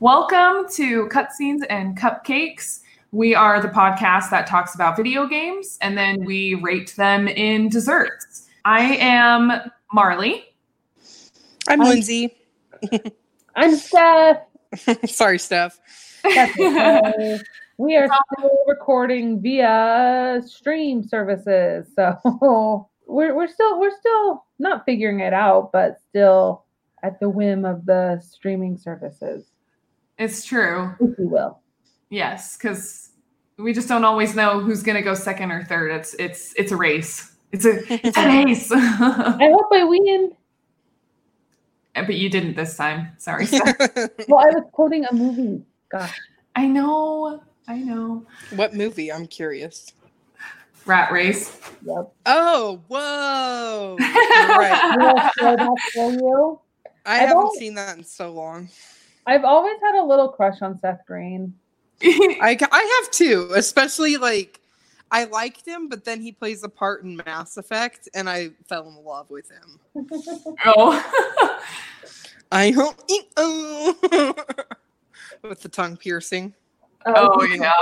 Welcome 0.00 0.66
to 0.76 1.08
Cutscenes 1.08 1.60
and 1.68 1.94
Cupcakes. 1.94 2.80
We 3.12 3.34
are 3.34 3.60
the 3.60 3.68
podcast 3.68 4.30
that 4.30 4.46
talks 4.46 4.74
about 4.74 4.96
video 4.96 5.26
games 5.26 5.76
and 5.82 5.94
then 5.98 6.24
we 6.24 6.54
rate 6.54 6.94
them 6.96 7.28
in 7.28 7.68
desserts. 7.68 8.48
I 8.64 8.96
am 8.96 9.52
Marley. 9.92 10.46
I'm, 11.68 11.82
I'm- 11.82 11.90
Lindsay. 11.90 12.34
I'm 13.56 13.76
Steph. 13.76 14.38
Sorry, 15.04 15.38
Steph. 15.38 15.78
Okay. 16.24 17.38
we 17.76 17.96
are 17.96 18.08
still 18.36 18.50
recording 18.66 19.40
via 19.42 20.40
stream 20.46 21.02
services, 21.06 21.86
so 21.94 22.88
we're 23.06 23.34
we're 23.34 23.48
still 23.48 23.78
we're 23.80 23.96
still 23.98 24.44
not 24.58 24.84
figuring 24.86 25.20
it 25.20 25.32
out, 25.32 25.72
but 25.72 25.98
still 26.08 26.64
at 27.02 27.18
the 27.20 27.28
whim 27.28 27.64
of 27.64 27.86
the 27.86 28.20
streaming 28.20 28.76
services, 28.76 29.50
It's 30.20 30.44
true. 30.44 30.94
if 31.00 31.18
you 31.18 31.28
will. 31.28 31.58
Yes, 32.10 32.56
because 32.56 33.10
we 33.56 33.72
just 33.72 33.88
don't 33.88 34.04
always 34.04 34.34
know 34.36 34.60
who's 34.60 34.82
gonna 34.82 35.02
go 35.02 35.14
second 35.14 35.50
or 35.50 35.64
third. 35.64 35.90
It's 35.92 36.14
it's 36.14 36.52
it's 36.56 36.70
a 36.72 36.76
race. 36.76 37.34
It's 37.52 37.64
a 37.64 37.78
it's 38.06 38.16
a 38.16 38.26
race. 38.26 38.70
I 38.70 38.78
hope 39.52 39.68
I 39.72 39.82
win. 39.84 40.32
Uh, 41.96 42.02
but 42.04 42.14
you 42.16 42.28
didn't 42.28 42.54
this 42.54 42.76
time. 42.76 43.08
Sorry. 43.18 43.46
Steph. 43.46 43.76
Well, 44.28 44.40
I 44.40 44.54
was 44.54 44.64
quoting 44.72 45.04
a 45.06 45.14
movie. 45.14 45.64
Gosh, 45.90 46.16
I 46.54 46.66
know. 46.68 47.42
I 47.66 47.78
know. 47.78 48.26
what 48.56 48.74
movie? 48.74 49.10
I'm 49.12 49.26
curious. 49.26 49.92
Rat 50.86 51.12
race. 51.12 51.58
yep. 51.84 52.12
Oh, 52.26 52.80
whoa. 52.88 53.96
You're 53.98 54.08
right. 54.08 54.96
Will 54.98 55.16
I 55.16 55.74
share 55.92 56.10
you? 56.12 56.60
I 57.06 57.14
I 57.14 57.18
haven't 57.18 57.36
don't- 57.36 57.56
seen 57.56 57.74
that 57.74 57.96
in 57.98 58.04
so 58.04 58.32
long. 58.32 58.68
I've 59.30 59.44
always 59.44 59.76
had 59.80 59.94
a 59.94 60.04
little 60.04 60.28
crush 60.28 60.60
on 60.60 60.78
Seth 60.80 61.06
Green. 61.06 61.54
I, 62.02 62.58
I 62.72 63.00
have 63.02 63.10
too, 63.12 63.52
especially 63.54 64.16
like 64.16 64.60
I 65.12 65.24
liked 65.24 65.64
him, 65.64 65.88
but 65.88 66.04
then 66.04 66.20
he 66.20 66.32
plays 66.32 66.64
a 66.64 66.68
part 66.68 67.04
in 67.04 67.20
Mass 67.24 67.56
Effect, 67.56 68.08
and 68.12 68.28
I 68.28 68.50
fell 68.68 68.88
in 68.88 69.04
love 69.04 69.30
with 69.30 69.48
him. 69.48 69.78
oh. 70.64 71.12
I 72.50 72.72
hope 72.72 72.96
oh. 73.36 73.94
with 75.42 75.60
the 75.60 75.68
tongue 75.68 75.96
piercing. 75.96 76.52
oh, 77.06 77.12
oh 77.14 77.44
yeah. 77.44 77.72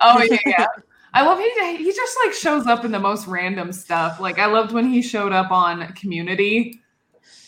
Oh 0.00 0.22
yeah. 0.22 0.38
yeah. 0.44 0.66
I 1.14 1.24
love 1.24 1.38
he 1.38 1.76
he 1.78 1.90
just 1.90 2.18
like 2.22 2.34
shows 2.34 2.66
up 2.66 2.84
in 2.84 2.92
the 2.92 2.98
most 2.98 3.26
random 3.26 3.72
stuff. 3.72 4.20
Like 4.20 4.38
I 4.38 4.44
loved 4.44 4.72
when 4.72 4.90
he 4.90 5.00
showed 5.00 5.32
up 5.32 5.50
on 5.50 5.86
Community. 5.94 6.82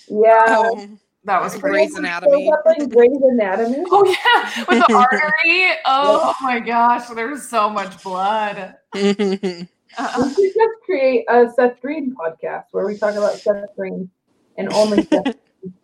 yeah. 0.08 0.44
Oh, 0.48 0.98
That 1.28 1.42
was 1.42 1.56
Grey's 1.58 1.90
great. 1.92 1.98
Anatomy. 1.98 2.50
up 2.50 2.64
Grey's 2.90 3.20
Anatomy. 3.22 3.84
Oh 3.90 4.02
yeah, 4.06 4.64
with 4.66 4.86
the 4.88 4.94
artery. 5.12 5.72
Oh 5.84 6.34
my 6.40 6.58
gosh, 6.58 7.06
there's 7.08 7.46
so 7.46 7.68
much 7.68 8.02
blood. 8.02 8.76
Uh, 8.94 8.94
We 8.94 10.34
should 10.34 10.54
just 10.54 10.74
create 10.86 11.24
a 11.28 11.50
Seth 11.54 11.80
Green 11.82 12.14
podcast 12.14 12.64
where 12.72 12.86
we 12.86 12.96
talk 12.96 13.14
about 13.14 13.34
Seth 13.34 13.74
Green 13.76 14.10
and 14.56 14.72
only 14.72 15.02
Seth 15.04 15.24
Green 15.24 15.34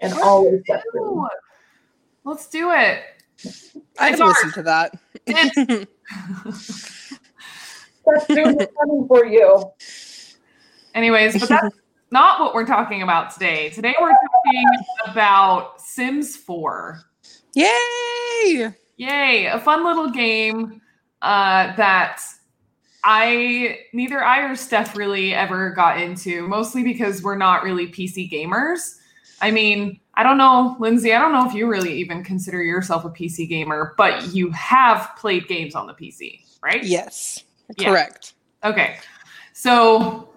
and 0.01 0.13
always 0.15 0.63
Seth 0.67 0.83
Green. 0.93 1.27
Let's 2.25 2.47
do 2.47 2.71
it. 2.71 3.03
I'd 3.99 4.13
It's 4.13 4.21
listen 4.21 4.53
to 4.53 4.63
that. 4.63 4.95
Seth 8.05 8.27
Green 8.29 8.61
is 8.61 8.69
coming 8.81 9.07
for 9.09 9.27
you. 9.27 9.73
Anyways, 10.95 11.39
but 11.41 11.49
that's 11.51 11.77
not 12.11 12.41
what 12.41 12.55
we're 12.55 12.67
talking 12.67 13.03
about 13.03 13.33
today. 13.33 13.71
Today 13.71 13.95
we're 14.01 14.11
talking 14.11 14.65
about 15.09 15.81
Sims 15.81 16.37
4. 16.37 17.01
Yay! 17.55 18.73
Yay, 18.97 19.47
a 19.47 19.59
fun 19.61 19.85
little 19.85 20.11
game 20.11 20.81
uh, 21.23 21.75
that 21.77 22.21
I 23.03 23.81
neither 23.93 24.23
I 24.23 24.51
or 24.51 24.57
Steph 24.57 24.97
really 24.97 25.35
ever 25.35 25.71
got 25.71 26.01
into, 26.01 26.47
mostly 26.47 26.83
because 26.83 27.23
we're 27.23 27.37
not 27.37 27.63
really 27.63 27.89
PC 27.89 28.31
gamers. 28.31 28.97
I 29.41 29.51
mean, 29.51 30.01
I 30.15 30.23
don't 30.23 30.39
know, 30.39 30.77
Lindsay, 30.79 31.13
I 31.13 31.19
don't 31.19 31.33
know 31.33 31.47
if 31.47 31.55
you 31.55 31.67
really 31.69 31.93
even 31.95 32.23
consider 32.23 32.63
yourself 32.63 33.05
a 33.05 33.11
PC 33.11 33.49
gamer, 33.49 33.95
but 33.97 34.33
you 34.33 34.51
have 34.53 35.11
played 35.19 35.49
games 35.49 35.75
on 35.75 35.87
the 35.87 35.93
PC, 35.93 36.41
right? 36.63 36.85
Yes, 36.85 37.45
Yeah. 37.77 37.91
correct. 37.91 38.35
Okay. 38.63 38.97
So, 39.53 40.29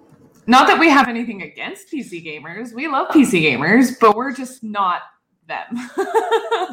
not 0.48 0.68
that 0.68 0.80
we 0.80 0.90
have 0.90 1.08
anything 1.08 1.42
against 1.44 1.92
PC 1.92 2.26
gamers. 2.26 2.74
We 2.74 2.88
love 2.88 3.10
PC 3.10 3.42
gamers, 3.44 4.00
but 4.00 4.16
we're 4.16 4.32
just 4.34 4.64
not 4.64 5.02
them. 5.48 5.66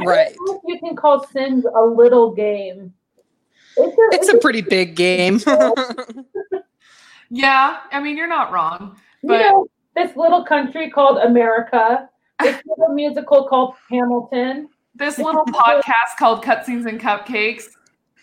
Right. 0.04 0.28
I 0.28 0.32
don't 0.34 0.46
know 0.48 0.54
if 0.56 0.62
You 0.66 0.78
can 0.80 0.96
call 0.96 1.24
Sims 1.28 1.64
a 1.64 1.82
little 1.84 2.34
game. 2.34 2.92
It's 3.76 3.96
a, 3.96 4.16
It's 4.16 4.28
a 4.28 4.38
pretty 4.38 4.60
big 4.60 4.96
game. 4.96 5.38
yeah, 7.30 7.80
I 7.92 8.00
mean, 8.00 8.16
you're 8.16 8.26
not 8.28 8.50
wrong. 8.52 8.96
you 9.22 9.28
but- 9.28 9.38
know 9.38 9.66
this 9.94 10.16
little 10.16 10.44
country 10.44 10.90
called 10.90 11.18
America. 11.18 12.08
This 12.40 12.60
little 12.66 12.92
musical 12.94 13.46
called 13.46 13.74
Hamilton. 13.88 14.68
This 14.96 15.18
little 15.18 15.44
podcast 15.46 16.16
called 16.18 16.42
Cutscenes 16.44 16.86
and 16.86 17.00
Cupcakes. 17.00 17.64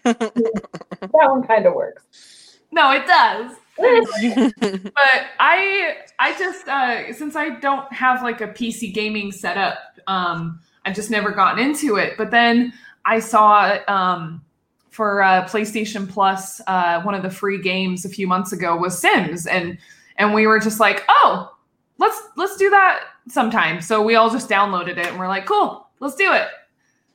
That 0.03 1.09
one 1.11 1.43
kind 1.43 1.65
of 1.65 1.73
works. 1.73 2.57
No, 2.71 2.91
it 2.91 3.05
does. 3.07 3.55
But 4.59 5.25
I 5.39 5.97
I 6.19 6.37
just 6.37 6.67
uh 6.67 7.13
since 7.13 7.35
I 7.35 7.49
don't 7.59 7.91
have 7.93 8.23
like 8.23 8.41
a 8.41 8.47
PC 8.47 8.93
gaming 8.93 9.31
setup, 9.31 9.77
um 10.07 10.59
I've 10.85 10.95
just 10.95 11.09
never 11.09 11.31
gotten 11.31 11.63
into 11.63 11.97
it. 11.97 12.17
But 12.17 12.31
then 12.31 12.73
I 13.05 13.19
saw 13.19 13.77
um 13.87 14.43
for 14.91 15.23
uh, 15.23 15.45
PlayStation 15.45 16.07
Plus, 16.07 16.61
uh, 16.67 17.01
one 17.01 17.15
of 17.15 17.23
the 17.23 17.29
free 17.29 17.61
games 17.61 18.05
a 18.05 18.09
few 18.09 18.27
months 18.27 18.51
ago 18.51 18.75
was 18.75 18.99
Sims, 18.99 19.47
and 19.47 19.77
and 20.17 20.33
we 20.33 20.45
were 20.45 20.59
just 20.59 20.79
like, 20.79 21.03
oh, 21.09 21.55
let's 21.97 22.21
let's 22.35 22.57
do 22.57 22.69
that 22.69 23.05
sometime. 23.29 23.81
So 23.81 24.01
we 24.01 24.15
all 24.15 24.29
just 24.29 24.49
downloaded 24.49 24.97
it, 24.97 25.07
and 25.07 25.17
we're 25.17 25.29
like, 25.29 25.45
cool, 25.45 25.87
let's 26.01 26.15
do 26.15 26.31
it. 26.33 26.47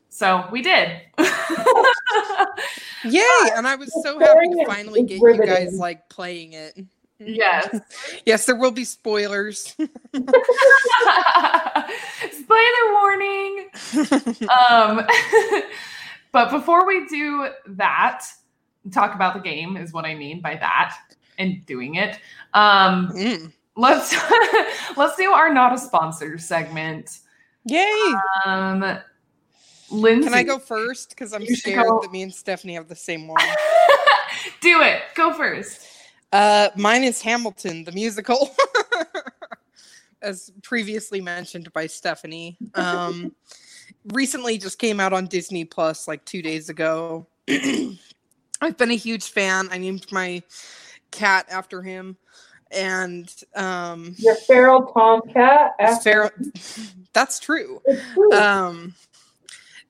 So 0.08 0.48
we 0.50 0.62
did. 0.62 1.02
Yay! 3.12 3.50
And 3.54 3.66
I 3.66 3.74
was 3.76 3.92
so 4.02 4.18
happy 4.18 4.48
to 4.48 4.64
finally 4.66 5.02
get 5.04 5.20
you 5.20 5.44
guys 5.46 5.74
like 5.78 6.08
playing 6.08 6.52
it. 6.54 6.78
yes. 7.18 7.80
Yes, 8.26 8.44
there 8.46 8.56
will 8.56 8.70
be 8.72 8.84
spoilers. 8.84 9.74
Spoiler 12.30 12.92
warning. 12.92 13.66
Um, 14.70 15.06
but 16.32 16.50
before 16.50 16.86
we 16.86 17.06
do 17.06 17.48
that, 17.68 18.24
talk 18.92 19.14
about 19.14 19.34
the 19.34 19.40
game 19.40 19.76
is 19.76 19.92
what 19.92 20.04
I 20.04 20.14
mean 20.14 20.40
by 20.40 20.56
that 20.56 20.96
and 21.38 21.64
doing 21.66 21.96
it. 21.96 22.18
Um, 22.54 23.10
Mm. 23.12 23.52
let's 23.76 24.14
let's 24.96 25.16
do 25.16 25.30
our 25.32 25.52
not 25.52 25.74
a 25.74 25.78
sponsor 25.78 26.38
segment. 26.38 27.18
Yay! 27.64 28.14
Um, 28.44 28.98
Lindsay, 29.90 30.28
Can 30.28 30.34
I 30.34 30.42
go 30.42 30.58
first? 30.58 31.10
Because 31.10 31.32
I'm 31.32 31.42
You 31.42 31.54
scared 31.56 31.86
that 32.02 32.10
me 32.12 32.22
and 32.22 32.34
Stephanie 32.34 32.74
have 32.74 32.88
the 32.88 32.96
same 32.96 33.28
one. 33.28 33.40
do 34.60 34.80
it. 34.82 35.02
Go 35.14 35.32
first. 35.32 35.86
Uh, 36.32 36.68
mine 36.76 37.04
is 37.04 37.22
Hamilton, 37.22 37.84
the 37.84 37.92
musical, 37.92 38.50
as 40.22 40.50
previously 40.62 41.20
mentioned 41.20 41.72
by 41.72 41.86
Stephanie. 41.86 42.58
Um, 42.74 43.34
recently 44.12 44.58
just 44.58 44.78
came 44.78 44.98
out 45.00 45.12
on 45.12 45.26
Disney 45.26 45.64
Plus 45.64 46.08
like 46.08 46.24
two 46.24 46.42
days 46.42 46.68
ago. 46.68 47.26
I've 47.48 48.76
been 48.76 48.90
a 48.90 48.96
huge 48.96 49.30
fan. 49.30 49.68
I 49.70 49.78
named 49.78 50.10
my 50.10 50.42
cat 51.12 51.46
after 51.48 51.80
him, 51.82 52.16
and 52.72 53.32
um, 53.54 54.14
Your 54.18 54.34
feral 54.34 54.82
tomcat. 54.86 55.72
it's 55.78 56.04
after- 56.06 56.30
fair. 56.30 57.02
That's 57.12 57.38
true. 57.38 57.80
True. 58.14 58.32
Um, 58.32 58.94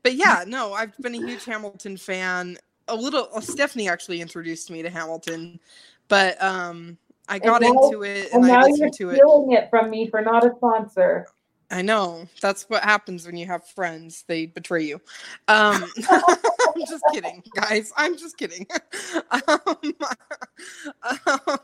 but 0.07 0.15
yeah, 0.15 0.45
no, 0.47 0.73
I've 0.73 0.97
been 0.99 1.17
a 1.17 1.19
huge 1.19 1.45
Hamilton 1.45 1.97
fan. 1.97 2.57
A 2.87 2.95
little, 2.95 3.29
uh, 3.35 3.41
Stephanie 3.41 3.89
actually 3.89 4.21
introduced 4.21 4.71
me 4.71 4.81
to 4.81 4.89
Hamilton, 4.89 5.59
but 6.07 6.41
um, 6.41 6.97
I 7.29 7.41
got 7.41 7.61
now- 7.61 7.73
into 7.73 8.05
it 8.05 8.27
and 8.33 8.45
and 8.45 8.53
I 8.53 8.55
now 8.61 8.61
you're 8.67 8.71
listened 8.71 8.93
to 8.99 9.11
it. 9.11 9.17
stealing 9.17 9.51
it 9.51 9.69
from 9.69 9.91
me 9.91 10.07
for 10.09 10.21
not 10.23 10.47
a 10.47 10.55
sponsor. 10.55 11.27
I 11.73 11.83
know 11.83 12.29
that's 12.41 12.63
what 12.71 12.85
happens 12.85 13.27
when 13.27 13.37
you 13.37 13.47
have 13.47 13.67
friends; 13.67 14.23
they 14.29 14.47
betray 14.47 14.85
you. 14.85 15.01
Um, 15.49 15.85
I'm 16.09 16.87
just 16.89 17.03
kidding, 17.13 17.43
guys. 17.57 17.93
I'm 17.97 18.17
just 18.17 18.39
kidding. 18.39 18.65
um, 19.33 19.43
um, 19.67 21.19
Well, 21.27 21.59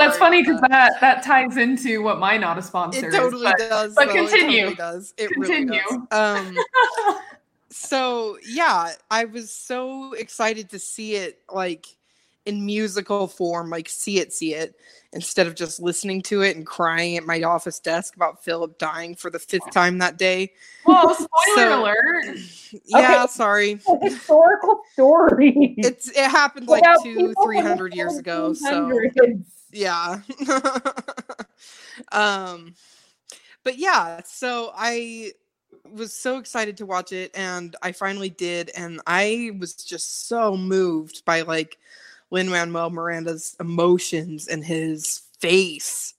that's 0.00 0.18
funny 0.18 0.40
about 0.40 0.46
because 0.56 0.60
that 0.68 1.00
that 1.00 1.22
ties 1.22 1.56
into 1.58 2.02
what 2.02 2.18
my 2.18 2.36
not 2.36 2.58
a 2.58 2.62
sponsor 2.62 2.98
It 2.98 3.04
is. 3.04 3.14
totally 3.14 3.44
but- 3.44 3.58
does. 3.58 3.94
but 3.94 4.06
though. 4.06 4.10
It 4.10 4.16
continue. 4.16 4.58
totally 4.62 4.74
does. 4.74 5.14
It 5.16 5.30
Continue. 5.30 5.80
really 5.88 5.98
does. 6.10 6.48
Um, 6.48 6.58
so 7.74 8.38
yeah, 8.46 8.92
I 9.10 9.24
was 9.24 9.50
so 9.52 10.12
excited 10.14 10.70
to 10.70 10.78
see 10.78 11.16
it 11.16 11.40
like 11.52 11.86
in 12.46 12.64
musical 12.64 13.26
form, 13.26 13.70
like 13.70 13.88
see 13.88 14.18
it, 14.20 14.32
see 14.32 14.54
it, 14.54 14.76
instead 15.12 15.46
of 15.46 15.54
just 15.54 15.80
listening 15.80 16.20
to 16.22 16.42
it 16.42 16.56
and 16.56 16.66
crying 16.66 17.16
at 17.16 17.24
my 17.24 17.42
office 17.42 17.80
desk 17.80 18.14
about 18.16 18.44
Philip 18.44 18.78
dying 18.78 19.14
for 19.14 19.30
the 19.30 19.38
fifth 19.38 19.70
time 19.70 19.98
that 19.98 20.18
day. 20.18 20.52
Whoa, 20.84 21.12
spoiler 21.14 21.28
So- 21.56 21.82
alert. 21.82 22.38
Yeah, 22.86 23.22
Okay. 23.22 23.26
sorry. 23.32 23.80
A 23.88 24.08
historical 24.08 24.82
story. 24.92 25.74
It's 25.78 26.08
it 26.10 26.28
happened 26.28 26.66
like 26.66 26.82
two, 27.04 27.32
three 27.44 27.60
hundred 27.60 27.94
years 27.94 28.18
ago. 28.18 28.52
So 28.52 28.90
yeah 29.72 30.20
um 32.12 32.74
but 33.64 33.76
yeah 33.78 34.20
so 34.24 34.70
i 34.76 35.32
was 35.92 36.14
so 36.14 36.38
excited 36.38 36.76
to 36.76 36.86
watch 36.86 37.12
it 37.12 37.30
and 37.34 37.76
i 37.82 37.92
finally 37.92 38.30
did 38.30 38.70
and 38.76 39.00
i 39.06 39.50
was 39.58 39.74
just 39.74 40.26
so 40.28 40.56
moved 40.56 41.24
by 41.24 41.42
like 41.42 41.78
lin 42.30 42.48
manuel 42.48 42.90
miranda's 42.90 43.54
emotions 43.60 44.48
and 44.48 44.64
his 44.64 45.24
face. 45.44 46.14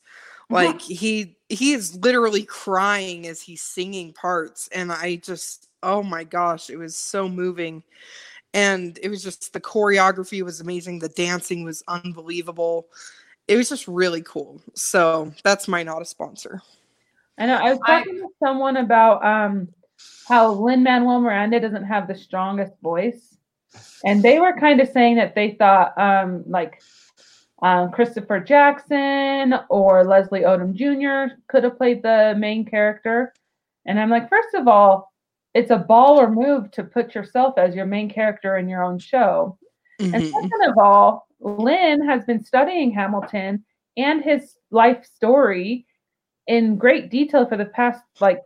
Like 0.52 0.80
he 0.80 1.36
he 1.50 1.74
is 1.74 1.96
literally 1.96 2.44
crying 2.44 3.26
as 3.26 3.42
he's 3.42 3.64
singing 3.64 4.14
parts 4.14 4.70
and 4.72 4.92
i 4.92 5.16
just 5.16 5.68
oh 5.82 6.04
my 6.04 6.24
gosh 6.24 6.70
it 6.70 6.78
was 6.78 6.96
so 6.96 7.28
moving. 7.28 7.82
And 8.54 8.98
it 9.02 9.10
was 9.10 9.24
just 9.24 9.52
the 9.52 9.60
choreography 9.60 10.44
was 10.44 10.62
amazing 10.62 11.00
the 11.00 11.10
dancing 11.10 11.64
was 11.64 11.84
unbelievable. 11.88 12.88
It 13.48 13.58
was 13.58 13.70
just 13.70 13.88
really 13.88 14.22
cool. 14.22 14.62
So 14.76 15.34
that's 15.44 15.68
my 15.68 15.82
not 15.82 16.04
a 16.04 16.06
sponsor 16.06 16.62
I 17.38 17.46
know. 17.46 17.56
I 17.56 17.72
was 17.72 17.80
I- 17.86 18.00
talking 18.00 18.16
to 18.18 18.28
someone 18.44 18.78
about 18.78 19.24
um 19.26 19.68
how 20.28 20.54
Lin 20.54 20.82
Manuel 20.84 21.22
Miranda 21.22 21.60
doesn't 21.60 21.84
have 21.86 22.08
the 22.08 22.16
strongest 22.16 22.74
voice, 22.82 23.38
and 24.04 24.24
they 24.24 24.40
were 24.40 24.60
kind 24.60 24.80
of 24.82 24.90
saying 24.90 25.16
that 25.18 25.36
they 25.36 25.52
thought 25.52 25.98
um 25.98 26.44
like 26.48 26.82
um, 27.62 27.90
Christopher 27.92 28.40
Jackson 28.42 29.56
or 29.70 30.04
Leslie 30.04 30.42
Odom 30.42 30.74
Jr. 30.74 31.36
could 31.48 31.64
have 31.64 31.78
played 31.78 32.04
the 32.04 32.36
main 32.38 32.66
character, 32.66 33.34
and 33.86 34.00
I'm 34.00 34.10
like, 34.10 34.30
first 34.30 34.54
of 34.54 34.68
all, 34.68 35.12
it's 35.54 35.72
a 35.72 35.86
baller 35.90 36.32
move 36.32 36.70
to 36.72 36.84
put 36.84 37.16
yourself 37.16 37.58
as 37.58 37.74
your 37.74 37.86
main 37.86 38.10
character 38.10 38.58
in 38.58 38.68
your 38.68 38.84
own 38.84 39.00
show. 39.00 39.58
And 40.02 40.16
Mhm. 40.16 40.34
second 40.34 40.70
of 40.70 40.78
all, 40.78 41.28
Lin 41.40 42.06
has 42.06 42.26
been 42.26 42.44
studying 42.44 42.92
Hamilton 42.92 43.64
and 43.96 44.22
his 44.22 44.58
life 44.72 45.06
story 45.06 45.86
in 46.48 46.78
great 46.78 47.10
detail 47.10 47.46
for 47.46 47.58
the 47.58 47.66
past, 47.66 48.04
like, 48.20 48.42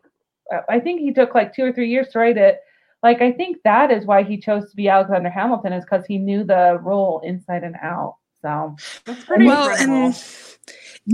uh, 0.54 0.62
I 0.70 0.80
think 0.80 1.02
he 1.02 1.14
took 1.14 1.36
like 1.36 1.54
two 1.54 1.64
or 1.64 1.74
three 1.74 1.90
years 1.90 2.10
to 2.10 2.20
write 2.20 2.38
it. 2.38 2.62
Like, 3.02 3.22
I 3.22 3.32
think 3.32 3.58
that 3.64 3.92
is 3.92 4.06
why 4.06 4.24
he 4.24 4.38
chose 4.38 4.70
to 4.70 4.76
be 4.76 4.90
Alexander 4.90 5.30
Hamilton, 5.30 5.74
is 5.74 5.86
because 5.86 6.06
he 6.06 6.18
knew 6.18 6.44
the 6.44 6.80
role 6.82 7.22
inside 7.24 7.64
and 7.64 7.76
out. 7.82 8.18
So, 8.42 8.76
That's 9.06 9.24
pretty 9.24 9.46
well 9.46 9.70
incredible. 9.70 10.06
and 10.06 10.16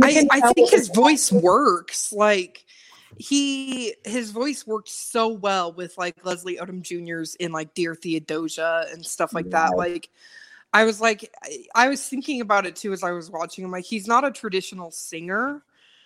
I, 0.03 0.27
I 0.31 0.53
think 0.53 0.71
his 0.71 0.89
voice 0.89 1.31
works 1.31 2.11
like 2.11 2.65
he 3.17 3.95
his 4.03 4.31
voice 4.31 4.67
worked 4.67 4.89
so 4.89 5.29
well 5.29 5.71
with 5.71 5.97
like 5.97 6.25
leslie 6.25 6.57
odom 6.57 6.81
jr's 6.81 7.35
in 7.35 7.51
like 7.51 7.73
dear 7.73 7.95
theodosia 7.95 8.87
and 8.91 9.05
stuff 9.05 9.33
like 9.33 9.49
that 9.51 9.77
like 9.77 10.09
i 10.73 10.83
was 10.83 10.99
like 10.99 11.31
I, 11.43 11.65
I 11.75 11.87
was 11.87 12.05
thinking 12.05 12.41
about 12.41 12.65
it 12.65 12.75
too 12.75 12.91
as 12.91 13.03
i 13.03 13.11
was 13.11 13.29
watching 13.31 13.63
him 13.63 13.71
like 13.71 13.85
he's 13.85 14.07
not 14.07 14.25
a 14.25 14.31
traditional 14.31 14.91
singer 14.91 15.63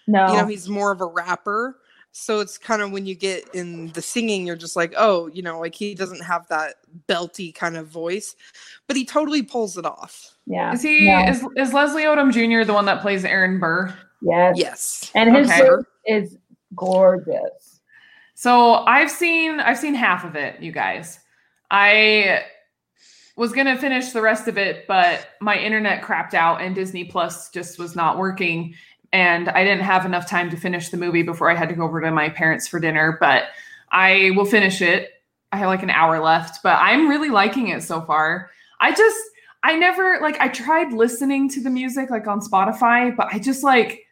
No, 0.10 0.28
you 0.28 0.38
know 0.38 0.48
he's 0.48 0.68
more 0.68 0.92
of 0.92 1.02
a 1.02 1.06
rapper 1.06 1.78
so 2.12 2.40
it's 2.40 2.58
kind 2.58 2.82
of 2.82 2.92
when 2.92 3.06
you 3.06 3.14
get 3.14 3.48
in 3.54 3.92
the 3.92 4.02
singing 4.02 4.46
you're 4.46 4.56
just 4.56 4.76
like 4.76 4.94
oh 4.98 5.28
you 5.28 5.42
know 5.44 5.60
like 5.60 5.76
he 5.76 5.94
doesn't 5.94 6.24
have 6.24 6.48
that 6.48 6.76
belty 7.08 7.54
kind 7.54 7.78
of 7.78 7.88
voice 7.88 8.36
but 8.88 8.98
he 8.98 9.06
totally 9.06 9.44
pulls 9.44 9.78
it 9.78 9.86
off 9.86 10.36
yeah. 10.50 10.74
Is 10.74 10.82
he 10.82 11.06
no, 11.06 11.26
is 11.28 11.46
is 11.56 11.74
Leslie 11.74 12.04
Odom 12.04 12.34
Jr. 12.34 12.66
the 12.66 12.74
one 12.74 12.86
that 12.86 13.02
plays 13.02 13.24
Aaron 13.24 13.60
Burr? 13.60 13.94
yes. 14.22 14.56
yes 14.58 15.12
And 15.14 15.34
his 15.34 15.50
Okay. 15.50 15.70
is 16.06 16.38
gorgeous. 16.76 17.82
So 18.34 18.74
I've 18.74 19.12
seen 19.12 19.60
I've 19.60 19.78
seen 19.78 19.94
half 19.94 20.26
of 20.26 20.36
it, 20.36 20.60
you 20.60 20.72
guys. 20.72 21.20
I 21.70 22.46
was 23.38 23.54
gonna 23.54 23.78
finish 23.78 24.10
the 24.10 24.22
rest 24.22 24.48
of 24.48 24.58
it, 24.58 24.88
but 24.88 25.28
my 25.40 25.56
internet 25.56 26.02
crapped 26.02 26.34
out 26.34 26.62
and 26.62 26.74
Disney 26.74 27.04
Plus 27.04 27.52
just 27.52 27.78
was 27.78 27.96
not 27.96 28.18
working. 28.18 28.74
And 29.12 29.50
I 29.50 29.64
didn't 29.64 29.84
have 29.84 30.06
enough 30.06 30.30
time 30.30 30.50
to 30.52 30.58
finish 30.58 30.90
the 30.90 30.98
movie 30.98 31.24
before 31.24 31.50
I 31.50 31.56
had 31.56 31.70
to 31.70 31.76
go 31.76 31.84
over 31.84 32.00
to 32.02 32.12
my 32.12 32.30
parents 32.30 32.68
for 32.68 32.80
dinner. 32.80 33.18
But 33.20 33.46
I 33.92 34.32
will 34.36 34.46
finish 34.46 34.82
it. 34.82 35.12
I 35.52 35.58
have 35.58 35.68
like 35.68 35.84
an 35.84 35.90
hour 35.90 36.20
left, 36.20 36.62
but 36.62 36.78
I'm 36.80 37.08
really 37.10 37.30
liking 37.30 37.70
it 37.70 37.82
so 37.82 38.02
far. 38.02 38.52
I 38.80 38.94
just 38.94 39.20
I 39.64 39.76
never 39.76 40.20
like 40.22 40.40
I 40.40 40.48
tried 40.48 40.94
listening 40.94 41.50
to 41.50 41.62
the 41.62 41.70
music 41.70 42.10
like 42.10 42.28
on 42.28 42.40
Spotify, 42.40 43.16
but 43.16 43.28
I 43.32 43.40
just 43.40 43.64
like 43.64 44.06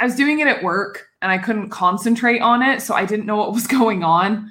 I 0.00 0.04
was 0.04 0.14
doing 0.14 0.40
it 0.40 0.46
at 0.46 0.62
work 0.62 1.08
and 1.20 1.32
I 1.32 1.38
couldn't 1.38 1.70
concentrate 1.70 2.40
on 2.40 2.62
it, 2.62 2.82
so 2.82 2.94
I 2.94 3.04
didn't 3.04 3.26
know 3.26 3.36
what 3.36 3.52
was 3.52 3.66
going 3.78 4.04
on. 4.04 4.50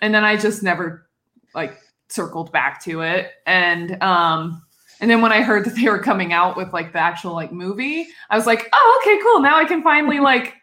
And 0.00 0.14
then 0.14 0.24
I 0.24 0.36
just 0.36 0.62
never 0.62 1.06
like 1.54 1.78
circled 2.08 2.52
back 2.52 2.82
to 2.84 3.00
it. 3.00 3.32
And 3.46 4.00
um 4.02 4.62
and 5.04 5.10
then 5.10 5.20
when 5.20 5.32
I 5.32 5.42
heard 5.42 5.66
that 5.66 5.74
they 5.74 5.86
were 5.90 5.98
coming 5.98 6.32
out 6.32 6.56
with 6.56 6.72
like 6.72 6.94
the 6.94 6.98
actual 6.98 7.34
like 7.34 7.52
movie, 7.52 8.08
I 8.30 8.38
was 8.38 8.46
like, 8.46 8.70
"Oh, 8.72 9.02
okay, 9.02 9.20
cool. 9.22 9.40
Now 9.40 9.58
I 9.58 9.66
can 9.66 9.82
finally 9.82 10.18
like 10.30 10.54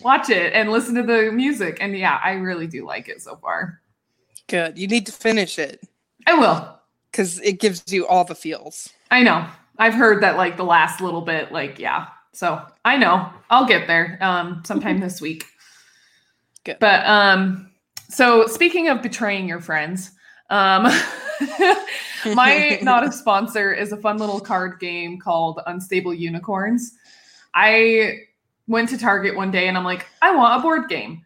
watch 0.00 0.30
it 0.30 0.54
and 0.54 0.72
listen 0.72 0.94
to 0.94 1.02
the 1.02 1.30
music." 1.30 1.76
And 1.78 1.94
yeah, 1.94 2.18
I 2.24 2.32
really 2.32 2.66
do 2.66 2.86
like 2.86 3.10
it 3.10 3.20
so 3.20 3.36
far. 3.36 3.82
good 4.48 4.78
you 4.78 4.86
need 4.88 5.04
to 5.04 5.12
finish 5.12 5.58
it 5.58 5.86
I 6.26 6.32
will. 6.32 6.80
because 7.10 7.38
it 7.40 7.60
gives 7.60 7.84
you 7.92 8.06
all 8.06 8.24
the 8.24 8.34
feels 8.34 8.88
I 9.10 9.22
know. 9.22 9.46
I've 9.76 9.92
heard 9.92 10.22
that 10.22 10.38
like 10.38 10.56
the 10.56 10.64
last 10.64 11.02
little 11.02 11.20
bit 11.20 11.52
like 11.52 11.78
yeah. 11.78 12.06
So, 12.32 12.64
I 12.86 12.96
know. 12.96 13.28
I'll 13.50 13.66
get 13.66 13.86
there 13.88 14.16
um 14.22 14.62
sometime 14.64 15.00
this 15.06 15.20
week. 15.20 15.44
Good. 16.64 16.78
But 16.80 17.04
um 17.06 17.70
so 18.08 18.46
speaking 18.46 18.88
of 18.88 19.02
betraying 19.02 19.46
your 19.46 19.60
friends, 19.60 20.12
um 20.52 20.84
my 22.34 22.78
not 22.82 23.06
a 23.06 23.12
sponsor 23.12 23.72
is 23.72 23.92
a 23.92 23.96
fun 23.96 24.18
little 24.18 24.40
card 24.40 24.78
game 24.78 25.18
called 25.18 25.60
Unstable 25.66 26.14
Unicorns. 26.14 26.92
I 27.54 28.20
went 28.66 28.88
to 28.90 28.98
Target 28.98 29.36
one 29.36 29.50
day 29.50 29.68
and 29.68 29.76
I'm 29.76 29.84
like, 29.84 30.06
I 30.20 30.34
want 30.34 30.58
a 30.58 30.62
board 30.62 30.88
game. 30.88 31.24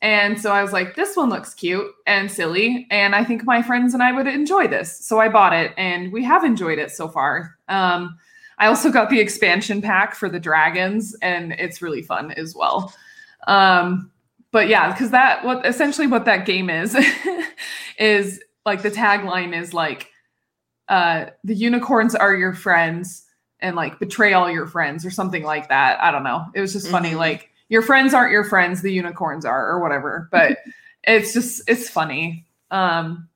And 0.00 0.40
so 0.40 0.52
I 0.52 0.62
was 0.62 0.72
like, 0.72 0.94
this 0.94 1.16
one 1.16 1.28
looks 1.28 1.54
cute 1.54 1.92
and 2.06 2.30
silly. 2.30 2.86
And 2.90 3.16
I 3.16 3.24
think 3.24 3.44
my 3.44 3.62
friends 3.62 3.94
and 3.94 4.02
I 4.02 4.12
would 4.12 4.28
enjoy 4.28 4.68
this. 4.68 5.04
So 5.04 5.18
I 5.18 5.28
bought 5.28 5.52
it 5.52 5.72
and 5.76 6.12
we 6.12 6.22
have 6.24 6.44
enjoyed 6.44 6.78
it 6.78 6.92
so 6.92 7.08
far. 7.08 7.56
Um, 7.68 8.16
I 8.58 8.66
also 8.66 8.90
got 8.90 9.10
the 9.10 9.18
expansion 9.18 9.82
pack 9.82 10.14
for 10.14 10.28
the 10.28 10.38
dragons 10.38 11.16
and 11.20 11.52
it's 11.52 11.82
really 11.82 12.02
fun 12.02 12.30
as 12.32 12.54
well. 12.54 12.94
Um, 13.48 14.12
but 14.52 14.68
yeah, 14.68 14.92
because 14.92 15.10
that 15.10 15.44
what 15.44 15.66
essentially 15.66 16.06
what 16.06 16.24
that 16.24 16.46
game 16.46 16.70
is 16.70 16.96
is 17.98 18.40
like 18.68 18.82
the 18.82 18.90
tagline 18.90 19.58
is 19.58 19.74
like 19.74 20.10
uh 20.88 21.26
the 21.44 21.54
unicorns 21.54 22.14
are 22.14 22.34
your 22.34 22.54
friends 22.54 23.24
and 23.60 23.74
like 23.74 23.98
betray 23.98 24.32
all 24.32 24.50
your 24.50 24.66
friends 24.66 25.04
or 25.04 25.10
something 25.10 25.42
like 25.42 25.68
that. 25.68 26.00
I 26.00 26.10
don't 26.12 26.22
know. 26.22 26.46
It 26.54 26.60
was 26.60 26.72
just 26.72 26.88
funny. 26.88 27.10
Mhm. 27.10 27.16
Like 27.18 27.50
your 27.68 27.82
friends 27.82 28.14
aren't 28.14 28.32
your 28.32 28.44
friends, 28.44 28.82
the 28.82 28.92
unicorns 28.92 29.44
are, 29.44 29.68
or 29.68 29.80
whatever. 29.80 30.28
But 30.32 30.58
it's 31.04 31.32
just 31.32 31.62
it's 31.68 31.88
funny. 31.90 32.46
Um, 32.70 33.28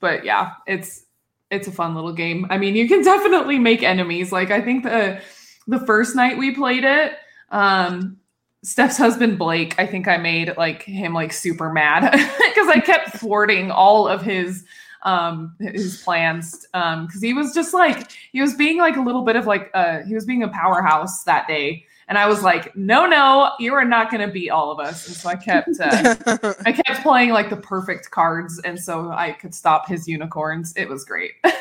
but 0.00 0.24
yeah, 0.24 0.52
it's 0.66 1.04
it's 1.50 1.68
a 1.68 1.72
fun 1.72 1.94
little 1.94 2.12
game. 2.12 2.46
I 2.50 2.58
mean, 2.58 2.74
you 2.76 2.88
can 2.88 3.02
definitely 3.14 3.58
make 3.58 3.82
enemies. 3.82 4.32
Like 4.32 4.50
I 4.50 4.60
think 4.60 4.84
the 4.84 5.20
the 5.66 5.80
first 5.86 6.14
night 6.14 6.38
we 6.38 6.54
played 6.54 6.84
it, 6.84 7.14
um, 7.50 8.18
Steph's 8.66 8.96
husband 8.96 9.38
Blake, 9.38 9.78
I 9.78 9.86
think 9.86 10.08
I 10.08 10.16
made 10.16 10.56
like 10.56 10.82
him 10.82 11.14
like 11.14 11.32
super 11.32 11.72
mad 11.72 12.10
because 12.12 12.68
I 12.68 12.80
kept 12.84 13.18
thwarting 13.18 13.70
all 13.70 14.08
of 14.08 14.22
his 14.22 14.64
um 15.02 15.54
his 15.60 16.02
plans 16.02 16.66
um 16.74 17.06
because 17.06 17.20
he 17.20 17.32
was 17.32 17.54
just 17.54 17.72
like 17.74 18.10
he 18.32 18.40
was 18.40 18.54
being 18.54 18.78
like 18.78 18.96
a 18.96 19.00
little 19.00 19.22
bit 19.22 19.36
of 19.36 19.46
like 19.46 19.70
uh 19.74 20.00
he 20.02 20.14
was 20.14 20.24
being 20.24 20.42
a 20.42 20.48
powerhouse 20.48 21.22
that 21.24 21.46
day 21.46 21.84
and 22.08 22.16
i 22.16 22.26
was 22.26 22.42
like 22.42 22.74
no 22.74 23.06
no 23.06 23.52
you 23.60 23.74
are 23.74 23.84
not 23.84 24.10
going 24.10 24.26
to 24.26 24.32
beat 24.32 24.48
all 24.48 24.72
of 24.72 24.80
us 24.80 25.06
and 25.06 25.14
so 25.14 25.28
i 25.28 25.36
kept 25.36 25.68
uh, 25.80 26.54
i 26.64 26.72
kept 26.72 27.02
playing 27.02 27.28
like 27.28 27.50
the 27.50 27.58
perfect 27.58 28.10
cards 28.10 28.58
and 28.64 28.80
so 28.80 29.10
i 29.12 29.30
could 29.32 29.54
stop 29.54 29.86
his 29.86 30.08
unicorns 30.08 30.72
it 30.76 30.88
was 30.88 31.04
great 31.04 31.32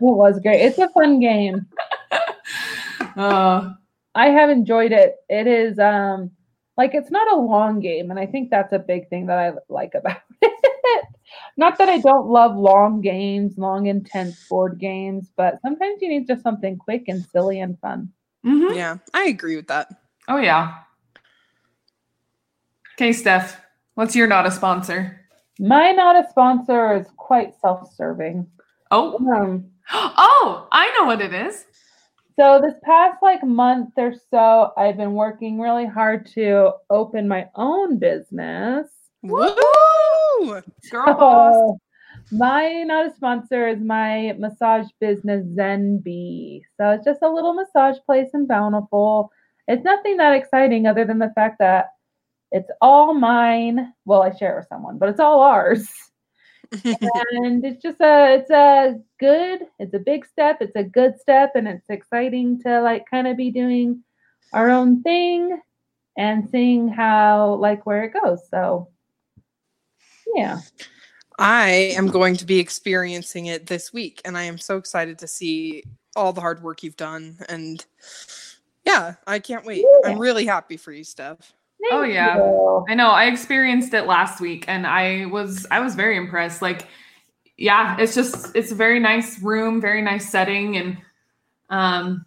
It 0.00 0.16
was 0.16 0.40
great. 0.40 0.60
It's 0.60 0.78
a 0.78 0.88
fun 0.90 1.20
game. 1.20 1.66
uh 3.16 3.72
I 4.16 4.26
have 4.28 4.50
enjoyed 4.50 4.92
it. 4.92 5.16
It 5.28 5.46
is 5.46 5.78
um 5.78 6.30
like 6.76 6.94
it's 6.94 7.10
not 7.10 7.32
a 7.32 7.36
long 7.36 7.80
game, 7.80 8.10
and 8.10 8.18
I 8.18 8.26
think 8.26 8.50
that's 8.50 8.72
a 8.72 8.78
big 8.78 9.08
thing 9.08 9.26
that 9.26 9.38
I 9.38 9.52
like 9.68 9.94
about 9.94 10.18
it. 10.42 11.04
not 11.56 11.78
that 11.78 11.88
I 11.88 11.98
don't 11.98 12.26
love 12.28 12.56
long 12.56 13.00
games, 13.00 13.56
long 13.58 13.86
intense 13.86 14.46
board 14.48 14.78
games, 14.78 15.30
but 15.36 15.60
sometimes 15.62 16.02
you 16.02 16.08
need 16.08 16.26
just 16.26 16.42
something 16.42 16.76
quick 16.76 17.04
and 17.08 17.24
silly 17.26 17.60
and 17.60 17.78
fun. 17.80 18.10
mhm. 18.44 18.74
yeah, 18.76 18.96
I 19.14 19.24
agree 19.26 19.56
with 19.56 19.68
that. 19.68 19.88
oh 20.28 20.38
yeah 20.38 20.74
okay 22.96 23.12
steph 23.12 23.60
what's 23.94 24.16
your 24.16 24.26
not 24.26 24.46
a 24.46 24.50
sponsor 24.50 25.20
My 25.58 25.92
not 25.92 26.16
a 26.16 26.28
sponsor 26.30 26.96
is 26.96 27.06
quite 27.16 27.54
self-serving. 27.60 28.46
oh 28.90 29.18
Um, 29.36 29.70
oh 29.92 30.68
i 30.72 30.90
know 30.90 31.04
know 31.04 31.06
what 31.06 31.20
it 31.20 31.34
is. 31.34 31.64
So 32.36 32.60
this 32.60 32.74
past 32.82 33.22
like 33.22 33.44
month 33.44 33.90
or 33.96 34.12
so, 34.30 34.72
I've 34.76 34.96
been 34.96 35.14
working 35.14 35.60
really 35.60 35.86
hard 35.86 36.26
to 36.34 36.72
open 36.90 37.28
my 37.28 37.48
own 37.54 37.98
business. 37.98 38.88
Woo! 39.22 39.54
Girl 40.90 41.14
boss. 41.14 41.54
So 41.54 41.78
my 42.32 42.82
not 42.82 43.06
a 43.06 43.14
sponsor 43.14 43.68
is 43.68 43.80
my 43.80 44.34
massage 44.38 44.86
business 45.00 45.46
Zen 45.54 45.98
Bee. 45.98 46.64
So 46.76 46.90
it's 46.90 47.04
just 47.04 47.22
a 47.22 47.30
little 47.30 47.54
massage 47.54 47.98
place 48.04 48.30
in 48.34 48.46
Bountiful. 48.46 49.30
It's 49.68 49.84
nothing 49.84 50.16
that 50.16 50.34
exciting 50.34 50.86
other 50.86 51.04
than 51.04 51.20
the 51.20 51.32
fact 51.34 51.58
that 51.60 51.86
it's 52.50 52.70
all 52.80 53.14
mine. 53.14 53.92
Well, 54.04 54.22
I 54.22 54.34
share 54.34 54.54
it 54.54 54.60
with 54.60 54.68
someone, 54.68 54.98
but 54.98 55.08
it's 55.08 55.20
all 55.20 55.40
ours. 55.40 55.88
And 56.84 57.64
it's 57.64 57.82
just 57.82 58.00
a 58.00 58.34
it's 58.34 58.50
a 58.50 58.98
good 59.20 59.60
it's 59.78 59.94
a 59.94 59.98
big 59.98 60.26
step 60.26 60.58
it's 60.60 60.76
a 60.76 60.82
good 60.82 61.18
step 61.18 61.52
and 61.54 61.68
it's 61.68 61.88
exciting 61.90 62.60
to 62.60 62.80
like 62.80 63.04
kind 63.10 63.26
of 63.26 63.36
be 63.36 63.50
doing 63.50 64.02
our 64.52 64.70
own 64.70 65.02
thing 65.02 65.60
and 66.16 66.48
seeing 66.50 66.88
how 66.88 67.54
like 67.54 67.86
where 67.86 68.04
it 68.04 68.12
goes 68.12 68.48
so 68.48 68.88
yeah 70.34 70.60
I 71.38 71.94
am 71.96 72.06
going 72.06 72.36
to 72.36 72.46
be 72.46 72.60
experiencing 72.60 73.46
it 73.46 73.66
this 73.66 73.92
week, 73.92 74.20
and 74.24 74.36
I 74.38 74.44
am 74.44 74.58
so 74.58 74.76
excited 74.76 75.18
to 75.18 75.26
see 75.26 75.82
all 76.14 76.32
the 76.32 76.40
hard 76.40 76.62
work 76.62 76.82
you've 76.82 76.96
done. 76.96 77.38
And 77.48 77.84
yeah, 78.84 79.14
I 79.26 79.40
can't 79.40 79.64
wait. 79.64 79.84
Yeah. 79.84 80.10
I'm 80.10 80.18
really 80.18 80.46
happy 80.46 80.76
for 80.76 80.92
you, 80.92 81.02
Steph. 81.02 81.52
Oh, 81.90 82.02
yeah. 82.02 82.36
you. 82.36 82.84
I 82.88 82.94
know. 82.94 83.10
I 83.10 83.26
experienced 83.26 83.92
it 83.94 84.06
last 84.06 84.40
week 84.40 84.64
and 84.68 84.86
I 84.86 85.26
was 85.26 85.66
I 85.70 85.80
was 85.80 85.94
very 85.94 86.16
impressed. 86.16 86.62
Like 86.62 86.86
yeah, 87.56 87.96
it's 87.98 88.14
just 88.14 88.54
it's 88.56 88.72
a 88.72 88.74
very 88.74 88.98
nice 89.00 89.40
room, 89.40 89.80
very 89.80 90.02
nice 90.02 90.28
setting 90.28 90.76
and 90.76 90.98
um 91.70 92.24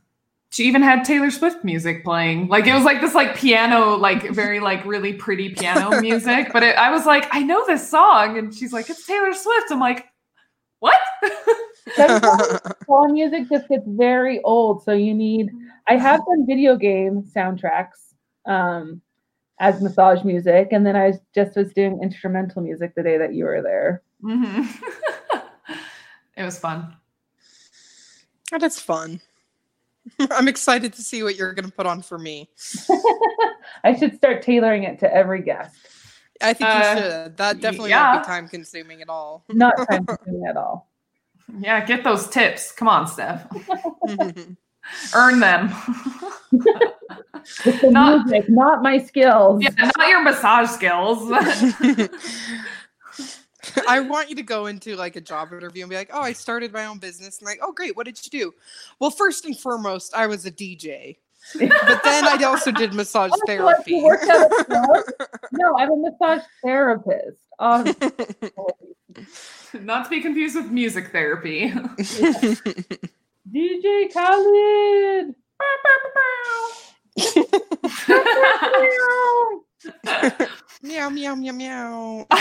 she 0.50 0.63
even 0.63 0.82
had 0.82 1.04
Taylor 1.04 1.30
Swift 1.30 1.63
music 1.63 2.04
playing. 2.04 2.48
Like 2.48 2.68
it 2.68 2.74
was 2.74 2.84
like 2.84 3.01
this 3.01 3.13
like 3.13 3.36
piano 3.36 3.96
like 3.96 4.30
very 4.30 4.60
like 4.60 4.86
really 4.86 5.13
pretty 5.13 5.50
piano 5.50 6.01
music, 6.01 6.50
but 6.54 6.63
it, 6.63 6.77
I 6.77 6.92
was 6.92 7.06
like 7.06 7.27
I 7.32 7.42
know 7.42 7.66
this 7.66 7.89
song 7.89 8.38
and 8.38 8.54
she's 8.54 8.72
like 8.74 8.89
it's 8.89 9.06
Taylor 9.06 9.34
Swift. 9.34 9.72
I'm 9.72 9.80
like 9.80 10.06
what? 10.80 11.00
Sometimes 11.96 12.62
music 13.12 13.50
just 13.50 13.68
gets 13.68 13.86
very 13.88 14.42
old 14.42 14.84
so 14.84 14.94
you 14.94 15.13
need 15.13 15.50
i 15.88 15.96
have 15.96 16.20
done 16.25 16.46
video 16.46 16.75
game 16.75 17.24
soundtracks 17.24 18.13
um 18.46 19.01
as 19.60 19.82
massage 19.82 20.24
music 20.24 20.70
and 20.72 20.86
then 20.86 20.96
i 20.96 21.08
was- 21.08 21.20
just 21.34 21.56
was 21.56 21.72
doing 21.74 22.00
instrumental 22.04 22.62
music 22.62 22.94
the 22.96 23.04
day 23.04 23.18
that 23.18 23.34
you 23.34 23.44
were 23.46 23.62
there 23.62 24.04
hmm 24.22 24.62
it 26.38 26.44
was 26.44 26.60
fun. 26.60 26.96
Oh, 28.54 28.58
That's 28.60 28.80
fun. 28.80 29.20
I'm 30.32 30.48
excited 30.48 30.94
to 30.94 31.02
see 31.02 31.22
what 31.24 31.36
you're 31.36 31.54
going 31.54 31.66
to 31.70 31.72
put 31.76 31.86
on 31.86 32.02
for 32.02 32.18
me. 32.18 32.50
i 33.84 33.94
should 33.98 34.16
start 34.16 34.42
tailoring 34.42 34.84
it 34.84 35.00
to 35.00 35.14
every 35.14 35.42
guest 35.42 35.76
I 36.40 36.54
think 36.54 36.70
Uh, 36.70 36.78
you 36.78 37.02
should. 37.02 37.38
That 37.38 37.60
definitely 37.62 37.90
yeah. 37.90 38.12
won't 38.14 38.24
be 38.24 38.28
time 38.28 38.48
consuming 38.48 39.02
at 39.02 39.10
all. 39.10 39.44
not 39.50 39.76
time 39.90 40.06
consuming 40.06 40.46
at 40.48 40.56
all 40.56 40.90
Yeah, 41.60 41.84
get 41.84 42.04
those 42.04 42.28
tips. 42.30 42.72
Come 42.72 42.88
on, 42.88 43.08
Steph. 43.08 43.48
Earn 45.16 45.40
them. 45.40 45.74
It's 47.65 47.84
Not- 47.84 48.25
music 48.27 48.50
not 48.50 48.82
my 48.84 48.98
skills 48.98 49.62
yeah, 49.63 49.70
not 49.98 50.08
your 50.08 50.22
massage 50.24 50.70
skills. 50.70 51.20
I 53.88 54.00
want 54.00 54.29
you 54.29 54.36
to 54.36 54.44
go 54.44 54.67
into 54.67 54.96
like 54.96 55.15
a 55.17 55.22
job 55.22 55.51
interview 55.51 55.84
and 55.84 55.89
be 55.89 55.96
like, 55.96 56.10
"Oh, 56.13 56.22
I 56.22 56.32
started 56.34 56.72
my 56.72 56.86
own 56.86 57.00
business." 57.00 57.39
And 57.39 57.46
like, 57.46 57.60
"Oh, 57.62 57.72
great. 57.74 57.96
What 57.98 58.06
did 58.06 58.17
you 58.25 58.29
do?" 58.39 58.53
Well, 59.00 59.12
first 59.12 59.46
and 59.46 59.58
foremost, 59.60 60.13
I 60.15 60.25
was 60.27 60.46
a 60.46 60.51
DJ. 60.51 61.17
But 61.58 61.70
then 62.03 62.25
I 62.25 62.41
also 62.46 62.72
did 62.72 62.94
massage 62.96 63.32
Oh, 63.34 63.38
so 63.46 63.63
like 63.63 63.75
therapy. 63.86 64.01
worked 64.01 64.24
at 64.29 64.46
a 64.51 64.63
club? 64.65 65.03
no 65.53 65.77
i'm 65.77 65.91
a 65.91 65.96
massage 65.96 66.41
therapist 66.62 67.38
um, 67.60 67.86
Not 69.82 70.03
to 70.06 70.10
be 70.10 70.20
confused 70.20 70.56
with 70.58 70.70
music 70.72 71.12
therapy. 71.13 71.70
dj 73.50 74.13
khaled 74.13 75.36
meow 80.84 81.10
meow 81.10 81.36
meow 81.36 81.52
meow. 81.54 82.28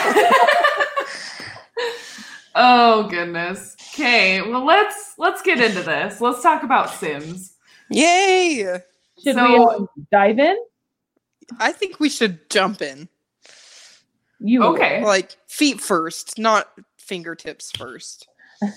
oh 2.54 3.09
goodness. 3.09 3.76
Okay, 3.95 4.42
well 4.42 4.64
let's 4.64 5.14
let's 5.18 5.42
get 5.42 5.61
into 5.61 5.83
this. 5.83 6.21
Let's 6.21 6.42
talk 6.42 6.62
about 6.62 6.90
Sims. 6.90 7.54
Yay! 7.90 8.59
Should 9.23 9.37
we 9.37 9.42
So- 9.42 9.71
um, 9.71 9.88
dive 10.12 10.38
in? 10.38 10.56
I 11.61 11.71
think 11.73 12.00
we 12.00 12.09
should 12.09 12.50
jump 12.50 12.83
in. 12.83 13.09
You 14.40 14.64
Okay. 14.64 15.04
Like 15.04 15.37
feet 15.49 15.80
first, 15.80 16.38
not 16.38 16.68
fingertips 16.99 17.71
first. 17.76 18.28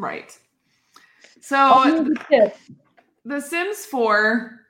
Right. 0.00 0.30
So 1.40 2.04
the. 2.30 2.52
The 3.24 3.40
Sims 3.40 3.84
4 3.86 4.60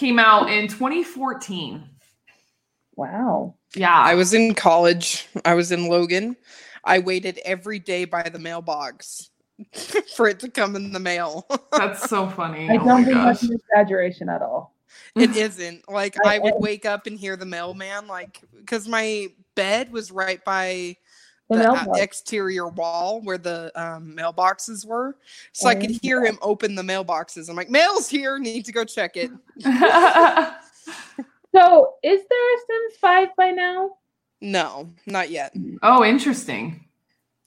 came 0.00 0.18
out 0.18 0.50
in 0.50 0.66
2014. 0.66 1.84
Wow. 2.96 3.54
Yeah. 3.76 3.94
I 3.94 4.14
was 4.14 4.32
in 4.32 4.54
college. 4.54 5.28
I 5.44 5.52
was 5.52 5.70
in 5.70 5.88
Logan. 5.88 6.36
I 6.82 7.00
waited 7.00 7.38
every 7.44 7.78
day 7.78 8.06
by 8.06 8.22
the 8.22 8.38
mailbox 8.38 9.28
for 10.16 10.26
it 10.26 10.40
to 10.40 10.48
come 10.48 10.74
in 10.74 10.92
the 10.92 10.98
mail. 10.98 11.46
That's 11.72 12.08
so 12.08 12.26
funny. 12.30 12.70
I 12.70 12.76
oh 12.76 12.84
don't 12.86 13.04
think 13.04 13.14
gosh. 13.16 13.40
that's 13.40 13.42
an 13.42 13.52
exaggeration 13.60 14.30
at 14.30 14.40
all. 14.40 14.74
it 15.14 15.36
isn't. 15.36 15.86
Like 15.86 16.16
I- 16.24 16.36
I 16.36 16.38
would 16.38 16.54
wake 16.56 16.86
up 16.86 17.06
and 17.06 17.18
hear 17.18 17.36
the 17.36 17.44
mailman 17.44 18.06
like 18.06 18.40
cuz 18.66 18.88
my 18.88 19.28
bed 19.54 19.92
was 19.92 20.10
right 20.10 20.42
by 20.46 20.96
The 21.50 21.90
the 21.92 22.02
exterior 22.02 22.68
wall 22.68 23.20
where 23.22 23.38
the 23.38 23.72
um, 23.74 24.14
mailboxes 24.16 24.86
were. 24.86 25.16
So 25.52 25.68
I 25.68 25.74
could 25.74 25.90
hear 25.90 26.24
him 26.24 26.38
open 26.42 26.74
the 26.74 26.82
mailboxes. 26.82 27.50
I'm 27.50 27.56
like, 27.56 27.70
mail's 27.70 28.08
here, 28.08 28.38
need 28.38 28.64
to 28.66 28.72
go 28.72 28.84
check 28.84 29.16
it. 29.16 29.30
So, 31.54 31.94
is 32.02 32.20
there 32.28 32.54
a 32.54 32.58
Sims 32.58 32.98
5 33.00 33.28
by 33.36 33.50
now? 33.50 33.96
No, 34.40 34.92
not 35.06 35.30
yet. 35.30 35.54
oh, 35.82 36.04
interesting. 36.04 36.84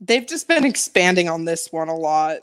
They've 0.02 0.28
just 0.28 0.48
been 0.48 0.66
expanding 0.66 1.30
on 1.30 1.46
this 1.46 1.72
one 1.72 1.88
a 1.88 1.96
lot. 1.96 2.40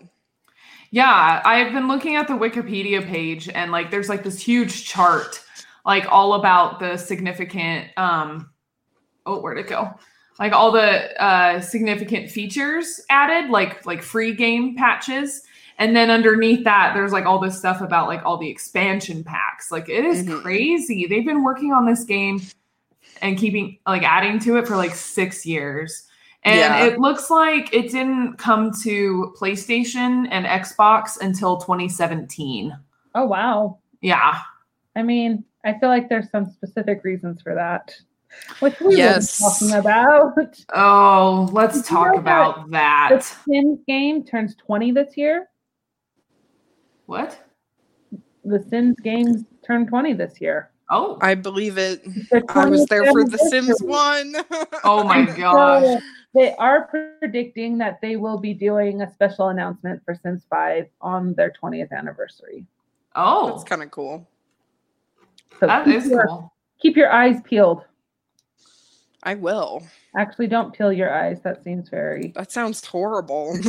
Yeah, 0.90 1.42
I've 1.44 1.72
been 1.72 1.86
looking 1.86 2.16
at 2.16 2.26
the 2.26 2.34
Wikipedia 2.34 3.06
page 3.06 3.48
and 3.48 3.70
like 3.70 3.90
there's 3.90 4.08
like 4.08 4.24
this 4.24 4.40
huge 4.40 4.86
chart 4.86 5.40
like 5.86 6.06
all 6.10 6.34
about 6.34 6.80
the 6.80 6.96
significant 6.96 7.88
um 7.96 8.50
oh 9.24 9.40
where'd 9.40 9.58
it 9.58 9.68
go? 9.68 9.94
Like 10.40 10.52
all 10.52 10.72
the 10.72 11.22
uh 11.22 11.60
significant 11.60 12.30
features 12.30 13.00
added, 13.10 13.50
like 13.50 13.86
like 13.86 14.02
free 14.02 14.34
game 14.34 14.74
patches. 14.74 15.42
And 15.78 15.94
then 15.96 16.10
underneath 16.10 16.64
that, 16.64 16.92
there's 16.94 17.12
like 17.12 17.24
all 17.26 17.38
this 17.38 17.58
stuff 17.58 17.80
about 17.80 18.08
like 18.08 18.24
all 18.24 18.36
the 18.36 18.48
expansion 18.50 19.22
packs. 19.22 19.70
Like 19.70 19.88
it 19.88 20.04
is 20.04 20.24
Mhm. 20.26 20.42
crazy. 20.42 21.06
They've 21.06 21.24
been 21.24 21.42
working 21.44 21.72
on 21.72 21.86
this 21.86 22.04
game 22.04 22.40
and 23.22 23.38
keeping 23.38 23.78
like 23.86 24.02
adding 24.02 24.38
to 24.40 24.56
it 24.56 24.66
for 24.66 24.76
like 24.76 24.94
six 24.94 25.46
years. 25.46 26.06
And 26.42 26.56
Yeah. 26.58 26.84
it 26.86 26.98
looks 26.98 27.28
like 27.30 27.72
it 27.74 27.90
didn't 27.90 28.38
come 28.38 28.72
to 28.82 29.34
PlayStation 29.38 30.26
and 30.30 30.46
Xbox 30.46 31.20
until 31.20 31.58
2017. 31.58 32.74
Oh, 33.14 33.26
wow. 33.26 33.78
Yeah. 34.00 34.38
I 34.96 35.02
mean, 35.02 35.44
I 35.64 35.78
feel 35.78 35.90
like 35.90 36.08
there's 36.08 36.30
some 36.30 36.46
specific 36.46 37.04
reasons 37.04 37.42
for 37.42 37.54
that. 37.54 37.94
Which 38.60 38.78
we 38.80 38.96
Yes. 38.96 39.40
were 39.40 39.48
talking 39.50 39.72
about. 39.80 40.64
Oh, 40.74 41.48
let's 41.52 41.74
Did 41.82 41.90
you 41.90 41.96
talk 41.96 42.16
about 42.16 42.56
that 42.56 42.64
about 42.68 43.10
The 43.10 43.16
that. 43.16 43.36
Sims 43.48 43.80
game 43.86 44.24
turns 44.24 44.54
20 44.56 44.92
this 44.92 45.16
year. 45.16 45.48
What? 47.06 47.38
The 48.44 48.62
Sims 48.70 48.96
games 49.02 49.44
turn 49.66 49.86
20 49.86 50.12
this 50.14 50.40
year. 50.40 50.70
Oh, 50.90 51.18
I 51.20 51.34
believe 51.34 51.78
it. 51.78 52.02
I 52.48 52.66
was 52.66 52.82
20th 52.82 52.88
there 52.88 53.04
for 53.12 53.24
The 53.24 53.38
Sims 53.38 53.80
anniversary. 53.82 53.88
1. 53.88 54.66
oh 54.84 55.04
my 55.04 55.26
So, 55.30 55.36
gosh. 55.36 56.02
they 56.34 56.54
are 56.56 56.88
predicting 57.20 57.78
that 57.78 58.00
they 58.00 58.16
will 58.16 58.38
be 58.38 58.54
doing 58.54 59.02
a 59.02 59.12
special 59.12 59.48
announcement 59.48 60.02
for 60.04 60.14
Sims 60.14 60.44
5 60.50 60.86
on 61.00 61.34
their 61.34 61.52
20th 61.62 61.92
anniversary. 61.92 62.64
Oh, 63.14 63.50
That's 63.50 63.64
kind 63.64 63.82
of 63.82 63.90
cool. 63.90 64.26
So 65.58 65.66
that 65.66 65.84
keep 65.84 66.04
your, 66.04 66.26
cool. 66.26 66.52
Keep 66.80 66.96
your 66.96 67.12
eyes 67.12 67.40
peeled. 67.44 67.84
I 69.22 69.34
will. 69.34 69.86
Actually, 70.16 70.46
don't 70.46 70.72
peel 70.72 70.92
your 70.92 71.12
eyes. 71.12 71.40
That 71.42 71.62
seems 71.62 71.88
very. 71.88 72.32
That 72.34 72.50
sounds 72.50 72.84
horrible. 72.84 73.56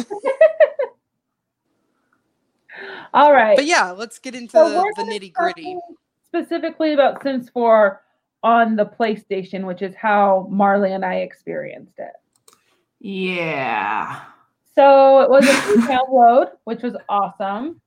All 3.13 3.34
right. 3.34 3.58
but 3.58 3.65
yeah, 3.65 3.91
let's 3.91 4.17
get 4.20 4.34
into 4.36 4.51
So 4.51 4.70
the, 4.70 4.93
the 5.03 5.03
nitty 5.03 5.34
gritty. 5.34 5.77
Specifically 6.25 6.93
about 6.93 7.22
Sims 7.22 7.50
4 7.50 8.01
on 8.43 8.75
the 8.77 8.86
PlayStation, 8.86 9.65
which 9.65 9.81
is 9.81 9.93
how 9.96 10.48
Marley 10.50 10.93
and 10.93 11.03
I 11.03 11.15
experienced 11.15 12.00
it. 12.00 12.13
Yeah. 13.00 14.22
So 14.74 15.22
it 15.22 15.29
was 15.29 15.48
a 15.48 15.53
free 15.53 15.75
download, 15.81 16.51
which 16.63 16.81
was 16.81 16.96
awesome. 17.10 17.81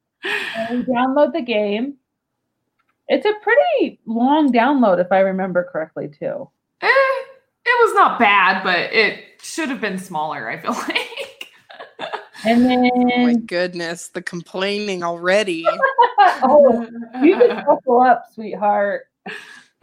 And 0.57 0.87
we 0.87 0.93
download 0.95 1.33
the 1.33 1.41
game. 1.43 1.95
It's 3.09 3.27
a 3.27 3.33
pretty 3.43 4.01
long 4.07 4.53
download, 4.53 5.01
if 5.01 5.11
I 5.13 5.21
remember 5.21 5.69
correctly, 5.71 6.09
too. 6.09 6.51
Eh, 6.81 6.87
it 6.87 6.91
was 6.91 7.04
not 8.05 8.19
bad, 8.19 8.63
but 8.63 8.93
it 8.93 9.25
should 9.43 9.69
have 9.69 9.81
been 9.81 9.99
smaller, 9.99 10.49
I 10.49 10.59
feel 10.59 10.73
like. 10.89 11.49
And 12.47 12.65
then, 12.65 12.91
Oh 12.95 13.23
my 13.23 13.35
goodness, 13.35 14.09
the 14.09 14.23
complaining 14.23 15.03
already. 15.03 15.65
oh, 16.43 16.87
you 17.23 17.39
just 17.39 17.67
buckle 17.67 18.01
up, 18.01 18.25
sweetheart. 18.33 19.07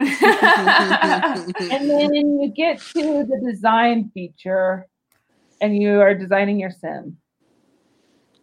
And 0.00 1.88
then 1.88 2.40
you 2.40 2.52
get 2.54 2.80
to 2.80 3.24
the 3.24 3.40
design 3.44 4.10
feature 4.12 4.88
and 5.60 5.76
you 5.76 6.00
are 6.00 6.12
designing 6.12 6.58
your 6.58 6.72
sim. 6.72 7.18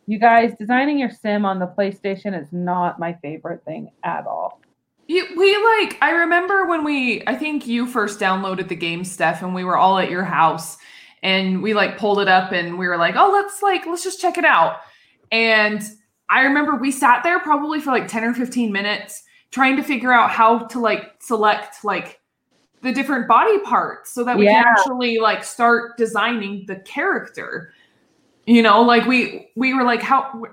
You 0.08 0.20
guys, 0.20 0.54
designing 0.58 0.98
your 0.98 1.10
sim 1.10 1.44
on 1.44 1.60
the 1.60 1.68
PlayStation 1.68 2.40
is 2.40 2.48
not 2.54 2.98
my 2.98 3.18
favorite 3.22 3.66
thing 3.66 3.92
at 4.04 4.26
all. 4.26 4.62
You, 5.10 5.26
we 5.36 5.56
like 5.80 5.98
I 6.04 6.12
remember 6.12 6.68
when 6.68 6.84
we 6.84 7.24
I 7.26 7.36
think 7.36 7.66
you 7.66 7.88
first 7.88 8.20
downloaded 8.20 8.68
the 8.68 8.76
game 8.76 9.04
Steph 9.04 9.42
and 9.42 9.56
we 9.56 9.64
were 9.64 9.76
all 9.76 9.98
at 9.98 10.12
your 10.12 10.24
house 10.24 10.78
and 11.24 11.64
we 11.64 11.74
like 11.74 11.98
pulled 11.98 12.20
it 12.20 12.28
up 12.28 12.52
and 12.52 12.78
we 12.78 12.88
were 12.88 12.96
like, 12.96 13.16
"Oh, 13.18 13.32
let's 13.32 13.64
like 13.64 13.88
let's 13.88 14.04
just 14.04 14.22
check 14.22 14.38
it 14.38 14.46
out." 14.46 14.82
And 15.32 15.82
I 16.30 16.42
remember 16.42 16.76
we 16.76 16.92
sat 16.92 17.24
there 17.24 17.40
probably 17.40 17.80
for 17.82 17.90
like 17.90 18.08
10 18.08 18.24
or 18.24 18.36
15 18.36 18.72
minutes 18.72 19.24
trying 19.50 19.76
to 19.78 19.84
figure 19.84 20.14
out 20.14 20.30
how 20.30 20.60
to 20.68 20.80
like 20.80 21.14
select 21.20 21.84
like 21.84 22.20
the 22.84 22.92
different 22.92 23.28
body 23.28 23.58
parts 23.62 24.14
so 24.14 24.24
that 24.24 24.38
we 24.38 24.46
Yeah. 24.46 24.62
can 24.62 24.66
actually 24.78 25.18
like 25.18 25.44
start 25.44 25.98
designing 25.98 26.66
the 26.68 26.76
character. 26.82 27.74
You 28.46 28.62
know, 28.62 28.84
like 28.84 29.08
we 29.08 29.50
we 29.56 29.74
were 29.74 29.84
like 29.84 30.04
how 30.04 30.44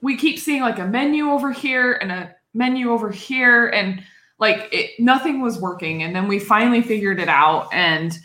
we 0.00 0.16
keep 0.16 0.38
seeing 0.38 0.62
like 0.62 0.78
a 0.78 0.86
menu 0.86 1.28
over 1.28 1.52
here 1.52 1.92
and 2.00 2.10
a 2.10 2.34
menu 2.58 2.90
over 2.90 3.10
here 3.10 3.68
and 3.68 4.02
like 4.38 4.68
it, 4.72 4.90
nothing 4.98 5.40
was 5.40 5.58
working. 5.58 6.02
And 6.02 6.14
then 6.14 6.28
we 6.28 6.38
finally 6.38 6.82
figured 6.82 7.20
it 7.20 7.28
out. 7.28 7.72
And 7.72 8.16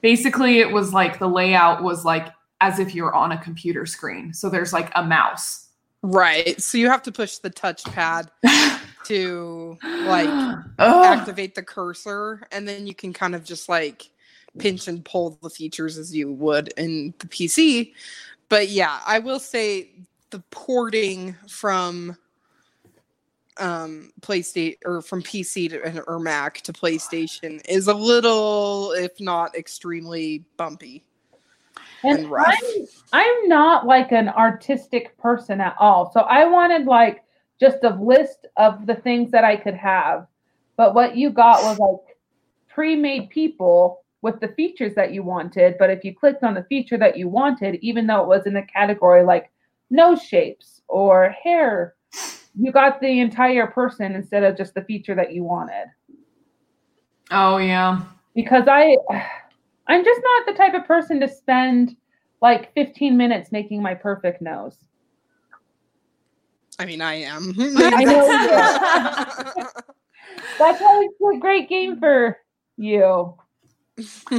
basically 0.00 0.58
it 0.58 0.72
was 0.72 0.92
like 0.92 1.18
the 1.18 1.28
layout 1.28 1.82
was 1.82 2.04
like 2.04 2.28
as 2.60 2.78
if 2.78 2.94
you're 2.94 3.14
on 3.14 3.32
a 3.32 3.38
computer 3.38 3.86
screen. 3.86 4.34
So 4.34 4.50
there's 4.50 4.72
like 4.72 4.90
a 4.96 5.04
mouse. 5.04 5.68
Right. 6.02 6.60
So 6.60 6.78
you 6.78 6.88
have 6.90 7.02
to 7.04 7.12
push 7.12 7.38
the 7.38 7.50
touchpad 7.50 8.28
to 9.04 9.78
like 9.82 10.56
activate 10.78 11.54
the 11.54 11.62
cursor. 11.62 12.42
And 12.50 12.66
then 12.66 12.86
you 12.86 12.94
can 12.94 13.12
kind 13.12 13.34
of 13.34 13.44
just 13.44 13.68
like 13.68 14.10
pinch 14.58 14.88
and 14.88 15.04
pull 15.04 15.38
the 15.42 15.50
features 15.50 15.98
as 15.98 16.14
you 16.14 16.32
would 16.32 16.68
in 16.76 17.14
the 17.18 17.26
PC. 17.26 17.92
But 18.48 18.68
yeah, 18.68 19.00
I 19.06 19.18
will 19.18 19.40
say 19.40 19.90
the 20.30 20.40
porting 20.50 21.36
from 21.48 22.16
um 23.58 24.12
PlayStation 24.20 24.76
or 24.84 25.02
from 25.02 25.22
PC 25.22 25.70
to 25.70 26.02
or 26.06 26.18
Mac 26.18 26.60
to 26.62 26.72
PlayStation 26.72 27.60
is 27.68 27.88
a 27.88 27.94
little 27.94 28.92
if 28.92 29.20
not 29.20 29.54
extremely 29.56 30.44
bumpy. 30.56 31.04
And 32.04 32.18
And 32.18 32.30
rough. 32.30 32.46
I'm 32.46 32.86
I'm 33.12 33.48
not 33.48 33.86
like 33.86 34.12
an 34.12 34.28
artistic 34.28 35.16
person 35.18 35.60
at 35.60 35.76
all. 35.78 36.10
So 36.12 36.20
I 36.20 36.44
wanted 36.44 36.86
like 36.86 37.24
just 37.60 37.78
a 37.82 37.90
list 37.90 38.46
of 38.56 38.86
the 38.86 38.94
things 38.94 39.30
that 39.32 39.44
I 39.44 39.56
could 39.56 39.74
have. 39.74 40.26
But 40.76 40.94
what 40.94 41.16
you 41.16 41.30
got 41.30 41.62
was 41.64 41.78
like 41.78 42.16
pre-made 42.68 43.30
people 43.30 44.04
with 44.22 44.40
the 44.40 44.48
features 44.48 44.94
that 44.94 45.12
you 45.12 45.22
wanted. 45.22 45.76
But 45.78 45.90
if 45.90 46.04
you 46.04 46.14
clicked 46.14 46.44
on 46.44 46.54
the 46.54 46.64
feature 46.64 46.98
that 46.98 47.16
you 47.16 47.28
wanted, 47.28 47.76
even 47.76 48.06
though 48.06 48.22
it 48.22 48.28
was 48.28 48.46
in 48.46 48.56
a 48.56 48.66
category 48.66 49.24
like 49.24 49.50
nose 49.90 50.22
shapes 50.22 50.82
or 50.86 51.30
hair, 51.30 51.94
you 52.58 52.72
got 52.72 53.00
the 53.00 53.20
entire 53.20 53.66
person 53.66 54.14
instead 54.14 54.42
of 54.42 54.56
just 54.56 54.74
the 54.74 54.82
feature 54.82 55.14
that 55.14 55.32
you 55.32 55.44
wanted. 55.44 55.86
oh 57.30 57.58
yeah 57.58 58.00
Because 58.34 58.64
I 58.66 58.96
I'm 59.86 60.04
just 60.04 60.20
not 60.22 60.46
the 60.46 60.52
type 60.54 60.74
of 60.74 60.86
person 60.86 61.20
to 61.20 61.28
spend 61.28 61.96
like 62.42 62.72
15 62.74 63.16
minutes 63.16 63.50
making 63.52 63.82
my 63.82 63.94
perfect 63.94 64.42
nose. 64.42 64.76
I 66.78 66.84
mean, 66.84 67.00
I 67.00 67.14
am. 67.14 67.54
I 67.58 68.04
know 68.04 68.28
That's 70.58 70.80
why 70.80 71.08
it's 71.08 71.36
a 71.36 71.38
great 71.40 71.68
game 71.68 71.98
for 71.98 72.38
you. 72.76 73.34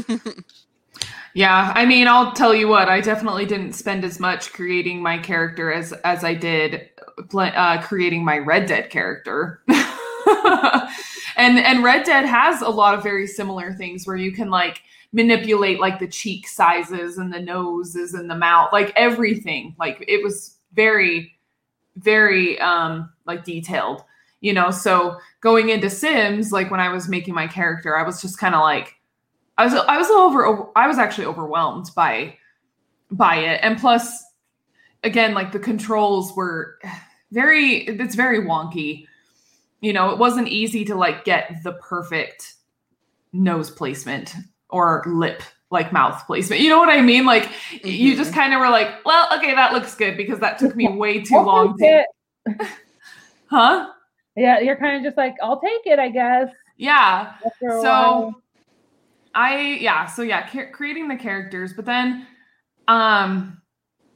yeah 1.33 1.73
i 1.75 1.85
mean 1.85 2.07
i'll 2.07 2.31
tell 2.31 2.55
you 2.55 2.67
what 2.67 2.87
i 2.87 3.01
definitely 3.01 3.45
didn't 3.45 3.73
spend 3.73 4.03
as 4.05 4.19
much 4.19 4.53
creating 4.53 5.01
my 5.01 5.17
character 5.17 5.71
as 5.71 5.91
as 6.03 6.23
i 6.23 6.33
did 6.33 6.89
uh, 7.33 7.81
creating 7.81 8.23
my 8.23 8.37
red 8.37 8.65
dead 8.65 8.89
character. 8.89 9.61
And 11.39 11.57
and 11.57 11.83
red 11.85 12.05
dead 12.05 12.25
has 12.25 12.61
a 12.61 12.67
lot 12.67 12.93
of 12.93 13.01
very 13.01 13.25
similar 13.25 13.73
things 13.73 14.05
where 14.05 14.17
you 14.17 14.33
can 14.33 14.49
like 14.49 14.81
manipulate 15.13 15.79
like 15.79 15.97
the 15.97 16.07
cheek 16.07 16.45
sizes 16.49 17.17
and 17.17 17.33
the 17.33 17.39
noses 17.39 18.13
and 18.13 18.29
the 18.29 18.35
mouth 18.35 18.73
like 18.73 18.91
everything. 18.97 19.73
Like 19.79 20.03
it 20.05 20.21
was 20.21 20.57
very 20.73 21.33
very 21.95 22.59
um 22.59 23.11
like 23.25 23.45
detailed 23.45 24.03
you 24.41 24.53
know? 24.53 24.71
So 24.71 25.17
going 25.41 25.69
into 25.69 25.89
sims 25.89 26.51
like 26.51 26.69
when 26.71 26.79
i 26.79 26.89
was 26.89 27.07
making 27.07 27.33
my 27.33 27.47
character 27.47 27.97
i 27.97 28.03
was 28.03 28.21
just 28.21 28.37
kind 28.37 28.53
of 28.53 28.61
like 28.61 28.95
i 29.57 29.63
was 29.63 29.73
i 29.73 29.97
was 29.97 30.09
over 30.09 30.69
i 30.77 30.87
was 30.87 30.97
actually 30.97 31.25
overwhelmed 31.25 31.89
by 31.95 32.35
by 33.11 33.37
it. 33.37 33.59
And 33.63 33.77
plus 33.77 34.23
again 35.03 35.33
like 35.33 35.51
the 35.53 35.59
controls 35.59 36.35
were 36.35 36.77
very 37.31 37.77
it's 37.85 38.15
very 38.15 38.39
wonky. 38.41 39.05
You 39.81 39.93
know 39.93 40.09
it 40.11 40.17
wasn't 40.17 40.47
easy 40.47 40.83
to 40.85 40.95
like 40.95 41.23
get 41.25 41.63
the 41.63 41.73
perfect 41.73 42.55
nose 43.33 43.69
placement 43.69 44.33
or 44.69 45.03
lip 45.07 45.41
like 45.71 45.93
mouth 45.93 46.25
placement. 46.25 46.61
You 46.61 46.69
know 46.69 46.79
what 46.79 46.89
i 46.89 47.01
mean? 47.01 47.25
Like 47.25 47.49
you 47.83 48.15
just 48.15 48.33
kind 48.33 48.53
of 48.53 48.59
were 48.59 48.69
like 48.69 49.05
well 49.05 49.27
okay 49.37 49.53
that 49.53 49.71
looks 49.73 49.95
good 49.95 50.17
because 50.17 50.39
that 50.39 50.57
took 50.57 50.75
me 50.75 50.87
way 50.97 51.21
too 51.21 51.35
long 51.39 51.77
to 51.77 52.03
huh? 53.47 53.89
Yeah, 54.35 54.59
you're 54.59 54.77
kind 54.77 54.95
of 54.95 55.03
just 55.03 55.17
like, 55.17 55.35
I'll 55.43 55.59
take 55.59 55.81
it, 55.85 55.99
I 55.99 56.09
guess. 56.09 56.49
yeah. 56.77 57.33
So 57.59 57.81
while. 57.83 58.41
i 59.35 59.77
yeah 59.79 60.05
so 60.07 60.21
yeah 60.23 60.47
ca- 60.49 60.71
creating 60.71 61.07
the 61.07 61.15
characters 61.15 61.73
but 61.73 61.85
then 61.85 62.25
um 62.87 63.58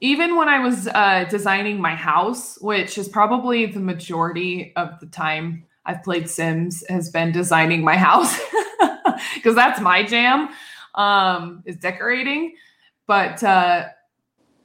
even 0.04 0.36
when 0.36 0.50
i 0.50 0.60
was 0.60 0.88
uh 0.88 1.26
designing 1.30 1.80
my 1.80 1.96
house 1.96 2.58
which 2.62 2.98
is 2.98 3.08
probably 3.08 3.66
the 3.66 3.80
majority 3.80 4.74
of 4.76 5.00
the 5.00 5.08
time 5.08 5.64
i've 5.86 6.04
played 6.04 6.30
sims 6.30 6.84
has 6.90 7.10
been 7.10 7.32
designing 7.32 7.84
my 7.84 7.96
house 7.98 8.40
because 9.36 9.56
that's 9.56 9.80
my 9.80 10.04
jam 10.04 10.50
um 10.96 11.64
is 11.66 11.76
decorating. 11.78 12.56
But 13.08 13.44
uh 13.44 13.88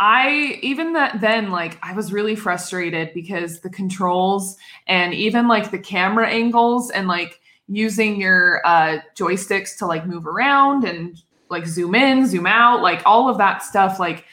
I 0.00 0.58
even 0.62 0.92
that 0.92 1.20
then 1.20 1.50
like 1.50 1.78
I 1.82 1.92
was 1.92 2.12
really 2.12 2.36
frustrated 2.36 3.12
because 3.14 3.60
the 3.60 3.70
controls 3.70 4.56
and 4.86 5.12
even 5.12 5.48
like 5.48 5.70
the 5.70 5.78
camera 5.78 6.28
angles 6.28 6.90
and 6.90 7.08
like 7.08 7.40
using 7.66 8.20
your 8.20 8.62
uh 8.64 8.98
joysticks 9.16 9.76
to 9.78 9.86
like 9.86 10.06
move 10.06 10.26
around 10.26 10.84
and 10.84 11.20
like 11.50 11.66
zoom 11.66 11.94
in, 11.94 12.26
zoom 12.26 12.46
out, 12.46 12.82
like 12.82 13.02
all 13.06 13.28
of 13.28 13.38
that 13.38 13.62
stuff 13.62 13.98
like 13.98 14.24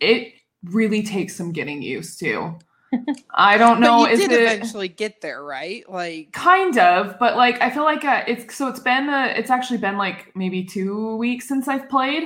it 0.00 0.34
really 0.64 1.02
takes 1.02 1.36
some 1.36 1.52
getting 1.52 1.82
used 1.82 2.18
to. 2.20 2.58
I 3.30 3.58
don't 3.58 3.80
know 3.80 4.04
but 4.04 4.10
you 4.10 4.14
is 4.14 4.20
did 4.20 4.32
it 4.32 4.42
eventually 4.42 4.88
get 4.88 5.20
there, 5.20 5.42
right? 5.42 5.88
Like, 5.88 6.32
kind 6.32 6.78
of 6.78 7.18
but 7.18 7.36
like 7.36 7.60
i 7.60 7.70
feel 7.70 7.84
like 7.84 8.04
uh, 8.04 8.22
it's 8.26 8.54
so 8.54 8.68
it's 8.68 8.80
been 8.80 9.08
uh, 9.08 9.32
it's 9.36 9.50
actually 9.50 9.78
been 9.78 9.96
like 9.96 10.34
maybe 10.34 10.64
two 10.64 11.16
weeks 11.16 11.48
since 11.48 11.68
i've 11.68 11.88
played 11.88 12.24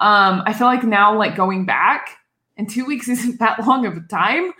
um 0.00 0.42
i 0.46 0.52
feel 0.52 0.66
like 0.66 0.84
now 0.84 1.16
like 1.16 1.36
going 1.36 1.64
back 1.64 2.18
and 2.56 2.68
two 2.68 2.84
weeks 2.92 3.08
isn't 3.08 3.38
that 3.38 3.64
long 3.66 3.86
of 3.86 3.96
a 3.96 4.00
time 4.00 4.52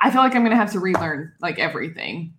i 0.00 0.10
feel 0.10 0.20
like 0.20 0.34
i'm 0.34 0.42
gonna 0.42 0.56
have 0.56 0.72
to 0.72 0.80
relearn 0.80 1.32
like 1.40 1.58
everything 1.58 2.34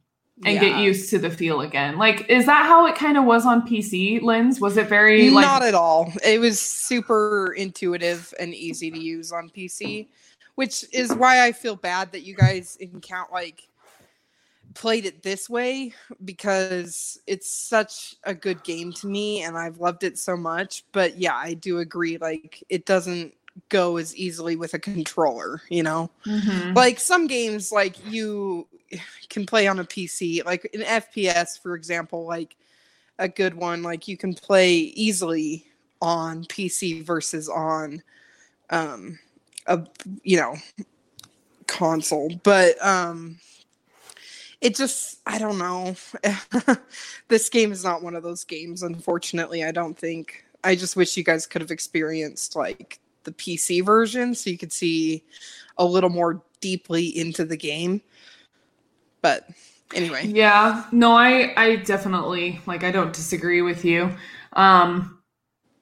and 0.45 0.60
get 0.60 0.80
used 0.80 1.10
to 1.10 1.19
the 1.19 1.30
feel 1.30 1.62
again 1.62 1.97
like 1.97 2.30
is 2.30 2.45
that 2.45 2.65
how 2.65 2.86
it 2.88 2.95
kind 2.95 3.17
of 3.17 3.25
was 3.25 3.45
on 3.45 3.67
pc 3.67 4.21
lens 4.21 4.60
was 4.60 4.77
it 4.77 4.88
very 4.88 5.30
like 5.30 5.45
Not 5.45 5.63
at 5.63 5.73
all. 5.75 6.12
It 6.25 6.39
was 6.39 6.60
super 6.60 7.54
intuitive 7.54 8.34
and 8.39 8.54
easy 8.54 8.91
to 8.91 8.99
use 8.99 9.32
on 9.32 9.49
PC, 9.49 10.08
which 10.56 10.86
is 10.91 11.13
why 11.13 11.45
I 11.45 11.51
feel 11.51 11.75
bad 11.75 12.12
that 12.12 12.21
you 12.21 12.36
guys 12.36 12.77
encounter 12.80 13.32
like 13.32 13.67
played 14.73 15.06
it 15.06 15.21
this 15.23 15.49
way 15.49 15.93
because 16.25 17.19
it's 17.27 17.51
such 17.51 18.15
a 18.23 18.34
good 18.34 18.63
game 18.63 18.93
to 18.93 19.08
me 19.08 19.43
and 19.43 19.58
I've 19.58 19.80
loved 19.80 20.04
it 20.04 20.17
so 20.17 20.36
much. 20.38 20.84
But 20.91 21.17
yeah, 21.17 21.36
I 21.36 21.54
do 21.54 21.80
agree. 21.80 22.17
Like 22.17 22.63
it 22.69 22.86
doesn't 22.86 23.34
go 23.69 23.97
as 23.97 24.15
easily 24.15 24.56
with 24.56 24.73
a 24.73 24.80
controller, 24.80 25.62
you 25.69 25.84
know? 25.84 26.10
Mhm. 26.25 26.75
like 26.75 26.99
some 26.99 27.27
games 27.27 27.71
like 27.71 27.95
you 28.06 28.67
can 29.30 29.45
play 29.45 29.67
on 29.67 29.80
a 29.80 29.84
PC 29.84 30.45
like 30.45 30.69
an 30.73 30.82
FPS 30.82 31.62
for 31.62 31.75
example 31.75 32.25
like 32.25 32.56
a 33.19 33.27
good 33.27 33.54
one 33.54 33.84
like 33.84 34.08
you 34.08 34.17
can 34.17 34.34
play 34.34 34.73
easily 34.73 35.65
on 36.01 36.43
PC 36.45 37.04
versus 37.04 37.47
on 37.47 38.01
um 38.69 39.19
a 39.67 39.86
you 40.23 40.38
know 40.38 40.56
console 41.67 42.32
but 42.43 42.84
um 42.86 43.38
it 44.60 44.75
just 44.75 45.19
i 45.25 45.38
don't 45.38 45.58
know. 45.58 45.95
This 47.27 47.47
game 47.47 47.71
is 47.71 47.84
not 47.84 48.04
one 48.04 48.15
of 48.15 48.23
those 48.23 48.43
games 48.43 48.84
unfortunately 48.84 49.63
i 49.63 49.71
don't 49.71 49.97
think. 49.97 50.45
I 50.63 50.75
just 50.75 50.95
wish 50.95 51.17
you 51.17 51.23
guys 51.23 51.47
could 51.47 51.62
have 51.62 51.71
experienced 51.71 52.56
like 52.56 52.99
the 53.23 53.32
pc 53.32 53.86
version 53.86 54.36
so 54.36 54.49
you 54.49 54.58
could 54.58 54.73
see 54.73 55.23
a 55.77 55.86
little 55.86 56.10
more 56.10 56.41
deeply 56.60 57.06
into 57.17 57.45
the 57.45 57.58
game 57.58 58.01
but 59.21 59.47
anyway 59.93 60.29
Yeah, 60.29 60.86
no, 60.91 61.13
I 61.13 61.53
I 61.57 61.75
definitely 61.77 62.62
like 62.65 62.84
I 62.84 62.91
don't 62.91 63.13
disagree 63.13 63.62
with 63.62 63.84
you. 63.86 64.12
Um 64.53 65.17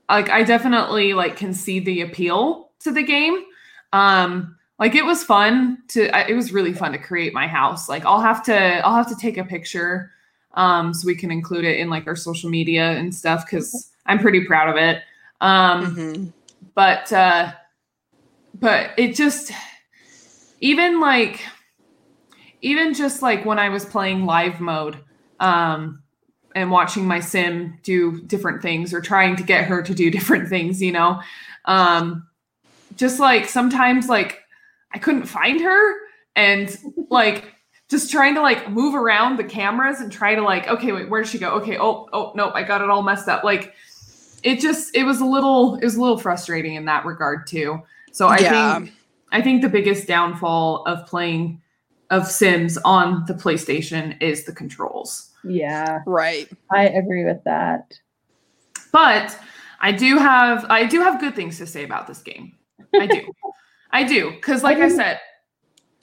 like 0.10 0.30
I 0.30 0.43
definitely 0.43 1.13
like 1.13 1.36
can 1.38 1.54
see 1.54 1.80
the 1.80 2.02
appeal 2.02 2.71
to 2.80 2.91
the 2.91 3.04
game. 3.04 3.43
Um 3.93 4.56
like 4.80 4.95
it 4.95 5.06
was 5.06 5.23
fun 5.23 5.80
to 5.89 6.10
I- 6.15 6.28
it 6.30 6.34
was 6.36 6.52
really 6.54 6.73
fun 6.73 6.91
to 6.93 6.97
create 6.97 7.34
my 7.34 7.47
house. 7.47 7.89
Like 7.89 8.06
I'll 8.06 8.21
have 8.21 8.43
to 8.43 8.56
I'll 8.86 8.95
have 8.95 9.10
to 9.10 9.15
take 9.15 9.38
a 9.38 9.43
picture 9.43 10.12
um 10.56 10.93
so 10.93 11.06
we 11.06 11.15
can 11.15 11.32
include 11.32 11.65
it 11.65 11.80
in 11.80 11.89
like 11.89 12.08
our 12.08 12.15
social 12.15 12.49
media 12.49 12.91
and 12.91 13.13
stuff 13.13 13.47
cuz 13.47 13.91
I'm 14.06 14.19
pretty 14.19 14.45
proud 14.45 14.69
of 14.69 14.78
it. 14.78 15.04
Um 15.41 15.86
Mhm. 15.95 16.34
but 16.75 17.12
uh 17.13 17.52
but 18.56 18.91
it 18.97 19.15
just 19.15 19.52
even 20.62 20.99
like 20.99 21.41
even 22.62 22.93
just 22.93 23.22
like 23.22 23.45
when 23.45 23.60
i 23.60 23.69
was 23.69 23.86
playing 23.86 24.26
live 24.26 24.60
mode 24.60 24.98
um 25.39 26.02
and 26.56 26.72
watching 26.72 27.06
my 27.06 27.19
sim 27.19 27.78
do 27.84 28.22
different 28.24 28.62
things 28.62 28.93
or 28.93 29.02
trying 29.02 29.36
to 29.36 29.43
get 29.43 29.65
her 29.65 29.82
to 29.82 29.93
do 29.93 30.10
different 30.17 30.50
things 30.50 30.82
you 30.82 30.91
know? 30.91 31.22
Um 31.65 32.28
just 32.95 33.19
like 33.19 33.48
sometimes 33.48 34.10
like 34.10 34.39
i 34.91 34.98
couldn't 34.98 35.26
find 35.26 35.62
her 35.62 35.93
and 36.36 36.76
like 37.10 37.54
just 37.89 38.12
trying 38.12 38.36
to 38.36 38.41
like 38.41 38.69
move 38.69 38.93
around 38.95 39.38
the 39.38 39.43
cameras 39.43 40.00
and 40.00 40.12
try 40.12 40.36
to 40.36 40.41
like 40.41 40.67
okay 40.67 40.91
wait 40.91 41.10
where 41.10 41.22
did 41.24 41.30
she 41.30 41.38
go? 41.39 41.52
Okay 41.52 41.78
oh 41.80 42.08
oh 42.13 42.32
no 42.36 42.52
i 42.52 42.63
got 42.63 42.82
it 42.82 42.89
all 42.89 43.02
messed 43.04 43.28
up. 43.28 43.43
Like 43.43 43.74
it 44.43 44.60
just 44.60 44.95
it 44.95 45.04
was 45.04 45.22
a 45.22 45.26
little 45.26 45.76
it 45.76 45.84
was 45.84 45.95
a 45.95 46.02
little 46.02 46.17
frustrating 46.17 46.76
in 46.76 46.86
that 46.86 47.06
regard 47.06 47.45
too. 47.48 47.82
So 48.12 48.28
i 48.28 48.41
Yeah. 48.41 48.80
think 48.80 48.93
i 49.32 49.41
think 49.41 49.62
the 49.62 49.69
biggest 49.69 50.08
downfall 50.08 50.84
of 50.86 51.06
playing 51.08 51.62
of 52.10 52.28
sims 52.28 52.78
on 52.86 53.24
the 53.28 53.34
playstation 53.34 54.19
is 54.22 54.45
the 54.45 54.54
controls. 54.54 55.32
Yeah, 55.43 56.00
right. 56.06 56.50
I 56.72 56.88
agree 56.88 57.26
with 57.26 57.43
that. 57.45 57.93
but 58.91 59.38
i 59.82 59.91
do 59.91 60.17
have 60.17 60.65
i 60.69 60.86
do 60.86 61.00
have 61.00 61.19
good 61.22 61.36
things 61.36 61.58
to 61.58 61.65
say 61.65 61.84
about 61.84 62.08
this 62.08 62.19
game. 62.19 62.54
I 63.00 63.08
do. 63.08 63.22
I 63.91 64.04
do. 64.04 64.32
Because 64.32 64.63
like 64.63 64.78
i 64.80 64.89
said 64.89 65.19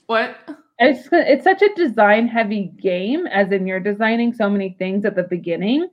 what? 0.07 0.37
It's 0.79 1.09
it's 1.13 1.45
such 1.45 1.63
a 1.63 1.75
design 1.75 2.29
heavy 2.29 2.73
game, 2.81 3.27
as 3.27 3.51
in 3.51 3.67
you're 3.67 3.81
designing 3.81 4.33
so 4.33 4.49
many 4.49 4.77
things 4.79 5.05
at 5.05 5.17
the 5.17 5.23
beginning 5.25 5.89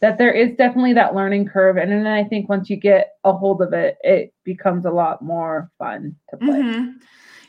that 0.00 0.16
there 0.16 0.30
is 0.32 0.56
definitely 0.56 0.92
that 0.94 1.14
learning 1.14 1.46
curve, 1.48 1.76
and 1.76 1.90
then 1.90 2.06
I 2.06 2.22
think 2.24 2.48
once 2.48 2.70
you 2.70 2.76
get 2.76 3.14
a 3.24 3.32
hold 3.32 3.60
of 3.60 3.72
it, 3.72 3.98
it 4.02 4.32
becomes 4.44 4.84
a 4.86 4.90
lot 4.90 5.22
more 5.22 5.70
fun 5.78 6.14
to 6.30 6.36
play. 6.36 6.60
Mhm. 6.62 6.94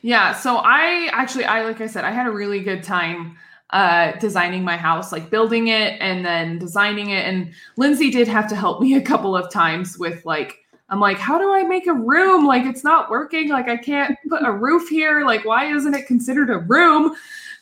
Yeah. 0.01 0.33
So 0.33 0.57
I 0.57 1.09
actually, 1.12 1.45
I 1.45 1.63
like 1.63 1.81
I 1.81 1.88
said, 1.88 2.05
I 2.05 2.12
had 2.12 2.27
a 2.27 2.31
really 2.31 2.62
good 2.62 2.83
time 2.83 3.38
uh 3.71 4.13
designing 4.13 4.63
my 4.63 4.77
house, 4.77 5.12
like 5.12 5.29
building 5.29 5.67
it 5.67 5.97
and 5.99 6.25
then 6.25 6.57
designing 6.57 7.12
it. 7.12 7.25
And 7.25 7.51
Lindsay 7.77 8.09
did 8.09 8.27
have 8.27 8.47
to 8.49 8.55
help 8.55 8.81
me 8.81 8.95
a 8.95 9.01
couple 9.01 9.35
of 9.35 9.51
times 9.51 9.97
with 9.97 10.25
like, 10.25 10.57
I'm 10.89 10.99
like, 10.99 11.17
how 11.19 11.38
do 11.38 11.51
I 11.53 11.63
make 11.63 11.85
a 11.85 11.93
room? 11.93 12.47
Like 12.47 12.65
it's 12.65 12.83
not 12.83 13.12
working. 13.12 13.49
Like 13.49 13.67
I 13.67 13.77
can't 13.77 14.17
put 14.27 14.43
a 14.43 14.51
roof 14.51 14.89
here. 14.89 15.23
Like 15.25 15.45
why 15.45 15.65
isn't 15.65 15.93
it 15.93 16.07
considered 16.07 16.49
a 16.49 16.57
room? 16.59 17.15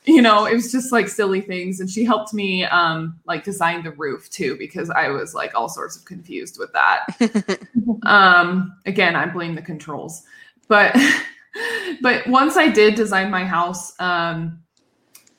You 0.05 0.21
know, 0.21 0.45
it 0.45 0.53
was 0.53 0.71
just 0.71 0.93
like 0.93 1.09
silly 1.09 1.41
things. 1.41 1.81
And 1.81 1.89
she 1.89 2.05
helped 2.05 2.33
me 2.33 2.63
um 2.65 3.19
like 3.25 3.43
design 3.43 3.83
the 3.83 3.91
roof 3.91 4.29
too, 4.29 4.55
because 4.57 4.89
I 4.89 5.09
was 5.09 5.33
like 5.33 5.53
all 5.55 5.67
sorts 5.67 5.97
of 5.97 6.05
confused 6.05 6.57
with 6.57 6.71
that 6.71 7.07
um 8.03 8.75
again 8.85 9.15
i 9.15 9.25
blame 9.25 9.55
the 9.55 9.61
controls 9.61 10.23
but 10.67 10.95
but 12.01 12.25
once 12.27 12.57
i 12.57 12.67
did 12.67 12.95
design 12.95 13.29
my 13.31 13.45
house 13.45 13.93
um 13.99 14.59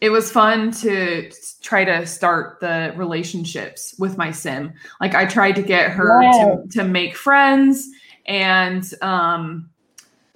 it 0.00 0.10
was 0.10 0.30
fun 0.30 0.70
to 0.70 1.28
try 1.60 1.84
to 1.84 2.06
start 2.06 2.60
the 2.60 2.92
relationships 2.96 3.96
with 3.98 4.16
my 4.16 4.30
sim. 4.30 4.72
Like 5.00 5.14
i 5.14 5.24
tried 5.26 5.56
to 5.56 5.62
get 5.62 5.90
her 5.90 6.20
Wow. 6.22 6.62
to, 6.62 6.78
to 6.78 6.84
make 6.84 7.16
friends 7.16 7.88
and 8.26 8.84
um 9.02 9.68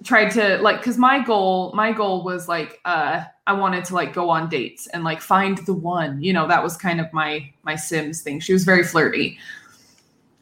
tried 0.03 0.29
to 0.31 0.57
like 0.57 0.79
because 0.79 0.97
my 0.97 1.23
goal 1.23 1.71
my 1.73 1.93
goal 1.93 2.25
was 2.25 2.49
like 2.49 2.81
uh 2.83 3.23
i 3.47 3.53
wanted 3.53 3.85
to 3.85 3.93
like 3.93 4.11
go 4.13 4.29
on 4.29 4.49
dates 4.49 4.85
and 4.87 5.05
like 5.05 5.21
find 5.21 5.59
the 5.59 5.73
one 5.73 6.21
you 6.21 6.33
know 6.33 6.45
that 6.45 6.61
was 6.61 6.75
kind 6.75 6.99
of 6.99 7.07
my 7.13 7.49
my 7.63 7.75
sims 7.75 8.21
thing. 8.21 8.39
She 8.41 8.51
was 8.53 8.63
very 8.65 8.83
flirty. 8.83 9.37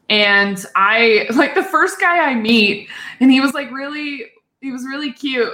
And 0.08 0.64
I 0.74 1.26
like 1.34 1.54
the 1.54 1.62
first 1.62 2.00
guy 2.00 2.18
I 2.30 2.34
meet, 2.34 2.88
and 3.20 3.30
he 3.30 3.40
was 3.40 3.54
like 3.54 3.70
really, 3.70 4.24
he 4.62 4.70
was 4.72 4.84
really 4.84 5.12
cute. 5.12 5.52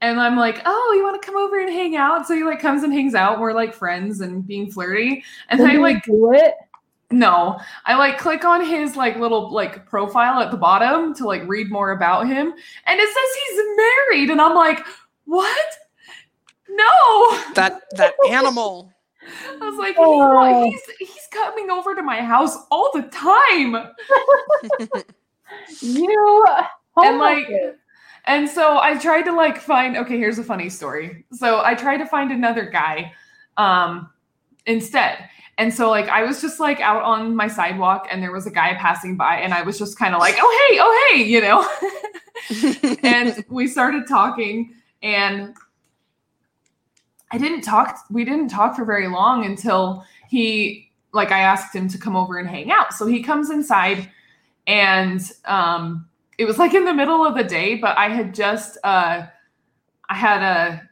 And 0.00 0.20
I'm 0.20 0.36
like, 0.36 0.62
oh, 0.64 0.94
you 0.96 1.02
want 1.04 1.20
to 1.20 1.26
come 1.26 1.36
over 1.36 1.58
and 1.60 1.68
hang 1.68 1.96
out? 1.96 2.26
So 2.26 2.34
he 2.34 2.44
like 2.44 2.60
comes 2.60 2.82
and 2.82 2.92
hangs 2.92 3.14
out. 3.14 3.40
We're 3.40 3.52
like 3.52 3.74
friends 3.74 4.20
and 4.20 4.46
being 4.46 4.70
flirty. 4.70 5.24
And 5.48 5.58
then 5.60 5.70
I 5.70 5.74
like, 5.74 6.04
do 6.04 6.32
it. 6.32 6.54
no, 7.10 7.58
I 7.84 7.96
like 7.96 8.16
click 8.18 8.44
on 8.44 8.64
his 8.64 8.94
like 8.96 9.16
little 9.16 9.50
like 9.52 9.86
profile 9.86 10.40
at 10.40 10.50
the 10.50 10.56
bottom 10.56 11.14
to 11.14 11.24
like 11.24 11.42
read 11.48 11.70
more 11.70 11.90
about 11.92 12.26
him. 12.28 12.52
And 12.86 13.00
it 13.00 13.08
says 13.08 13.42
he's 13.48 13.60
married. 13.76 14.30
And 14.30 14.40
I'm 14.40 14.54
like, 14.54 14.80
what? 15.24 15.66
No. 16.68 17.52
that 17.54 17.80
that 17.96 18.14
animal 18.30 18.92
I 19.60 19.68
was 19.68 19.78
like, 19.78 19.96
Oh. 19.98 20.64
he's, 20.64 20.80
he's 20.98 21.28
coming 21.32 21.70
over 21.70 21.94
to 21.94 22.02
my 22.02 22.22
house 22.22 22.56
all 22.70 22.90
the 22.94 23.02
time. 23.02 23.76
You 25.80 26.44
And, 26.96 27.18
like, 27.18 27.44
homework 27.46 27.50
it. 27.50 27.78
And 28.28 28.46
so 28.48 28.78
I 28.78 28.98
tried 28.98 29.22
to 29.22 29.32
like 29.32 29.58
find 29.58 29.96
okay, 29.96 30.18
here's 30.18 30.38
a 30.38 30.44
funny 30.44 30.68
story. 30.68 31.24
So 31.32 31.62
I 31.64 31.74
tried 31.74 31.96
to 31.96 32.06
find 32.06 32.30
another 32.30 32.66
guy 32.66 33.12
um 33.56 34.10
instead. 34.66 35.18
And 35.56 35.72
so 35.74 35.90
like 35.90 36.08
I 36.08 36.22
was 36.22 36.40
just 36.40 36.60
like 36.60 36.78
out 36.80 37.02
on 37.02 37.34
my 37.34 37.48
sidewalk 37.48 38.06
and 38.10 38.22
there 38.22 38.30
was 38.30 38.46
a 38.46 38.50
guy 38.50 38.74
passing 38.74 39.16
by 39.16 39.36
and 39.36 39.54
I 39.54 39.62
was 39.62 39.78
just 39.78 39.98
kind 39.98 40.14
of 40.14 40.20
like, 40.20 40.36
"Oh 40.38 40.68
hey, 40.68 40.78
oh 40.80 41.08
hey," 41.10 41.24
you 41.24 41.40
know. 41.40 42.98
and 43.02 43.44
we 43.48 43.66
started 43.66 44.06
talking 44.06 44.74
and 45.02 45.54
I 47.32 47.38
didn't 47.38 47.62
talk 47.62 47.98
we 48.10 48.26
didn't 48.26 48.48
talk 48.48 48.76
for 48.76 48.84
very 48.84 49.08
long 49.08 49.46
until 49.46 50.04
he 50.28 50.92
like 51.14 51.32
I 51.32 51.40
asked 51.40 51.74
him 51.74 51.88
to 51.88 51.98
come 51.98 52.14
over 52.14 52.36
and 52.36 52.48
hang 52.48 52.70
out. 52.70 52.92
So 52.92 53.06
he 53.06 53.22
comes 53.22 53.48
inside 53.48 54.10
and 54.66 55.22
um 55.46 56.07
it 56.38 56.46
was 56.46 56.56
like 56.58 56.72
in 56.72 56.84
the 56.84 56.94
middle 56.94 57.26
of 57.26 57.34
the 57.34 57.42
day, 57.42 57.74
but 57.74 57.98
I 57.98 58.08
had 58.08 58.34
just 58.34 58.78
uh 58.84 59.26
I 60.08 60.14
had 60.14 60.42
a 60.42 60.88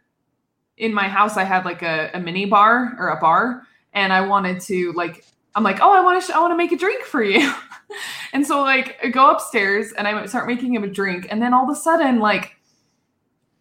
in 0.76 0.92
my 0.92 1.08
house 1.08 1.36
I 1.36 1.44
had 1.44 1.64
like 1.64 1.82
a, 1.82 2.10
a 2.12 2.20
mini 2.20 2.44
bar 2.44 2.94
or 2.98 3.08
a 3.08 3.20
bar 3.20 3.62
and 3.94 4.12
I 4.12 4.20
wanted 4.20 4.60
to 4.62 4.92
like 4.92 5.24
I'm 5.54 5.62
like, 5.62 5.78
"Oh, 5.80 5.90
I 5.90 6.02
want 6.02 6.20
to 6.20 6.26
sh- 6.26 6.34
I 6.34 6.40
want 6.40 6.52
to 6.52 6.56
make 6.56 6.72
a 6.72 6.76
drink 6.76 7.04
for 7.04 7.22
you." 7.22 7.50
and 8.34 8.46
so 8.46 8.60
like 8.60 8.98
I 9.02 9.08
go 9.08 9.30
upstairs 9.30 9.92
and 9.96 10.06
I 10.06 10.26
start 10.26 10.46
making 10.46 10.74
him 10.74 10.84
a 10.84 10.88
drink 10.88 11.28
and 11.30 11.40
then 11.40 11.54
all 11.54 11.64
of 11.64 11.74
a 11.74 11.80
sudden 11.80 12.18
like 12.18 12.56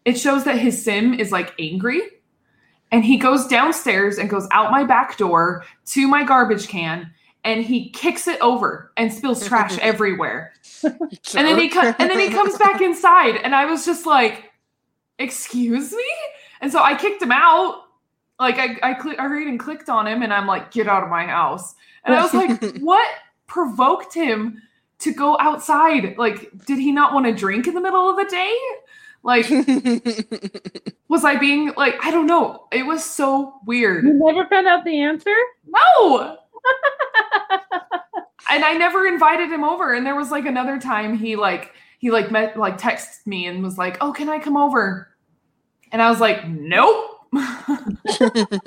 it 0.04 0.18
shows 0.18 0.44
that 0.44 0.58
his 0.58 0.84
sim 0.84 1.14
is 1.14 1.32
like 1.32 1.54
angry 1.58 2.02
and 2.92 3.04
he 3.04 3.16
goes 3.16 3.46
downstairs 3.46 4.18
and 4.18 4.28
goes 4.28 4.46
out 4.50 4.70
my 4.70 4.84
back 4.84 5.16
door 5.16 5.64
to 5.86 6.06
my 6.06 6.24
garbage 6.24 6.68
can 6.68 7.12
and 7.46 7.64
he 7.64 7.88
kicks 7.90 8.26
it 8.28 8.38
over 8.40 8.92
and 8.96 9.10
spills 9.12 9.46
trash 9.48 9.78
everywhere. 9.78 10.52
And 10.82 11.46
then 11.48 11.58
he 11.58 11.68
co- 11.70 11.94
and 11.98 12.10
then 12.10 12.18
he 12.18 12.28
comes 12.28 12.58
back 12.58 12.80
inside 12.82 13.36
and 13.36 13.54
i 13.54 13.64
was 13.64 13.86
just 13.86 14.04
like 14.04 14.50
excuse 15.18 15.90
me? 15.92 16.04
And 16.60 16.70
so 16.70 16.82
i 16.82 16.94
kicked 16.94 17.22
him 17.22 17.32
out. 17.32 17.84
Like 18.38 18.58
i 18.58 18.76
i, 18.82 19.00
cl- 19.00 19.16
I 19.18 19.22
hurried 19.22 19.48
and 19.48 19.58
clicked 19.58 19.88
on 19.88 20.06
him 20.06 20.22
and 20.22 20.32
i'm 20.32 20.46
like 20.46 20.70
get 20.70 20.86
out 20.86 21.02
of 21.02 21.08
my 21.08 21.24
house. 21.26 21.74
And 22.04 22.14
i 22.14 22.22
was 22.22 22.34
like 22.34 22.76
what 22.80 23.08
provoked 23.46 24.12
him 24.12 24.60
to 24.98 25.12
go 25.12 25.38
outside? 25.40 26.16
Like 26.18 26.50
did 26.66 26.78
he 26.78 26.92
not 26.92 27.14
want 27.14 27.26
to 27.26 27.32
drink 27.32 27.66
in 27.66 27.74
the 27.74 27.80
middle 27.80 28.08
of 28.10 28.16
the 28.16 28.24
day? 28.30 28.54
Like 29.22 29.48
was 31.08 31.24
i 31.24 31.36
being 31.36 31.72
like 31.76 31.96
i 32.04 32.10
don't 32.10 32.26
know. 32.26 32.66
It 32.70 32.84
was 32.84 33.02
so 33.02 33.54
weird. 33.66 34.04
You 34.04 34.12
never 34.14 34.46
found 34.48 34.66
out 34.66 34.84
the 34.84 35.00
answer? 35.00 35.34
no. 35.66 36.38
and 38.50 38.64
I 38.64 38.74
never 38.74 39.06
invited 39.06 39.50
him 39.50 39.64
over. 39.64 39.94
And 39.94 40.06
there 40.06 40.16
was 40.16 40.30
like 40.30 40.46
another 40.46 40.78
time 40.78 41.16
he 41.16 41.36
like 41.36 41.72
he 41.98 42.10
like 42.10 42.30
met 42.30 42.58
like 42.58 42.78
texted 42.78 43.26
me 43.26 43.46
and 43.46 43.62
was 43.62 43.78
like, 43.78 43.98
"Oh, 44.00 44.12
can 44.12 44.28
I 44.28 44.38
come 44.38 44.56
over?" 44.56 45.08
And 45.92 46.02
I 46.02 46.10
was 46.10 46.20
like, 46.20 46.46
"Nope." 46.48 47.28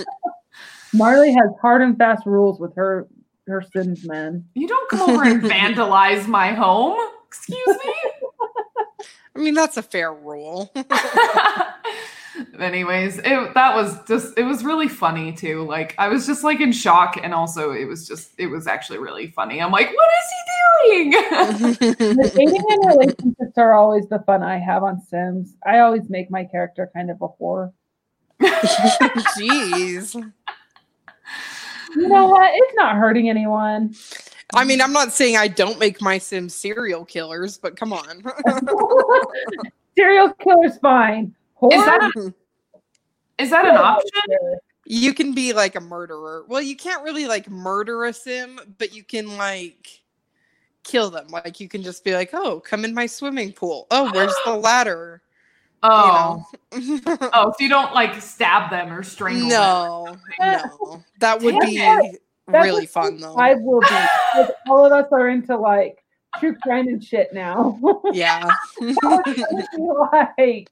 Marley 0.93 1.32
has 1.32 1.50
hard 1.62 1.82
and 1.82 1.98
fast 1.98 2.26
rules 2.26 2.60
with 2.60 2.76
her 2.76 3.08
her 3.48 3.63
Sims, 3.74 4.06
man. 4.06 4.45
you 4.54 4.67
don't 4.67 4.89
come 4.89 5.10
over 5.10 5.24
and 5.24 5.41
vandalize 5.41 6.28
my 6.28 6.54
home. 6.54 7.00
Excuse 7.28 7.67
me. 7.67 7.93
I 9.36 9.39
mean, 9.39 9.54
that's 9.54 9.78
a 9.78 9.82
fair 9.84 10.13
rule. 10.13 10.72
Anyways, 12.60 13.19
it 13.19 13.54
that 13.54 13.75
was 13.75 13.97
just 14.08 14.38
it 14.38 14.43
was 14.43 14.63
really 14.63 14.88
funny 14.88 15.32
too. 15.32 15.63
Like 15.65 15.95
I 15.97 16.08
was 16.08 16.25
just 16.25 16.43
like 16.43 16.60
in 16.60 16.71
shock 16.71 17.17
and 17.21 17.34
also 17.34 17.71
it 17.71 17.86
was 17.86 18.08
just 18.08 18.32
it 18.38 18.47
was 18.47 18.67
actually 18.67 18.99
really 18.99 19.28
funny. 19.28 19.62
I'm 19.62 19.71
like, 19.71 19.89
what 19.93 20.10
is 20.19 20.30
he 20.32 20.49
doing? 20.49 21.12
the 22.15 22.32
dating 22.36 22.63
and 22.69 22.88
relationships 22.88 23.58
are 23.58 23.73
always 23.73 24.08
the 24.08 24.19
fun 24.19 24.43
I 24.43 24.58
have 24.60 24.84
on 24.84 25.02
Sims. 25.02 25.56
I 25.65 25.80
always 25.80 26.10
make 26.10 26.30
my 26.30 26.43
character 26.43 26.89
kind 26.93 27.10
of 27.10 27.21
a 27.21 27.28
whore. 27.28 27.71
Jeez. 28.41 30.15
You 31.95 32.08
know 32.08 32.28
what? 32.28 32.52
It's 32.54 32.73
not 32.75 32.95
hurting 32.95 33.30
anyone. 33.30 33.95
I 34.54 34.63
mean, 34.63 34.82
I'm 34.82 34.93
not 34.93 35.12
saying 35.12 35.38
I 35.38 35.47
don't 35.47 35.80
make 35.80 36.02
my 36.02 36.17
Sims 36.17 36.56
serial 36.56 37.06
killers, 37.06 37.58
but 37.58 37.75
come 37.75 37.93
on. 37.93 38.23
Serial 39.95 40.34
killer's 40.34 40.78
fine. 40.80 41.36
Whore? 41.62 41.74
Is 41.74 41.86
that 41.86 42.02
a, 42.15 42.34
is 43.38 43.50
that 43.50 43.65
an 43.65 43.76
option? 43.78 44.10
you 44.86 45.13
can 45.13 45.34
be 45.34 45.54
like 45.54 45.76
a 45.76 45.80
murderer. 45.82 46.45
Well, 46.48 46.62
you 46.62 46.76
can't 46.76 47.04
really 47.04 47.28
like 47.28 47.50
murder 47.50 48.06
a 48.06 48.13
sim, 48.13 48.60
but 48.78 48.93
you 48.93 49.04
can 49.04 49.38
like 49.38 50.02
kill 50.84 51.10
them. 51.10 51.28
Like 51.28 51.60
you 51.60 51.67
can 51.69 51.84
just 51.84 52.04
be 52.04 52.13
like, 52.13 52.30
"Oh, 52.34 52.60
come 52.60 52.86
in 52.86 52.93
my 52.93 53.06
swimming 53.06 53.54
pool. 53.54 53.88
Oh, 53.91 54.12
where's 54.13 54.34
the 54.45 54.54
ladder?" 54.56 55.22
Oh, 55.84 56.43
You 56.74 57.02
know? 57.02 57.19
oh, 57.34 57.52
so 57.52 57.56
you 57.63 57.69
don't 57.69 57.93
like 57.93 58.19
stab 58.22 58.69
them 58.69 58.91
or 58.91 59.02
strangle 59.04 59.48
them. 59.50 59.50
no, 59.50 60.17
no, 60.41 61.04
that 61.19 61.41
would 61.41 61.58
be 61.62 61.78
That's 61.78 62.65
really 62.65 62.82
what 62.82 62.89
fun 62.89 63.17
though. 63.19 63.36
I 63.36 63.54
will 63.56 63.80
be. 63.82 63.88
'cause 64.34 64.52
all 64.67 64.86
of 64.86 64.91
us 64.91 65.06
are 65.12 65.30
into 65.30 65.56
like 65.56 66.04
true 66.38 66.56
crime 66.63 66.88
and 66.89 67.02
shit 67.04 67.34
now. 67.34 67.80
Yeah. 68.12 68.50
like 70.17 70.69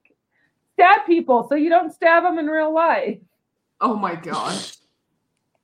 stab 0.77 1.05
people 1.05 1.47
so 1.49 1.55
you 1.55 1.69
don't 1.69 1.91
stab 1.91 2.23
them 2.23 2.37
in 2.37 2.47
real 2.47 2.73
life. 2.73 3.19
Oh 3.81 3.95
my 3.95 4.15
gosh. 4.15 4.77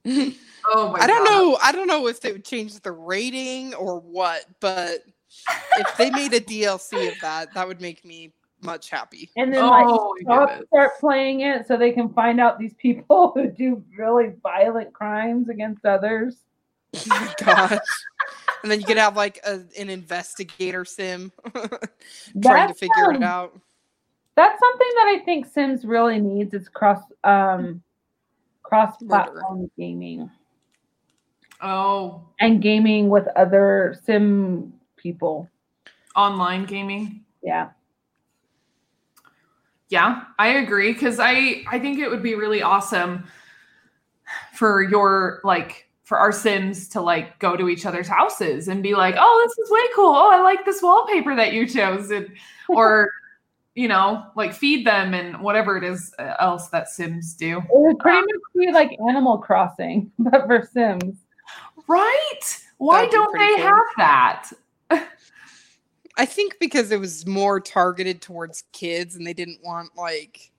Oh 0.66 0.94
my 0.94 1.00
I 1.00 1.08
don't 1.08 1.26
God. 1.26 1.32
know. 1.32 1.58
I 1.62 1.72
don't 1.74 1.88
know 1.88 2.08
if 2.08 2.22
they 2.22 2.32
would 2.32 2.46
change 2.46 2.80
the 2.80 2.92
rating 2.94 3.74
or 3.74 4.00
what, 4.00 4.46
but 4.62 5.04
if 5.78 5.98
they 5.98 6.10
made 6.10 6.34
a 6.34 6.40
DLC 6.40 7.12
of 7.12 7.20
that, 7.20 7.54
that 7.54 7.68
would 7.68 7.82
make 7.82 8.06
me 8.06 8.32
much 8.62 8.90
happy. 8.90 9.30
And 9.36 9.54
then 9.54 9.68
like 9.68 9.86
Oh 9.86 10.16
my 10.24 10.62
start 10.68 10.92
playing 11.02 11.42
it 11.42 11.68
so 11.68 11.76
they 11.76 11.92
can 11.92 12.08
find 12.14 12.40
out 12.40 12.60
these 12.60 12.74
people 12.76 13.32
who 13.36 13.50
do 13.50 13.84
really 13.98 14.32
violent 14.42 14.94
crimes 14.94 15.50
against 15.50 15.86
others. 15.86 16.38
Oh 16.96 17.04
my 17.10 17.34
gosh. 17.40 17.80
And 18.64 18.72
then 18.72 18.80
you 18.80 18.86
could 18.86 18.98
have 18.98 19.18
like 19.18 19.42
a, 19.46 19.64
an 19.78 19.90
investigator 19.90 20.86
sim 20.86 21.34
trying 21.54 21.70
to 21.70 21.80
That's, 22.36 22.80
figure 22.80 23.12
it 23.12 23.18
um, 23.18 23.24
out. 23.24 23.60
That's 24.36 24.60
something 24.60 24.88
that 24.96 25.08
I 25.16 25.22
think 25.26 25.46
Sims 25.46 25.86
really 25.86 26.20
needs. 26.20 26.54
It's 26.54 26.68
cross 26.68 27.02
um 27.24 27.82
cross 28.64 28.98
platform 28.98 29.70
gaming 29.78 30.30
Oh, 31.62 32.22
and 32.40 32.62
gaming 32.62 33.10
with 33.10 33.28
other 33.38 33.96
sim 34.04 34.74
people. 34.98 35.50
online 36.16 36.66
gaming. 36.66 37.24
Yeah. 37.42 37.70
Yeah, 39.90 40.24
I 40.40 40.48
agree 40.48 40.92
because 40.94 41.20
I 41.20 41.64
I 41.68 41.80
think 41.80 42.00
it 42.00 42.10
would 42.10 42.24
be 42.24 42.36
really 42.36 42.62
awesome 42.62 43.26
for 44.54 44.82
your 44.82 45.40
like 45.44 45.88
for 46.04 46.18
our 46.18 46.32
sims 46.32 46.88
to 46.90 47.02
like 47.02 47.40
go 47.40 47.56
to 47.56 47.70
each 47.70 47.86
other's 47.86 48.08
houses 48.08 48.68
and 48.68 48.82
be 48.84 48.96
like, 48.96 49.16
"Oh, 49.18 49.44
this 49.48 49.58
is 49.66 49.72
way 49.72 49.82
cool. 49.96 50.14
Oh, 50.16 50.32
I 50.32 50.42
like 50.42 50.66
this 50.66 50.82
wallpaper 50.82 51.36
that 51.36 51.54
you 51.54 51.68
chose." 51.68 52.10
And 52.12 52.30
or 52.70 53.12
you 53.76 53.88
know, 53.88 54.24
like 54.36 54.54
feed 54.54 54.86
them 54.86 55.14
and 55.14 55.40
whatever 55.42 55.78
it 55.78 55.84
is 55.84 56.14
uh, 56.20 56.36
else 56.40 56.70
that 56.70 56.90
sims 56.90 57.34
do. 57.34 57.58
It 57.58 57.66
would 57.72 58.00
pretty 58.00 58.20
much 58.20 58.42
be 58.56 58.72
like 58.72 58.98
Animal 59.08 59.38
Crossing, 59.38 60.12
but 60.20 60.46
for 60.46 60.70
Sims. 60.72 61.18
Right? 61.88 62.62
Why 62.78 63.08
don't 63.08 63.38
they 63.38 63.56
cool. 63.56 63.66
have 63.66 63.84
that? 63.98 64.50
I 66.16 66.26
think 66.26 66.58
because 66.60 66.92
it 66.92 67.00
was 67.00 67.26
more 67.26 67.60
targeted 67.60 68.22
towards 68.22 68.64
kids 68.72 69.16
and 69.16 69.26
they 69.26 69.34
didn't 69.34 69.60
want 69.64 69.90
like 69.98 70.52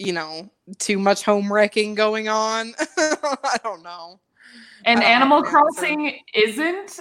you 0.00 0.14
know, 0.14 0.48
too 0.78 0.98
much 0.98 1.22
home 1.22 1.52
wrecking 1.52 1.94
going 1.94 2.28
on. 2.28 2.72
I 2.98 3.58
don't 3.62 3.82
know. 3.82 4.18
And 4.86 5.00
don't 5.00 5.08
Animal 5.08 5.44
have 5.44 5.52
the 5.52 5.58
answer. 5.58 5.78
Crossing 5.78 6.18
isn't 6.34 7.00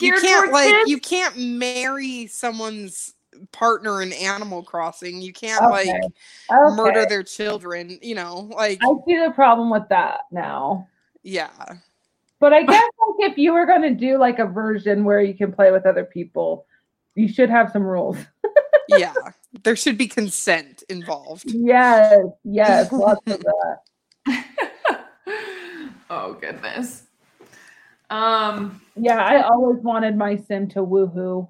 You 0.00 0.12
can't 0.14 0.52
like 0.52 0.68
kids? 0.68 0.90
you 0.90 0.98
can't 0.98 1.36
marry 1.38 2.26
someone's 2.26 3.14
partner 3.52 4.02
in 4.02 4.12
Animal 4.12 4.62
Crossing. 4.62 5.20
You 5.20 5.32
can't 5.32 5.62
Okay. 5.64 5.70
like 5.92 6.04
Okay. 6.50 6.76
murder 6.76 7.06
their 7.06 7.22
children, 7.22 7.98
you 8.02 8.14
know, 8.14 8.48
like 8.54 8.78
I 8.82 8.94
see 9.06 9.18
the 9.18 9.32
problem 9.34 9.70
with 9.70 9.88
that 9.90 10.20
now. 10.30 10.88
yeah. 11.22 11.50
But 12.40 12.52
I 12.52 12.62
guess 12.66 12.82
like 13.18 13.30
if 13.30 13.38
you 13.38 13.52
were 13.52 13.66
going 13.66 13.82
to 13.82 13.94
do 13.94 14.18
like 14.18 14.38
a 14.38 14.46
version 14.46 15.04
where 15.04 15.20
you 15.20 15.34
can 15.34 15.52
play 15.52 15.70
with 15.72 15.86
other 15.86 16.04
people, 16.04 16.66
you 17.14 17.28
should 17.28 17.48
have 17.50 17.70
some 17.72 17.82
rules. 17.84 18.16
Yeah. 18.88 19.14
there 19.62 19.76
should 19.76 19.96
be 19.96 20.08
consent 20.08 20.82
involved. 20.88 21.44
Yes, 21.46 22.24
yes, 22.44 22.92
lots 22.92 23.20
of 23.30 23.42
that. 24.26 25.04
oh 26.10 26.34
goodness. 26.40 27.04
Um 28.10 28.80
Yeah, 28.96 29.18
I 29.24 29.42
always 29.42 29.82
wanted 29.82 30.16
my 30.16 30.36
sim 30.36 30.68
to 30.70 30.80
woohoo. 30.80 31.48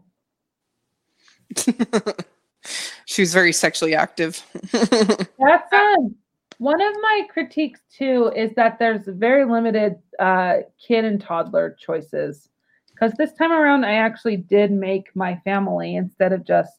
she 3.06 3.22
was 3.22 3.32
very 3.32 3.52
sexually 3.52 3.94
active. 3.94 4.44
That's 4.72 5.72
um, 5.72 6.14
one 6.58 6.80
of 6.80 6.94
my 7.02 7.26
critiques 7.30 7.80
too 7.96 8.32
is 8.34 8.52
that 8.54 8.78
there's 8.78 9.06
very 9.06 9.44
limited 9.44 9.96
uh, 10.18 10.58
kid 10.84 11.04
and 11.04 11.20
toddler 11.20 11.76
choices. 11.78 12.48
Because 12.90 13.12
this 13.14 13.32
time 13.32 13.52
around, 13.52 13.84
I 13.84 13.94
actually 13.94 14.36
did 14.36 14.70
make 14.70 15.14
my 15.16 15.36
family 15.44 15.96
instead 15.96 16.32
of 16.32 16.44
just 16.44 16.72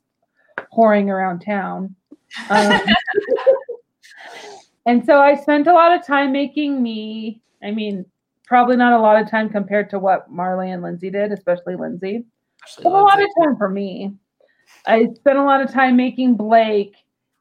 whoring 0.75 1.09
around 1.09 1.39
town. 1.39 1.93
Um, 2.49 2.79
and 4.85 5.05
so 5.05 5.19
I 5.19 5.35
spent 5.35 5.67
a 5.67 5.73
lot 5.73 5.97
of 5.97 6.05
time 6.05 6.31
making 6.31 6.81
me. 6.81 7.41
I 7.61 7.71
mean, 7.71 8.05
probably 8.45 8.77
not 8.77 8.93
a 8.93 9.01
lot 9.01 9.21
of 9.21 9.29
time 9.29 9.49
compared 9.49 9.89
to 9.89 9.99
what 9.99 10.31
Marley 10.31 10.71
and 10.71 10.81
Lindsay 10.81 11.09
did, 11.09 11.31
especially 11.31 11.75
Lindsay. 11.75 12.25
actually, 12.63 12.83
But 12.83 12.93
a 12.93 13.01
lot 13.01 13.21
of 13.21 13.29
time 13.41 13.57
for 13.57 13.69
me. 13.69 14.13
I 14.85 15.07
spent 15.15 15.37
a 15.37 15.43
lot 15.43 15.61
of 15.61 15.71
time 15.71 15.95
making 15.95 16.35
Blake, 16.35 16.95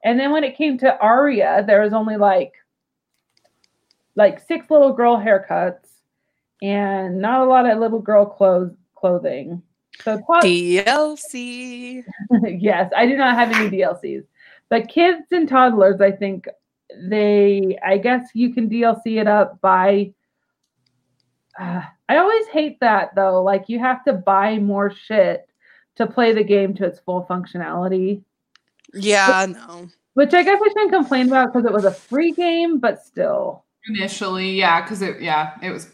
and 0.05 0.19
then 0.19 0.33
when 0.33 0.45
it 0.45 0.57
came 0.57 0.79
to 0.79 0.99
Aria, 0.99 1.65
there 1.67 1.83
was 1.83 1.93
only 1.93 2.17
like 2.17 2.53
like 4.17 4.41
six 4.47 4.71
little 4.71 4.93
girl 4.93 5.17
haircuts 5.17 5.89
and 6.63 7.21
not 7.21 7.41
a 7.41 7.45
lot 7.45 7.69
of 7.69 7.79
little 7.79 8.01
girl 8.01 8.25
clothes 8.25 8.77
clothing. 8.95 9.63
So 10.03 10.19
tot- 10.19 10.45
DLC. 10.45 12.05
yes, 12.61 12.91
I 12.97 13.07
do 13.07 13.17
not 13.17 13.35
have 13.35 13.53
any 13.53 13.71
DLCs. 13.71 14.25
But 14.71 14.89
kids 14.89 15.27
and 15.31 15.49
toddlers, 15.49 16.01
I 16.01 16.11
think 16.11 16.47
they 17.09 17.79
I 17.85 17.99
guess 17.99 18.29
you 18.35 18.53
can 18.55 18.69
DLC 18.69 19.21
it 19.21 19.27
up 19.27 19.61
by 19.61 20.13
uh, 21.59 21.83
I 22.09 22.17
always 22.17 22.47
hate 22.49 22.81
that 22.81 23.15
though. 23.15 23.43
Like 23.43 23.69
you 23.69 23.79
have 23.79 24.05
to 24.05 24.13
buy 24.13 24.59
more 24.59 24.91
shit 24.91 25.47
to 25.97 26.07
play 26.07 26.33
the 26.33 26.45
game 26.45 26.75
to 26.75 26.85
its 26.85 26.99
full 27.01 27.25
functionality, 27.29 28.23
Yeah, 28.93 29.47
no. 29.49 29.89
which 30.15 30.35
I 30.35 30.43
guess 30.43 30.61
I 30.63 30.69
shouldn't 30.69 30.93
complain 30.93 31.29
about 31.29 31.53
because 31.53 31.65
it 31.67 31.73
was 31.73 31.85
a 31.85 31.91
free 31.93 32.33
game, 32.33 32.79
but 32.79 33.05
still. 33.05 33.65
initially, 33.89 34.53
yeah, 34.53 34.83
because 34.83 35.03
it 35.03 35.21
yeah, 35.21 35.55
it 35.63 35.71
was 35.71 35.89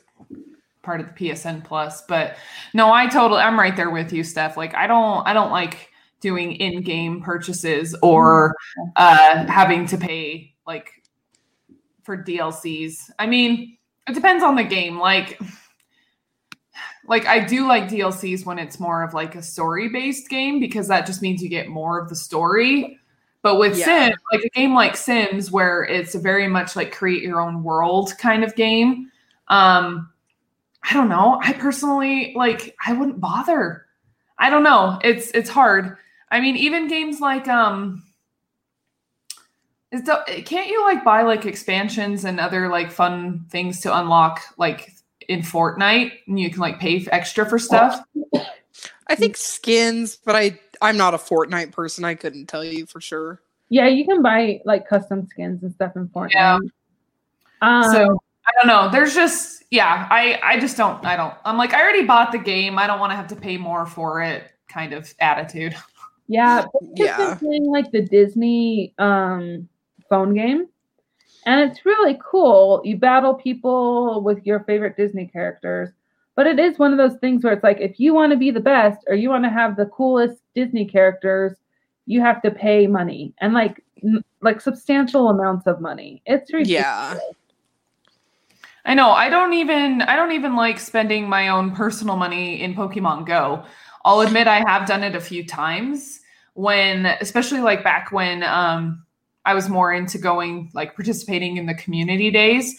part 0.83 1.01
of 1.01 1.07
the 1.09 1.13
PSN 1.13 1.63
plus. 1.65 2.03
But 2.07 2.37
no, 2.75 2.93
I 2.93 3.07
totally 3.07 3.41
I'm 3.43 3.59
right 3.59 3.77
there 3.77 3.91
with 3.91 4.13
you, 4.13 4.25
Steph. 4.25 4.57
Like 4.57 4.75
I 4.75 4.87
don't 4.87 5.27
I 5.27 5.33
don't 5.33 5.51
like 5.51 5.89
doing 6.21 6.53
in-game 6.53 7.23
purchases 7.23 7.95
or 8.03 8.55
uh 8.97 9.47
having 9.47 9.87
to 9.87 9.97
pay 9.99 10.55
like 10.67 10.91
for 12.03 12.17
DLCs. 12.17 13.11
I 13.19 13.27
mean, 13.27 13.77
it 14.09 14.15
depends 14.15 14.43
on 14.45 14.55
the 14.57 14.65
game. 14.65 14.99
Like 14.99 15.39
like 17.11 17.27
I 17.27 17.41
do 17.41 17.67
like 17.67 17.89
DLCs 17.89 18.47
when 18.47 18.61
it's 18.61 18.79
more 18.79 19.03
of 19.03 19.15
like 19.15 19.35
a 19.35 19.43
story-based 19.43 20.29
game 20.29 20.61
because 20.61 20.87
that 20.87 21.07
just 21.07 21.23
means 21.23 21.43
you 21.43 21.49
get 21.49 21.69
more 21.69 21.99
of 21.99 22.09
the 22.09 22.15
story. 22.15 23.01
But 23.43 23.59
with 23.59 23.77
Yeah. 23.77 23.85
Sims, 23.85 24.21
like 24.33 24.45
a 24.45 24.49
game 24.51 24.75
like 24.75 24.97
Sims, 24.97 25.51
where 25.51 25.83
it's 25.83 26.15
a 26.15 26.21
very 26.21 26.47
much 26.47 26.77
like 26.77 26.93
create 26.93 27.23
your 27.23 27.41
own 27.41 27.65
world 27.65 28.17
kind 28.19 28.45
of 28.45 28.55
game, 28.55 29.11
um, 29.49 30.09
I 30.89 30.95
don't 30.95 31.09
know. 31.09 31.41
I 31.43 31.53
personally 31.55 32.33
like 32.37 32.77
I 32.87 32.93
wouldn't 32.93 33.21
bother. 33.21 33.87
I 34.39 34.49
don't 34.49 34.63
know. 34.63 35.01
It's 35.03 35.33
it's 35.33 35.51
hard. 35.51 35.97
I 36.31 36.41
mean, 36.41 36.57
even 36.57 36.87
games 36.87 37.21
like 37.21 37.49
um 37.49 38.05
is 39.91 40.05
the, 40.05 40.23
can't 40.47 40.69
you 40.69 40.81
like 40.85 41.03
buy 41.03 41.23
like 41.23 41.45
expansions 41.45 42.25
and 42.25 42.39
other 42.39 42.69
like 42.69 42.93
fun 42.93 43.47
things 43.51 43.81
to 43.81 43.99
unlock 43.99 44.43
like 44.57 44.93
in 45.31 45.41
Fortnite 45.41 46.13
and 46.27 46.39
you 46.39 46.51
can 46.51 46.59
like 46.61 46.79
pay 46.81 46.97
f- 46.99 47.09
extra 47.13 47.47
for 47.49 47.59
stuff? 47.59 48.03
I 49.07 49.15
think 49.15 49.37
skins, 49.37 50.17
but 50.17 50.35
I 50.37 50.59
I'm 50.83 50.97
not 50.97 51.15
a 51.15 51.19
Fortnite 51.19 51.73
person. 51.73 52.05
I 52.05 52.15
couldn't 52.15 52.47
tell 52.47 52.65
you 52.65 52.87
for 52.87 53.01
sure. 53.01 53.41
Yeah, 53.69 53.87
you 53.87 54.05
can 54.05 54.23
buy 54.23 54.61
like 54.65 54.89
custom 54.89 55.27
skins 55.29 55.63
and 55.63 55.73
stuff 55.73 55.95
in 55.97 56.09
Fortnite. 56.09 56.33
Yeah. 56.35 56.59
Um, 57.63 57.85
So 57.85 58.23
I 58.47 58.51
don't 58.57 58.67
know. 58.67 58.91
There's 58.91 59.15
just 59.15 59.63
yeah, 59.71 60.09
I 60.11 60.39
I 60.43 60.59
just 60.59 60.77
don't 60.77 61.05
I 61.07 61.17
don't. 61.17 61.35
I'm 61.45 61.57
like 61.57 61.73
I 61.73 61.81
already 61.81 62.05
bought 62.05 62.33
the 62.33 62.39
game. 62.39 62.79
I 62.79 62.87
don't 62.87 62.99
want 62.99 63.13
to 63.13 63.17
have 63.17 63.29
to 63.29 63.37
pay 63.37 63.57
more 63.57 63.87
for 63.87 64.23
it. 64.23 64.51
Kind 64.69 64.93
of 64.93 65.13
attitude. 65.21 65.77
yeah, 66.29 66.65
Yeah. 66.95 67.35
playing 67.37 67.67
like 67.67 67.91
the 67.93 68.03
Disney 68.03 68.95
um 68.99 69.69
phone 70.09 70.35
game, 70.35 70.67
and 71.47 71.61
it's 71.61 71.85
really 71.87 72.19
cool. 72.23 72.81
You 72.85 72.97
battle 72.97 73.35
people 73.35 74.23
with 74.23 74.45
your 74.45 74.61
favorite 74.61 74.97
Disney 74.97 75.27
characters, 75.27 75.91
but 76.37 76.47
it 76.47 76.59
is 76.59 76.79
one 76.79 76.93
of 76.93 76.99
those 76.99 77.19
things 77.21 77.43
where 77.43 77.53
it's 77.53 77.65
like 77.65 77.81
if 77.81 77.99
you 77.99 78.15
want 78.15 78.33
to 78.33 78.39
be 78.39 78.51
the 78.51 78.61
best 78.61 79.05
or 79.09 79.15
you 79.15 79.29
want 79.29 79.45
to 79.45 79.51
have 79.51 79.77
the 79.77 79.87
coolest 79.87 80.43
Disney 80.55 80.85
characters, 80.85 81.57
you 82.07 82.21
have 82.21 82.43
to 82.43 82.51
pay 82.51 82.87
money 82.87 83.35
and 83.39 83.55
like 83.55 83.83
n- 84.03 84.25
like 84.43 84.61
substantial 84.61 85.29
amounts 85.29 85.67
of 85.67 85.81
money. 85.81 86.23
It's 86.27 86.53
ridiculous. 86.53 86.85
Yeah. 86.85 87.19
I 88.85 88.95
know. 88.95 89.11
I 89.11 89.29
don't 89.29 89.53
even 89.53 90.03
I 90.03 90.17
don't 90.17 90.33
even 90.33 90.57
like 90.57 90.79
spending 90.79 91.29
my 91.29 91.49
own 91.49 91.75
personal 91.75 92.17
money 92.17 92.63
in 92.63 92.75
Pokemon 92.75 93.27
Go. 93.27 93.65
I'll 94.05 94.21
admit 94.21 94.49
I 94.49 94.61
have 94.67 94.87
done 94.87 95.03
it 95.03 95.15
a 95.15 95.21
few 95.21 95.47
times 95.47 96.21
when 96.55 97.07
especially 97.07 97.61
like 97.61 97.85
back 97.85 98.11
when 98.13 98.43
um 98.43 99.05
I 99.45 99.55
was 99.55 99.69
more 99.69 99.93
into 99.93 100.19
going 100.19 100.71
like 100.75 100.95
participating 100.95 101.57
in 101.57 101.67
the 101.67 101.75
community 101.75 102.31
days 102.31 102.79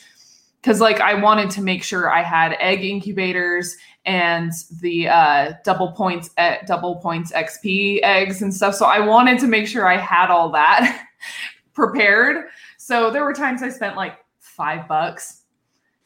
cuz 0.64 0.80
like 0.80 1.00
I 1.00 1.14
wanted 1.16 1.50
to 1.52 1.62
make 1.62 1.84
sure 1.84 2.12
I 2.12 2.22
had 2.22 2.56
egg 2.60 2.84
incubators 2.84 3.76
and 4.06 4.52
the 4.82 5.08
uh 5.08 5.54
double 5.64 5.92
points 5.92 6.30
at 6.38 6.68
double 6.68 6.98
points 6.98 7.32
XP 7.32 8.00
eggs 8.04 8.42
and 8.42 8.54
stuff. 8.54 8.76
So 8.76 8.86
I 8.86 9.00
wanted 9.00 9.40
to 9.40 9.48
make 9.48 9.68
sure 9.68 9.88
I 9.88 9.98
had 9.98 10.30
all 10.30 10.50
that 10.52 11.08
prepared. 11.74 12.46
So 12.78 13.12
there 13.12 13.24
were 13.24 13.34
times 13.34 13.64
I 13.64 13.70
spent 13.70 13.96
like 13.96 14.18
5 14.40 14.88
bucks 14.88 15.42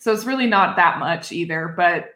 so 0.05 0.13
it's 0.13 0.25
really 0.25 0.45
not 0.45 0.75
that 0.75 0.99
much 0.99 1.31
either, 1.31 1.73
but 1.75 2.14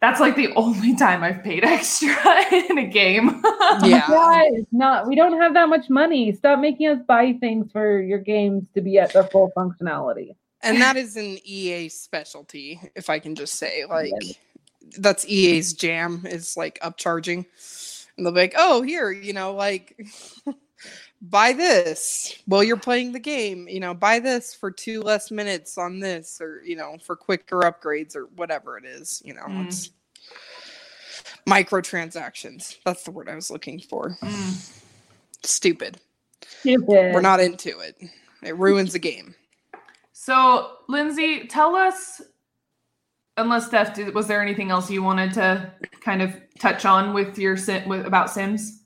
that's 0.00 0.18
like 0.18 0.34
the 0.34 0.52
only 0.54 0.96
time 0.96 1.22
I've 1.22 1.42
paid 1.42 1.64
extra 1.64 2.14
in 2.52 2.78
a 2.78 2.86
game. 2.86 3.42
Yeah. 3.82 4.06
Guys, 4.08 4.64
not 4.72 5.06
we 5.06 5.14
don't 5.14 5.40
have 5.40 5.54
that 5.54 5.68
much 5.68 5.90
money. 5.90 6.32
Stop 6.32 6.58
making 6.60 6.88
us 6.88 6.98
buy 7.06 7.34
things 7.40 7.70
for 7.70 8.00
your 8.00 8.18
games 8.18 8.64
to 8.74 8.80
be 8.80 8.98
at 8.98 9.12
their 9.12 9.24
full 9.24 9.52
functionality. 9.56 10.34
And 10.62 10.80
that 10.82 10.96
is 10.96 11.16
an 11.16 11.38
EA 11.44 11.88
specialty, 11.88 12.80
if 12.94 13.08
I 13.08 13.18
can 13.18 13.34
just 13.34 13.54
say. 13.54 13.84
Like 13.86 14.12
that's 14.98 15.26
EA's 15.26 15.72
jam 15.72 16.24
is 16.26 16.56
like 16.56 16.78
upcharging. 16.80 17.46
And 18.16 18.26
they'll 18.26 18.32
be 18.32 18.40
like, 18.40 18.54
oh, 18.56 18.82
here, 18.82 19.10
you 19.10 19.32
know, 19.32 19.54
like 19.54 19.96
buy 21.22 21.52
this 21.52 22.34
while 22.46 22.64
you're 22.64 22.76
playing 22.76 23.12
the 23.12 23.18
game, 23.20 23.68
you 23.68 23.80
know, 23.80 23.92
buy 23.92 24.18
this 24.18 24.54
for 24.54 24.70
two 24.70 25.02
less 25.02 25.30
minutes 25.30 25.76
on 25.76 26.00
this, 26.00 26.40
or 26.40 26.62
you 26.64 26.76
know, 26.76 26.96
for 27.04 27.16
quicker 27.16 27.60
upgrades 27.60 28.16
or 28.16 28.26
whatever 28.36 28.78
it 28.78 28.84
is, 28.84 29.22
you 29.24 29.34
know, 29.34 29.42
Mm. 29.42 29.66
it's 29.66 29.90
microtransactions. 31.46 32.78
That's 32.84 33.02
the 33.04 33.10
word 33.10 33.28
I 33.28 33.34
was 33.34 33.50
looking 33.50 33.80
for. 33.80 34.16
Mm. 34.22 34.80
Stupid. 35.42 35.98
Stupid. 36.42 37.14
We're 37.14 37.20
not 37.20 37.40
into 37.40 37.80
it. 37.80 37.96
It 38.42 38.56
ruins 38.56 38.92
the 38.92 38.98
game. 38.98 39.34
So, 40.12 40.76
Lindsay, 40.88 41.46
tell 41.46 41.74
us, 41.74 42.20
unless 43.36 43.66
Steph, 43.66 43.94
did, 43.94 44.14
was 44.14 44.26
there 44.26 44.42
anything 44.42 44.70
else 44.70 44.90
you 44.90 45.02
wanted 45.02 45.32
to 45.34 45.72
kind 46.02 46.20
of 46.20 46.34
touch 46.58 46.84
on 46.84 47.14
with 47.14 47.38
your 47.38 47.56
sim, 47.56 47.88
with, 47.88 48.04
about 48.06 48.30
Sims? 48.30 48.79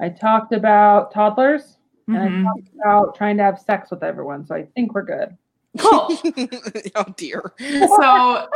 I 0.00 0.08
talked 0.10 0.52
about 0.52 1.12
toddlers 1.12 1.78
and 2.08 2.16
I 2.18 2.26
Mhm. 2.28 2.44
talked 2.44 2.68
about 2.80 3.14
trying 3.16 3.36
to 3.38 3.42
have 3.42 3.58
sex 3.58 3.90
with 3.90 4.02
everyone. 4.02 4.46
So 4.46 4.54
I 4.54 4.64
think 4.74 4.94
we're 4.94 5.02
good. 5.02 5.36
Cool. 5.78 6.08
oh 6.94 7.04
dear. 7.16 7.52
so, 7.58 8.48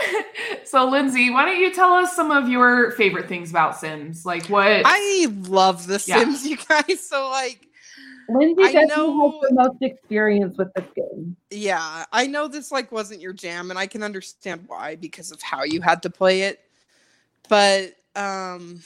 so 0.64 0.88
Lindsay, 0.88 1.31
why 1.31 1.44
don't 1.44 1.59
you 1.61 1.72
tell 1.72 1.92
us 1.92 2.14
some 2.16 2.31
of 2.31 2.48
your 2.48 2.92
favorite 2.92 3.29
things 3.29 3.50
about 3.50 3.76
Sims? 3.79 4.24
Like 4.24 4.46
what? 4.46 4.83
I 4.87 5.26
love 5.46 5.87
The 5.87 6.03
Yeah. 6.07 6.20
Sims, 6.20 6.46
you 6.48 6.57
guys. 6.57 7.00
So 7.07 7.29
like, 7.29 7.66
Lindsay 8.29 8.62
I 8.62 8.72
definitely 8.72 8.96
know- 9.14 9.31
has 9.40 9.48
the 9.50 9.55
most 9.55 9.83
experience 9.83 10.57
with 10.57 10.72
this 10.74 10.87
game. 10.94 11.37
yeah, 11.50 12.05
I 12.12 12.26
know 12.26 12.46
this 12.48 12.70
like 12.70 12.90
wasn't 12.92 13.20
your 13.20 13.33
jam, 13.33 13.70
and 13.70 13.79
I 13.79 13.87
can 13.87 14.03
understand 14.03 14.64
why 14.66 14.96
because 14.96 15.31
of 15.33 15.42
how 15.42 15.64
you 15.64 15.81
had 15.83 16.03
to 16.05 16.11
play 16.11 16.42
it. 16.42 16.61
But 17.48 17.94
um, 18.14 18.81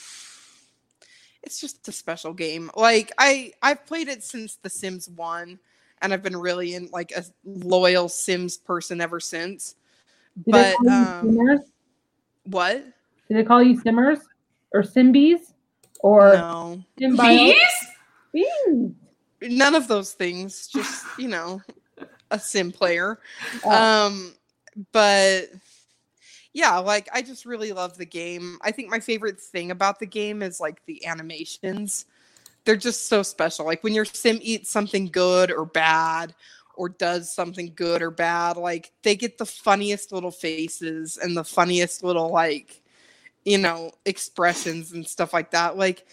it's 1.45 1.61
just 1.61 1.87
a 1.87 1.91
special 1.91 2.33
game. 2.33 2.71
Like 2.75 3.11
I, 3.17 3.53
I've 3.61 3.85
played 3.85 4.07
it 4.07 4.23
since 4.23 4.55
The 4.55 4.69
Sims 4.69 5.07
One, 5.09 5.59
and 6.01 6.13
I've 6.13 6.23
been 6.23 6.35
really 6.35 6.73
in 6.75 6.89
like 6.91 7.11
a 7.15 7.23
loyal 7.45 8.09
Sims 8.09 8.57
person 8.57 8.99
ever 8.99 9.19
since. 9.19 9.75
Did 10.45 10.45
they 10.45 10.51
But 10.51 10.75
call 10.77 10.85
you 10.85 10.91
um, 10.91 11.21
simmers? 11.21 11.59
what? 12.45 12.85
Did 13.27 13.37
they 13.37 13.43
call 13.43 13.63
you 13.63 13.79
simmers 13.79 14.19
or 14.73 14.81
simbies 14.83 15.53
or 16.01 16.33
No, 16.33 16.83
symbiotes? 16.99 17.53
Bees? 18.33 18.47
Bees. 18.61 18.91
none 19.41 19.75
of 19.75 19.87
those 19.87 20.13
things. 20.13 20.67
Just 20.67 21.05
you 21.17 21.27
know, 21.27 21.61
a 22.31 22.39
sim 22.39 22.71
player. 22.71 23.19
Oh. 23.63 23.71
um 23.71 24.33
but 24.91 25.45
yeah 26.55 26.77
like 26.77 27.07
i 27.13 27.21
just 27.21 27.45
really 27.45 27.71
love 27.73 27.97
the 27.97 28.05
game. 28.05 28.57
I 28.61 28.71
think 28.71 28.89
my 28.89 28.99
favorite 28.99 29.39
thing 29.39 29.69
about 29.69 29.99
the 29.99 30.07
game 30.07 30.41
is 30.41 30.59
like 30.59 30.83
the 30.85 31.05
animations. 31.05 32.05
They're 32.63 32.77
just 32.77 33.07
so 33.07 33.21
special. 33.21 33.65
Like 33.65 33.83
when 33.83 33.93
your 33.93 34.05
sim 34.05 34.39
eats 34.41 34.71
something 34.71 35.07
good 35.07 35.51
or 35.51 35.65
bad 35.65 36.33
or 36.75 36.89
does 36.89 37.31
something 37.31 37.73
good 37.75 38.01
or 38.01 38.09
bad 38.09 38.57
like 38.57 38.91
they 39.03 39.15
get 39.15 39.37
the 39.37 39.45
funniest 39.45 40.11
little 40.11 40.31
faces 40.31 41.17
and 41.17 41.37
the 41.37 41.43
funniest 41.43 42.03
little 42.03 42.29
like 42.31 42.81
you 43.43 43.57
know 43.57 43.91
expressions 44.05 44.91
and 44.91 45.07
stuff 45.07 45.31
like 45.33 45.51
that 45.51 45.77
like 45.77 46.05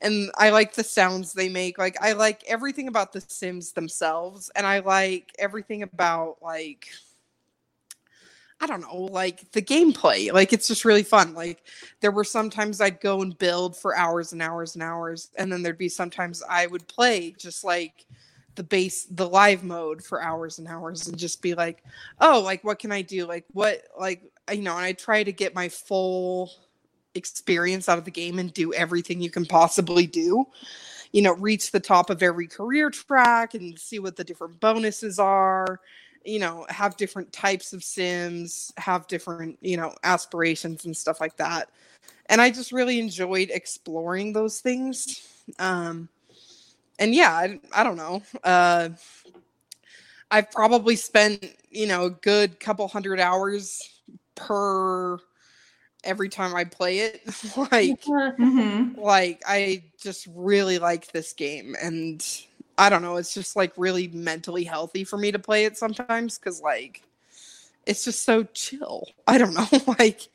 and 0.00 0.30
I 0.36 0.50
like 0.50 0.74
the 0.74 0.84
sounds 0.84 1.32
they 1.32 1.48
make. 1.48 1.78
Like 1.78 1.96
I 2.00 2.12
like 2.12 2.44
everything 2.46 2.88
about 2.88 3.12
the 3.12 3.20
Sims 3.20 3.72
themselves, 3.72 4.50
and 4.54 4.66
I 4.66 4.78
like 4.78 5.32
everything 5.38 5.82
about 5.82 6.36
like 6.40 6.88
I 8.60 8.66
don't 8.66 8.80
know, 8.80 9.02
like 9.12 9.50
the 9.52 9.62
gameplay. 9.62 10.32
Like 10.32 10.52
it's 10.52 10.66
just 10.66 10.84
really 10.84 11.04
fun. 11.04 11.34
Like 11.34 11.62
there 12.00 12.10
were 12.10 12.24
sometimes 12.24 12.80
I'd 12.80 13.00
go 13.00 13.22
and 13.22 13.38
build 13.38 13.76
for 13.76 13.96
hours 13.96 14.32
and 14.32 14.42
hours 14.42 14.74
and 14.74 14.82
hours, 14.82 15.30
and 15.36 15.52
then 15.52 15.62
there'd 15.62 15.78
be 15.78 15.88
sometimes 15.88 16.42
I 16.48 16.66
would 16.66 16.86
play 16.88 17.34
just 17.38 17.62
like 17.62 18.04
the 18.56 18.64
base 18.64 19.04
the 19.04 19.28
live 19.28 19.62
mode 19.62 20.02
for 20.02 20.20
hours 20.20 20.58
and 20.58 20.66
hours 20.66 21.06
and 21.06 21.16
just 21.16 21.40
be 21.40 21.54
like, 21.54 21.84
"Oh, 22.20 22.40
like 22.44 22.64
what 22.64 22.80
can 22.80 22.90
I 22.90 23.02
do? 23.02 23.26
Like 23.26 23.44
what 23.52 23.82
like 23.98 24.22
you 24.52 24.62
know, 24.62 24.76
and 24.76 24.84
I 24.84 24.92
try 24.92 25.22
to 25.22 25.32
get 25.32 25.54
my 25.54 25.68
full 25.68 26.50
experience 27.14 27.88
out 27.88 27.98
of 27.98 28.04
the 28.04 28.10
game 28.10 28.38
and 28.40 28.52
do 28.52 28.72
everything 28.74 29.20
you 29.20 29.30
can 29.30 29.46
possibly 29.46 30.06
do. 30.06 30.46
You 31.12 31.22
know, 31.22 31.34
reach 31.34 31.70
the 31.70 31.80
top 31.80 32.10
of 32.10 32.22
every 32.22 32.48
career 32.48 32.90
track 32.90 33.54
and 33.54 33.78
see 33.78 33.98
what 33.98 34.16
the 34.16 34.24
different 34.24 34.60
bonuses 34.60 35.18
are. 35.18 35.80
You 36.24 36.38
know, 36.40 36.66
have 36.68 36.96
different 36.96 37.32
types 37.32 37.72
of 37.72 37.82
sims, 37.84 38.72
have 38.78 39.06
different, 39.08 39.58
you 39.62 39.76
know, 39.76 39.94
aspirations 40.04 40.84
and 40.84 40.96
stuff 40.96 41.20
like 41.20 41.36
that. 41.38 41.70
And 42.26 42.40
I 42.40 42.50
just 42.50 42.72
really 42.72 42.98
enjoyed 43.00 43.50
exploring 43.52 44.32
those 44.32 44.60
things. 44.60 45.26
Um 45.58 46.08
and 46.98 47.14
yeah, 47.14 47.32
I, 47.32 47.60
I 47.74 47.84
don't 47.84 47.96
know. 47.96 48.22
Uh 48.44 48.90
I've 50.30 50.50
probably 50.50 50.96
spent, 50.96 51.44
you 51.70 51.86
know, 51.86 52.06
a 52.06 52.10
good 52.10 52.60
couple 52.60 52.86
hundred 52.88 53.20
hours 53.20 53.80
per 54.34 55.18
every 56.04 56.28
time 56.28 56.54
I 56.54 56.64
play 56.64 57.00
it. 57.00 57.22
like 57.72 58.12
Mhm. 58.38 58.94
like 58.96 59.42
I 59.46 59.84
just 60.00 60.28
really 60.34 60.78
like 60.78 61.12
this 61.12 61.32
game 61.32 61.76
and 61.80 62.24
I 62.78 62.88
don't 62.88 63.02
know, 63.02 63.16
it's 63.16 63.34
just 63.34 63.56
like 63.56 63.72
really 63.76 64.08
mentally 64.08 64.64
healthy 64.64 65.04
for 65.04 65.18
me 65.18 65.32
to 65.32 65.38
play 65.38 65.64
it 65.64 65.76
sometimes 65.76 66.38
cuz 66.38 66.62
like 66.62 67.02
it's 67.86 68.04
just 68.04 68.24
so 68.24 68.44
chill. 68.44 69.04
I 69.26 69.38
don't 69.38 69.54
know, 69.54 69.66
like 69.98 70.28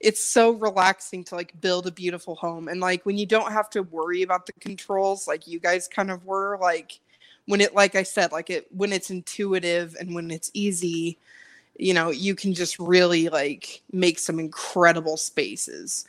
it's 0.00 0.22
so 0.22 0.52
relaxing 0.52 1.24
to 1.24 1.34
like 1.34 1.60
build 1.60 1.86
a 1.86 1.90
beautiful 1.90 2.36
home 2.36 2.68
and 2.68 2.80
like 2.80 3.04
when 3.04 3.18
you 3.18 3.26
don't 3.26 3.52
have 3.52 3.68
to 3.70 3.82
worry 3.82 4.22
about 4.22 4.46
the 4.46 4.52
controls 4.54 5.26
like 5.26 5.46
you 5.48 5.58
guys 5.58 5.88
kind 5.88 6.10
of 6.10 6.24
were 6.24 6.56
like 6.60 7.00
when 7.46 7.60
it 7.60 7.74
like 7.74 7.96
I 7.96 8.04
said 8.04 8.30
like 8.30 8.50
it 8.50 8.66
when 8.70 8.92
it's 8.92 9.10
intuitive 9.10 9.96
and 9.98 10.14
when 10.14 10.30
it's 10.30 10.50
easy 10.54 11.18
you 11.76 11.94
know 11.94 12.10
you 12.10 12.34
can 12.34 12.54
just 12.54 12.78
really 12.78 13.28
like 13.28 13.82
make 13.92 14.18
some 14.18 14.38
incredible 14.38 15.16
spaces 15.16 16.06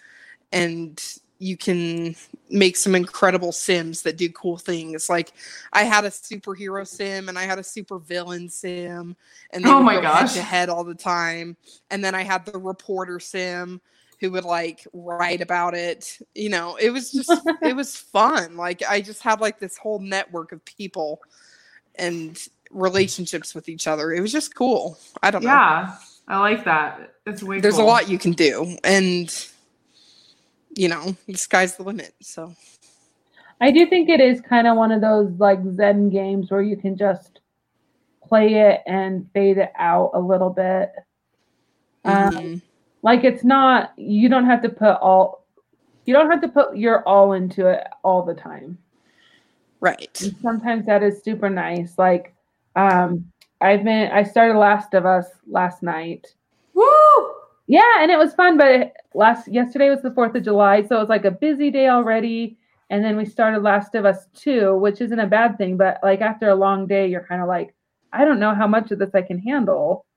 and 0.52 1.02
you 1.40 1.58
can 1.58 2.16
make 2.50 2.76
some 2.76 2.96
incredible 2.96 3.52
sims 3.52 4.02
that 4.04 4.18
do 4.18 4.30
cool 4.32 4.58
things 4.58 5.10
like 5.10 5.32
i 5.74 5.84
had 5.84 6.04
a 6.06 6.10
superhero 6.10 6.86
sim 6.86 7.30
and 7.30 7.40
i 7.40 7.44
had 7.44 7.58
a 7.60 7.64
super 7.64 7.98
villain 7.98 8.50
sim 8.50 9.16
and 9.52 9.64
they 9.64 9.70
Oh 9.70 9.78
would 9.78 9.84
my 9.86 9.96
go 9.96 10.02
gosh. 10.02 10.34
head 10.34 10.40
to 10.40 10.42
head 10.42 10.70
all 10.70 10.84
the 10.84 10.96
time 10.96 11.56
and 11.92 12.04
then 12.04 12.14
i 12.14 12.24
had 12.24 12.46
the 12.46 12.58
reporter 12.60 13.20
sim 13.20 13.80
who 14.20 14.32
would 14.32 14.44
like 14.44 14.86
write 14.92 15.40
about 15.40 15.74
it. 15.74 16.20
You 16.36 16.50
know, 16.50 16.76
it 16.76 16.90
was 16.90 17.10
just 17.12 17.32
it 17.62 17.74
was 17.74 17.96
fun. 18.12 18.58
Like 18.58 18.84
I 18.88 19.00
just 19.00 19.22
had 19.22 19.40
like 19.40 19.60
this 19.60 19.78
whole 19.78 20.00
network 20.00 20.52
of 20.52 20.64
people 20.66 21.22
and 21.96 22.38
relationships 22.70 23.56
with 23.56 23.70
each 23.70 23.88
other. 23.88 24.12
It 24.12 24.20
was 24.20 24.34
just 24.34 24.56
cool. 24.56 24.98
I 25.24 25.32
don't 25.32 25.44
know. 25.44 25.50
Yeah, 25.50 25.96
I 26.28 26.40
like 26.40 26.66
that. 26.66 27.14
It's 27.26 27.42
way. 27.42 27.62
There's 27.62 27.76
cool. 27.76 27.86
a 27.86 27.88
lot 27.88 28.10
you 28.10 28.18
can 28.20 28.34
do, 28.34 28.78
and 28.84 29.34
you 30.76 30.88
know, 30.88 31.16
the 31.28 31.38
sky's 31.38 31.76
the 31.76 31.84
limit. 31.84 32.14
So 32.22 32.54
I 33.62 33.72
do 33.72 33.86
think 33.88 34.10
it 34.10 34.22
is 34.22 34.42
kind 34.42 34.68
of 34.68 34.78
one 34.78 34.92
of 34.92 35.02
those 35.02 35.32
like 35.40 35.60
Zen 35.76 36.10
games 36.10 36.50
where 36.52 36.62
you 36.62 36.78
can 36.78 36.96
just 36.98 37.42
play 38.24 38.54
it 38.56 38.82
and 38.86 39.28
fade 39.34 39.58
it 39.58 39.72
out 39.78 40.12
a 40.14 40.20
little 40.20 40.50
bit. 40.50 40.92
Um, 42.06 42.32
mhm. 42.34 42.62
like 43.02 43.24
it's 43.26 43.44
not 43.44 43.92
you 43.98 44.30
don't 44.30 44.46
have 44.46 44.62
to 44.62 44.70
put 44.70 44.96
all 45.02 45.46
you 46.06 46.14
don't 46.14 46.32
have 46.32 46.42
to 46.42 46.48
put 46.48 46.78
your 46.78 47.04
all 47.08 47.34
into 47.34 47.68
it 47.68 47.86
all 48.04 48.24
the 48.24 48.34
time. 48.34 48.78
right. 49.82 50.20
And 50.22 50.36
sometimes 50.42 50.86
that 50.86 51.04
is 51.04 51.24
super 51.24 51.50
nice. 51.50 51.98
Like 51.98 52.34
um 52.76 53.32
I've 53.62 53.84
been 53.84 54.12
I 54.12 54.24
started 54.24 54.58
Last 54.58 54.94
of 54.94 55.06
Us 55.06 55.26
last 55.46 55.84
night. 55.84 56.34
Yeah, 57.70 58.02
and 58.02 58.10
it 58.10 58.18
was 58.18 58.34
fun, 58.34 58.58
but 58.58 58.94
last 59.14 59.48
yesterday 59.48 59.92
was 59.92 60.02
the 60.02 60.10
4th 60.10 60.34
of 60.34 60.44
July, 60.44 60.82
so 60.82 60.96
it 60.96 61.00
was 61.02 61.08
like 61.10 61.26
a 61.26 61.32
busy 61.32 61.70
day 61.70 61.88
already. 61.88 62.58
And 62.90 63.06
then 63.06 63.16
we 63.16 63.26
started 63.26 63.62
Last 63.62 63.94
of 63.94 64.06
Us 64.06 64.26
2, 64.34 64.76
which 64.78 65.02
isn't 65.02 65.20
a 65.20 65.28
bad 65.28 65.56
thing, 65.60 65.78
but 65.78 66.00
like 66.02 66.20
after 66.22 66.50
a 66.50 66.56
long 66.56 66.88
day, 66.88 67.08
you're 67.08 67.24
kind 67.28 67.44
of 67.44 67.48
like, 67.48 67.76
I 68.12 68.26
don't 68.26 68.40
know 68.40 68.56
how 68.56 68.66
much 68.66 68.90
of 68.90 68.98
this 68.98 69.14
I 69.14 69.22
can 69.22 69.38
handle. 69.38 70.08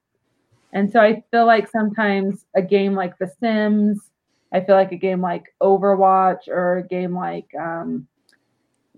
And 0.72 0.90
so 0.90 1.00
I 1.00 1.22
feel 1.30 1.44
like 1.44 1.68
sometimes 1.70 2.46
a 2.56 2.62
game 2.62 2.94
like 2.94 3.18
The 3.18 3.30
Sims, 3.38 4.10
I 4.54 4.60
feel 4.60 4.74
like 4.76 4.92
a 4.92 4.96
game 4.96 5.20
like 5.20 5.54
Overwatch 5.62 6.48
or 6.48 6.78
a 6.78 6.88
game 6.88 7.14
like 7.14 7.54
um, 7.60 8.08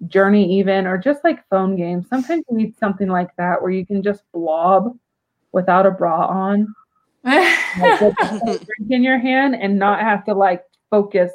Journey, 0.07 0.59
even, 0.61 0.87
or 0.87 0.97
just 0.97 1.25
like 1.25 1.49
phone 1.49 1.75
games, 1.75 2.09
sometimes 2.09 2.45
you 2.49 2.57
need 2.57 2.79
something 2.79 3.09
like 3.09 3.35
that 3.37 3.61
where 3.61 3.73
you 3.73 3.85
can 3.85 4.01
just 4.01 4.23
blob 4.33 4.97
without 5.51 5.87
a 5.87 5.91
bra 5.91 6.27
on 6.27 6.73
like 7.25 8.01
with 8.03 8.03
a 8.03 8.15
cold 8.41 8.67
drink 8.67 8.91
in 8.91 9.03
your 9.03 9.19
hand 9.19 9.55
and 9.55 9.79
not 9.79 10.01
have 10.01 10.25
to 10.27 10.35
like 10.35 10.65
focus 10.91 11.33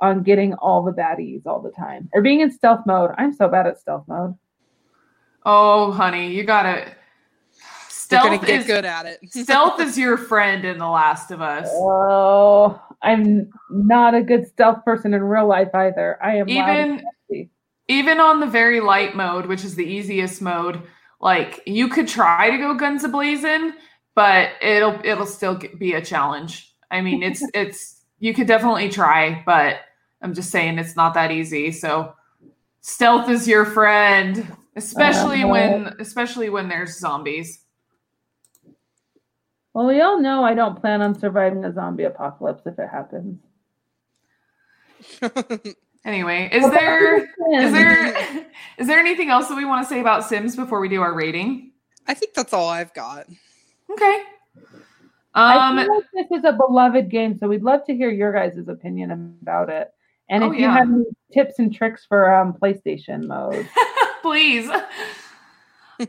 on 0.00 0.22
getting 0.22 0.54
all 0.54 0.82
the 0.82 0.92
baddies 0.92 1.46
all 1.46 1.60
the 1.60 1.70
time 1.70 2.08
or 2.12 2.22
being 2.22 2.40
in 2.40 2.50
stealth 2.50 2.84
mode. 2.86 3.12
I'm 3.16 3.32
so 3.32 3.48
bad 3.48 3.66
at 3.66 3.78
stealth 3.78 4.04
mode. 4.08 4.34
oh, 5.44 5.92
honey, 5.92 6.32
you 6.32 6.44
gotta. 6.44 6.84
You're 6.86 6.94
Stealth 7.88 8.24
gonna 8.24 8.46
get 8.46 8.60
is 8.60 8.66
good 8.66 8.84
at 8.84 9.06
it. 9.06 9.18
stealth 9.32 9.80
is 9.80 9.98
your 9.98 10.16
friend 10.16 10.64
in 10.64 10.78
The 10.78 10.88
Last 10.88 11.32
of 11.32 11.42
Us. 11.42 11.68
Oh, 11.72 12.80
I'm 13.02 13.50
not 13.68 14.14
a 14.14 14.22
good 14.22 14.46
stealth 14.46 14.84
person 14.84 15.12
in 15.12 15.24
real 15.24 15.48
life 15.48 15.74
either. 15.74 16.16
I 16.22 16.36
am 16.36 16.48
Even 16.48 17.02
even 17.88 18.20
on 18.20 18.40
the 18.40 18.46
very 18.46 18.80
light 18.80 19.16
mode, 19.16 19.46
which 19.46 19.64
is 19.64 19.74
the 19.74 19.84
easiest 19.84 20.40
mode, 20.40 20.82
like 21.20 21.62
you 21.66 21.88
could 21.88 22.06
try 22.06 22.50
to 22.50 22.58
go 22.58 22.74
guns 22.74 23.04
a 23.04 23.08
blazing, 23.08 23.72
but 24.16 24.50
it'll 24.60 24.98
it'll 25.04 25.26
still 25.26 25.60
be 25.78 25.92
a 25.92 26.04
challenge. 26.04 26.74
I 26.90 27.00
mean, 27.02 27.22
it's 27.22 27.44
it's 27.54 28.00
you 28.18 28.34
could 28.34 28.48
definitely 28.48 28.88
try, 28.88 29.44
but 29.46 29.76
I'm 30.22 30.34
just 30.34 30.50
saying 30.50 30.78
it's 30.78 30.96
not 30.96 31.14
that 31.14 31.30
easy. 31.30 31.70
So 31.70 32.14
stealth 32.80 33.28
is 33.30 33.46
your 33.46 33.64
friend, 33.64 34.56
especially 34.74 35.42
Uh-huh. 35.42 35.52
when 35.52 35.96
especially 36.00 36.48
when 36.50 36.68
there's 36.68 36.98
zombies. 36.98 37.60
Well, 39.74 39.86
we 39.86 40.00
all 40.00 40.18
know 40.20 40.42
I 40.42 40.54
don't 40.54 40.80
plan 40.80 41.02
on 41.02 41.14
surviving 41.18 41.62
a 41.64 41.72
zombie 41.72 42.04
apocalypse 42.04 42.66
if 42.66 42.78
it 42.78 42.88
happens. 42.88 43.38
Anyway, 46.06 46.48
is 46.52 46.62
there 46.70 47.16
is 47.16 47.72
there 47.72 48.46
is 48.78 48.86
there 48.86 49.00
anything 49.00 49.28
else 49.28 49.48
that 49.48 49.56
we 49.56 49.64
want 49.64 49.84
to 49.84 49.88
say 49.92 49.98
about 50.00 50.24
Sims 50.24 50.54
before 50.54 50.78
we 50.78 50.88
do 50.88 51.02
our 51.02 51.12
rating? 51.12 51.72
I 52.06 52.14
think 52.14 52.32
that's 52.32 52.52
all 52.52 52.68
I've 52.68 52.94
got. 52.94 53.26
Okay. 53.90 54.22
I 55.34 55.68
Um, 55.68 55.78
feel 55.78 55.94
like 55.94 56.04
this 56.14 56.38
is 56.38 56.44
a 56.44 56.52
beloved 56.52 57.10
game, 57.10 57.36
so 57.36 57.46
we'd 57.48 57.62
love 57.62 57.84
to 57.86 57.94
hear 57.94 58.10
your 58.10 58.32
guys' 58.32 58.68
opinion 58.68 59.10
about 59.10 59.68
it. 59.68 59.92
And 60.28 60.42
Oh, 60.42 60.50
if 60.50 60.54
you 60.54 60.62
yeah. 60.62 60.74
have 60.78 60.88
any 60.88 61.04
tips 61.32 61.58
and 61.58 61.72
tricks 61.72 62.04
for 62.04 62.34
um, 62.34 62.52
PlayStation 62.54 63.26
mode, 63.26 63.68
please 64.22 64.70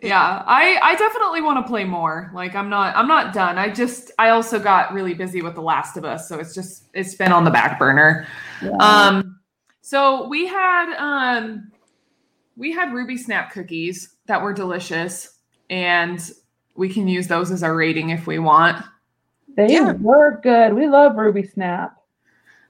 yeah 0.02 0.44
i 0.46 0.78
i 0.84 0.96
definitely 0.96 1.42
want 1.42 1.64
to 1.64 1.70
play 1.70 1.86
more 1.86 2.30
like 2.34 2.56
i'm 2.56 2.70
not 2.70 2.96
i'm 2.96 3.08
not 3.08 3.34
done 3.34 3.58
i 3.58 3.70
just 3.70 4.12
i 4.20 4.30
also 4.30 4.60
got 4.60 4.92
really 4.94 5.14
busy 5.14 5.42
with 5.42 5.56
the 5.56 5.62
last 5.62 5.96
of 5.96 6.04
us 6.04 6.28
so 6.28 6.38
it's 6.40 6.54
just 6.54 6.90
it's 6.94 7.16
been 7.16 7.32
on 7.32 7.46
the 7.46 7.52
back 7.52 7.80
burner 7.80 8.28
yeah. 8.62 8.72
um 8.80 9.40
so 9.82 10.28
we 10.28 10.46
had 10.46 10.94
um 10.98 11.72
we 12.58 12.72
had 12.72 12.92
ruby 12.92 13.18
snap 13.18 13.52
cookies 13.52 14.16
that 14.26 14.42
were 14.42 14.52
delicious 14.52 15.40
and 15.70 16.32
we 16.78 16.88
can 16.90 17.08
use 17.08 17.28
those 17.28 17.52
as 17.52 17.64
our 17.64 17.76
rating 17.76 18.10
if 18.12 18.28
we 18.28 18.40
want 18.40 18.84
they 19.56 19.74
yeah. 19.74 19.94
were 19.94 20.40
good. 20.44 20.74
We 20.74 20.88
love 20.88 21.16
Ruby 21.16 21.44
Snap. 21.44 21.98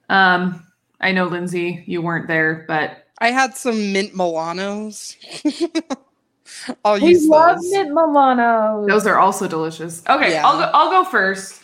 um 0.09 0.63
i 1.01 1.11
know 1.11 1.25
lindsay 1.25 1.83
you 1.85 2.01
weren't 2.01 2.27
there 2.27 2.63
but 2.67 3.03
I 3.19 3.31
had 3.31 3.55
some 3.57 3.91
mint 3.93 4.13
Milanos. 4.13 5.15
I'll 6.85 7.01
We 7.01 7.09
use 7.09 7.27
love 7.27 7.55
those. 7.57 7.71
Mint 7.71 7.89
Milano. 7.89 8.85
Those 8.87 9.07
are 9.07 9.17
also 9.17 9.47
delicious. 9.47 10.03
Okay, 10.07 10.33
Yeah. 10.33 10.45
I'll 10.47 10.57
go, 10.59 10.69
I'll 10.71 10.91
go 11.03 11.09
first. 11.09 11.59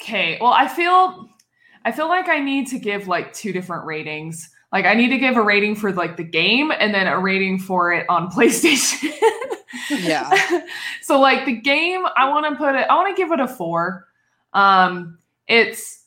Okay. 0.00 0.38
Well, 0.40 0.52
I 0.52 0.68
feel 0.68 1.28
I 1.84 1.90
feel 1.90 2.06
like 2.06 2.28
I 2.28 2.38
need 2.38 2.68
to 2.68 2.78
give 2.78 3.08
like 3.08 3.32
two 3.32 3.52
different 3.52 3.84
ratings. 3.86 4.50
Like 4.72 4.86
I 4.86 4.94
need 4.94 5.10
to 5.10 5.18
give 5.18 5.36
a 5.36 5.42
rating 5.42 5.76
for 5.76 5.92
like 5.92 6.16
the 6.16 6.24
game 6.24 6.72
and 6.76 6.94
then 6.94 7.06
a 7.06 7.18
rating 7.18 7.58
for 7.58 7.92
it 7.92 8.06
on 8.08 8.30
PlayStation. 8.32 9.12
Yeah. 9.90 10.62
so 11.02 11.20
like 11.20 11.44
the 11.44 11.52
game, 11.52 12.04
I 12.16 12.28
want 12.28 12.46
to 12.46 12.56
put 12.56 12.74
it 12.74 12.86
I 12.88 12.94
want 12.94 13.14
to 13.14 13.20
give 13.20 13.32
it 13.32 13.40
a 13.40 13.48
4. 13.48 14.06
Um 14.54 15.18
it's 15.46 16.04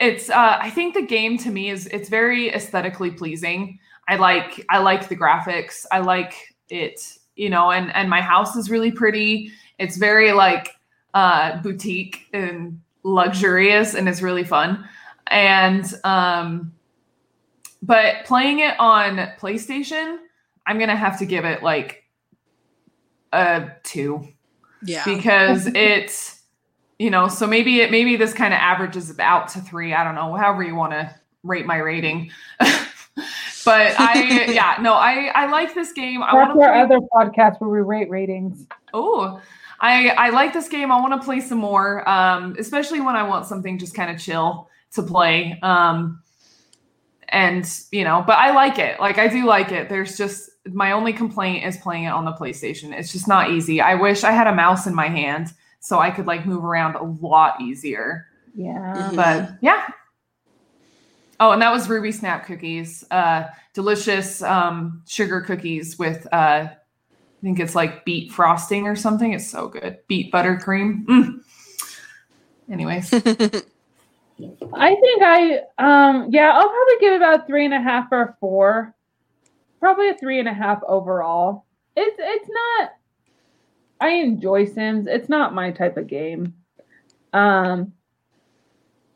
it's 0.00 0.30
uh 0.30 0.58
I 0.60 0.70
think 0.70 0.94
the 0.94 1.06
game 1.06 1.38
to 1.38 1.50
me 1.50 1.70
is 1.70 1.86
it's 1.86 2.08
very 2.08 2.52
aesthetically 2.52 3.12
pleasing. 3.12 3.78
I 4.08 4.16
like 4.16 4.64
I 4.68 4.78
like 4.78 5.08
the 5.08 5.16
graphics. 5.16 5.86
I 5.92 6.00
like 6.00 6.34
it, 6.68 7.00
you 7.36 7.50
know, 7.50 7.70
and 7.70 7.94
and 7.94 8.10
my 8.10 8.20
house 8.20 8.56
is 8.56 8.68
really 8.68 8.90
pretty. 8.90 9.52
It's 9.78 9.96
very 9.96 10.32
like 10.32 10.74
uh 11.14 11.60
boutique 11.62 12.26
and 12.32 12.80
luxurious 13.04 13.94
and 13.94 14.08
it's 14.08 14.22
really 14.22 14.44
fun. 14.44 14.88
And 15.28 15.84
um 16.02 16.72
but 17.82 18.24
playing 18.24 18.60
it 18.60 18.78
on 18.78 19.16
PlayStation, 19.38 20.18
I'm 20.66 20.78
going 20.78 20.88
to 20.88 20.96
have 20.96 21.18
to 21.18 21.26
give 21.26 21.44
it 21.44 21.62
like 21.62 22.04
a 23.32 23.70
2 23.82 24.26
Yeah. 24.84 25.04
because 25.04 25.66
it's 25.74 26.40
you 26.98 27.10
know 27.10 27.26
so 27.26 27.46
maybe 27.46 27.80
it 27.80 27.90
maybe 27.90 28.14
this 28.16 28.32
kind 28.32 28.54
of 28.54 28.58
averages 28.58 29.18
out 29.18 29.48
to 29.48 29.60
three. 29.60 29.92
I 29.92 30.04
don't 30.04 30.14
know 30.14 30.34
however 30.34 30.62
you 30.62 30.76
want 30.76 30.92
to 30.92 31.12
rate 31.42 31.66
my 31.66 31.76
rating. 31.78 32.30
But 33.64 33.94
i 33.98 34.44
yeah 34.52 34.76
no 34.80 34.94
i 34.94 35.30
i 35.34 35.46
like 35.50 35.74
this 35.74 35.92
game. 35.92 36.22
I 36.22 36.34
want 36.34 36.50
our 36.50 36.56
play 36.56 36.80
other 36.80 36.98
podcast 37.12 37.60
where 37.60 37.70
we 37.70 37.80
rate 37.80 38.10
ratings. 38.10 38.66
oh 38.94 39.40
i 39.80 40.08
i 40.10 40.30
like 40.30 40.52
this 40.52 40.68
game. 40.68 40.90
I 40.90 40.98
want 41.00 41.20
to 41.20 41.24
play 41.24 41.40
some 41.40 41.58
more 41.58 42.08
um 42.08 42.56
especially 42.58 43.00
when 43.00 43.14
i 43.14 43.22
want 43.22 43.46
something 43.46 43.78
just 43.78 43.94
kind 43.94 44.10
of 44.10 44.18
chill 44.20 44.68
to 44.94 45.02
play. 45.02 45.58
Um 45.62 46.21
and 47.32 47.80
you 47.90 48.04
know 48.04 48.22
but 48.26 48.38
i 48.38 48.52
like 48.54 48.78
it. 48.78 49.00
Like 49.00 49.18
i 49.18 49.26
do 49.26 49.44
like 49.46 49.72
it. 49.72 49.88
There's 49.88 50.16
just 50.16 50.50
my 50.72 50.92
only 50.92 51.12
complaint 51.12 51.64
is 51.64 51.76
playing 51.78 52.04
it 52.04 52.10
on 52.10 52.24
the 52.24 52.32
playstation. 52.32 52.96
It's 52.96 53.10
just 53.10 53.26
not 53.26 53.50
easy. 53.50 53.80
I 53.80 53.94
wish 53.96 54.22
i 54.22 54.30
had 54.30 54.46
a 54.46 54.54
mouse 54.54 54.86
in 54.86 54.94
my 54.94 55.08
hand 55.08 55.52
so 55.80 55.98
i 55.98 56.10
could 56.10 56.26
like 56.26 56.46
move 56.46 56.64
around 56.64 56.94
a 56.94 57.02
lot 57.02 57.60
easier. 57.60 58.26
Yeah. 58.54 59.10
Mhm. 59.10 59.16
but 59.16 59.50
yeah. 59.60 59.88
Oh 61.40 61.50
and 61.50 61.60
that 61.62 61.72
was 61.72 61.88
ruby 61.88 62.12
snap 62.12 62.46
cookies. 62.46 63.04
Uh 63.10 63.48
delicious 63.74 64.42
um 64.42 65.02
sugar 65.08 65.40
cookies 65.40 65.98
with 65.98 66.26
uh 66.32 66.68
i 66.68 67.40
think 67.42 67.58
it's 67.58 67.74
like 67.74 68.04
beet 68.04 68.30
frosting 68.30 68.86
or 68.86 68.94
something. 68.94 69.32
It's 69.32 69.50
so 69.50 69.66
good. 69.68 69.98
Beet 70.06 70.30
buttercream. 70.32 71.04
Mm. 71.06 71.40
anyways 72.70 73.10
I 74.74 74.94
think 74.94 75.22
I 75.22 75.58
um 75.78 76.28
yeah, 76.30 76.50
I'll 76.52 76.68
probably 76.68 76.94
give 77.00 77.12
it 77.12 77.16
about 77.16 77.46
three 77.46 77.64
and 77.64 77.74
a 77.74 77.80
half 77.80 78.08
or 78.10 78.36
four. 78.40 78.94
Probably 79.80 80.08
a 80.08 80.14
three 80.14 80.38
and 80.38 80.48
a 80.48 80.54
half 80.54 80.80
overall. 80.86 81.66
It's 81.96 82.16
it's 82.18 82.50
not 82.50 82.90
I 84.00 84.10
enjoy 84.10 84.64
Sims. 84.64 85.06
It's 85.06 85.28
not 85.28 85.54
my 85.54 85.70
type 85.70 85.96
of 85.96 86.06
game. 86.06 86.54
Um 87.32 87.92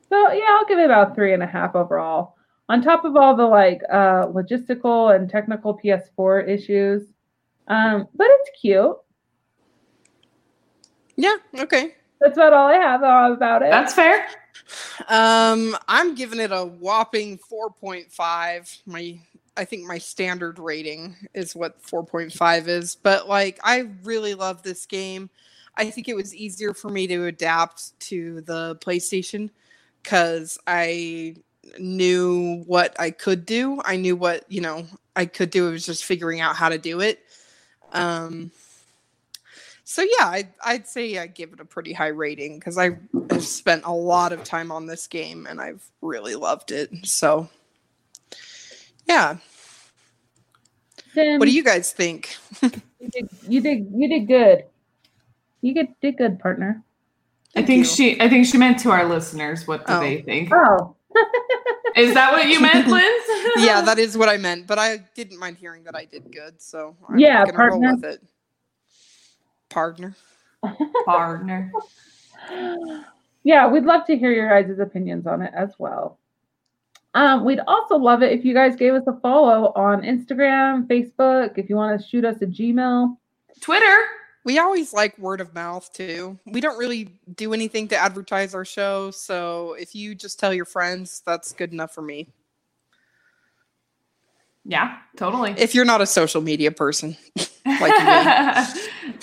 so 0.09 0.33
yeah, 0.33 0.47
I'll 0.51 0.67
give 0.67 0.79
it 0.79 0.85
about 0.85 1.15
three 1.15 1.35
and 1.35 1.43
a 1.43 1.47
half 1.47 1.75
overall. 1.75 2.37
On 2.69 2.83
top 2.83 3.05
of 3.05 3.17
all 3.17 3.35
the 3.37 3.47
like 3.47 3.83
uh 3.91 4.27
logistical 4.27 5.15
and 5.15 5.29
technical 5.29 5.79
PS4 5.79 6.49
issues. 6.49 7.03
Um, 7.69 8.07
but 8.15 8.29
it's 8.31 8.61
cute. 8.61 8.97
yeah. 11.17 11.37
Okay. 11.59 11.95
That's 12.21 12.37
about 12.37 12.53
all 12.53 12.69
I 12.69 12.77
have 12.77 13.03
uh, 13.03 13.33
about 13.35 13.63
it. 13.63 13.71
that's 13.71 13.93
fair 13.93 14.27
Um, 15.09 15.77
I'm 15.89 16.15
giving 16.15 16.41
it 16.41 16.53
a 16.53 16.65
whopping 16.65 17.39
4.5. 17.39 18.79
My 18.87 19.19
I 19.59 19.65
think 19.65 19.85
my 19.85 19.97
standard 19.99 20.59
rating 20.59 21.17
is 21.33 21.57
what 21.57 21.83
4.5 21.83 22.69
is, 22.69 22.95
but 22.95 23.29
like 23.29 23.59
I 23.65 23.89
really 24.05 24.35
love 24.35 24.63
this 24.63 24.85
game. 24.87 25.31
I 25.77 25.91
think 25.91 26.09
it 26.09 26.17
was 26.17 26.35
easier 26.35 26.75
for 26.75 26.91
me 26.91 27.07
to 27.07 27.27
adapt 27.27 27.99
to 28.01 28.43
the 28.43 28.77
PlayStation 28.77 29.51
cuz 30.05 30.59
I 30.67 31.37
knew 31.79 32.63
what 32.67 32.99
I 33.01 33.11
could 33.11 33.47
do. 33.47 33.81
I 33.85 33.97
knew 33.97 34.17
what, 34.17 34.45
you 34.51 34.61
know, 34.61 34.87
I 35.15 35.27
could 35.27 35.51
do. 35.51 35.69
It 35.69 35.73
was 35.73 35.87
just 35.87 36.05
figuring 36.05 36.41
out 36.41 36.57
how 36.57 36.69
to 36.69 36.79
do 36.79 37.01
it. 37.01 37.25
Um 37.93 38.51
so 39.89 40.03
yeah, 40.03 40.27
I'd, 40.29 40.49
I'd 40.65 40.87
say 40.89 41.17
I 41.17 41.29
give 41.29 41.53
it 41.53 41.61
a 41.61 41.65
pretty 41.65 41.93
high 41.93 42.09
rating 42.09 42.59
because 42.59 42.77
I 42.77 42.99
have 43.31 43.45
spent 43.45 43.85
a 43.85 43.93
lot 43.93 44.33
of 44.33 44.43
time 44.43 44.73
on 44.73 44.87
this 44.87 45.07
game 45.07 45.47
and 45.49 45.61
I've 45.61 45.81
really 46.03 46.35
loved 46.35 46.73
it. 46.73 46.91
So 47.07 47.49
yeah. 49.07 49.37
Tim, 51.15 51.39
What 51.39 51.47
do 51.47 51.53
you 51.53 51.63
guys 51.63 51.93
think? 51.93 52.37
you 52.63 52.71
did, 53.11 53.29
you 53.49 53.61
did 53.61 53.87
you 53.95 54.09
did 54.09 54.27
good. 54.27 54.65
You 55.61 55.73
did, 55.73 55.89
did 56.03 56.17
good, 56.19 56.41
partner. 56.41 56.83
I 57.55 57.63
think 57.63 57.79
you. 57.79 57.85
she 57.85 58.21
I 58.21 58.29
think 58.29 58.45
she 58.47 58.59
meant 58.59 58.81
to 58.81 58.91
our 58.91 59.05
listeners. 59.07 59.67
What 59.69 59.87
do 59.87 59.93
Oh. 59.95 60.01
they 60.01 60.21
think? 60.23 60.51
Oh, 60.53 60.97
Is 61.97 62.13
that 62.15 62.33
what 62.33 62.47
you 62.49 62.61
meant, 62.61 62.89
Liz? 62.89 63.23
yeah, 63.65 63.81
that 63.83 63.99
is 64.01 64.19
what 64.19 64.29
I 64.29 64.37
meant, 64.37 64.67
but 64.67 64.79
I 64.79 64.99
didn't 65.15 65.39
mind 65.39 65.57
hearing 65.57 65.85
that 65.85 65.95
I 65.95 66.05
did 66.05 66.31
good, 66.33 66.61
so 66.61 66.95
I'm 67.09 67.19
Yeah, 67.19 67.45
partner. 67.45 67.69
roll 67.71 67.81
with 67.81 68.05
it. 68.05 68.23
Partner. 69.77 70.17
partner. 71.05 71.71
yeah, 73.45 73.69
we'd 73.69 73.85
love 73.85 74.07
to 74.07 74.17
hear 74.17 74.33
your 74.33 74.49
guys' 74.49 74.79
opinions 74.79 75.27
on 75.27 75.43
it 75.43 75.53
as 75.55 75.75
well. 75.79 76.19
Um, 77.13 77.45
we'd 77.45 77.61
also 77.67 77.97
love 77.97 78.23
it 78.23 78.33
if 78.33 78.43
you 78.43 78.55
guys 78.55 78.75
gave 78.75 78.95
us 78.95 79.03
a 79.07 79.21
follow 79.21 79.75
on 79.77 80.01
Instagram, 80.01 80.87
Facebook, 80.87 81.59
if 81.59 81.69
you 81.69 81.77
want 81.77 82.01
to 82.01 82.09
shoot 82.09 82.25
us 82.25 82.41
a 82.41 82.47
Gmail. 82.47 83.19
Twitter. 83.61 83.99
We 84.45 84.59
always 84.59 84.95
like 84.95 85.19
word 85.19 85.43
of 85.43 85.53
mouth 85.53 85.93
too. 85.93 86.39
We 86.47 86.63
don't 86.63 86.79
really 86.79 87.21
do 87.35 87.53
anything 87.53 87.89
to 87.89 87.99
advertise 87.99 88.55
our 88.55 88.65
show, 88.65 89.11
so 89.11 89.75
if 89.75 89.95
you 89.95 90.15
just 90.15 90.41
tell 90.41 90.55
your 90.55 90.65
friends, 90.65 91.23
that's 91.27 91.53
good 91.53 91.75
enough 91.75 91.93
for 91.93 92.01
me. 92.01 92.29
Yeah, 94.65 94.97
totally. 95.17 95.55
If 95.59 95.75
you're 95.75 95.85
not 95.85 96.01
a 96.01 96.07
social 96.07 96.41
media 96.41 96.73
person, 96.73 97.15
like 97.37 97.93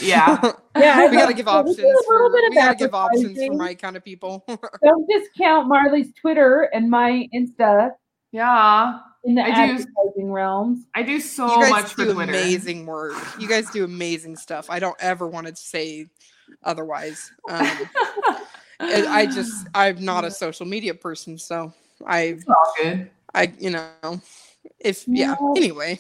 yeah. 0.04 0.52
Yeah, 0.76 1.08
we 1.08 1.16
gotta 1.16 1.36
give 1.36 1.48
options 1.48 1.78
do 1.78 1.88
a 1.88 2.04
for 2.08 2.30
bit 2.32 2.46
of 2.46 2.50
we 2.50 2.56
gotta 2.56 2.76
give 2.76 2.96
options 2.96 3.38
for 3.46 3.54
my 3.54 3.76
kind 3.76 3.96
of 3.96 4.04
people. 4.04 4.44
Don't 4.84 5.08
discount 5.08 5.68
Marley's 5.68 6.12
Twitter 6.20 6.64
and 6.74 6.90
my 6.90 7.28
Insta 7.32 7.92
Yeah. 8.32 8.98
in 9.24 9.36
the 9.36 9.44
I 9.44 9.48
do. 9.68 9.74
advertising 9.74 10.32
realms. 10.32 10.86
I 10.96 11.04
do 11.04 11.20
so 11.20 11.46
you 11.46 11.62
guys 11.62 11.70
much 11.70 11.94
for 11.94 12.06
Twitter. 12.06 12.22
amazing 12.24 12.88
work. 12.88 13.14
You 13.40 13.48
guys 13.48 13.70
do 13.70 13.84
amazing 13.84 14.36
stuff. 14.36 14.66
I 14.72 14.80
don't 14.80 14.98
ever 15.00 15.28
want 15.28 15.46
to 15.46 15.56
say 15.56 16.08
otherwise. 16.64 17.32
Um, 17.50 17.68
I 18.80 19.06
I 19.08 19.26
just 19.28 19.68
I'm 19.76 20.04
not 20.04 20.26
a 20.26 20.32
social 20.32 20.66
media 20.66 20.96
person, 20.96 21.38
so 21.38 21.72
I 22.08 22.20
It's 22.22 22.46
all 22.48 22.74
good. 22.82 23.12
I 23.36 23.54
you 23.60 23.70
know 23.70 24.20
if 24.80 25.04
yeah. 25.08 25.36
No. 25.40 25.54
Anyway, 25.56 26.00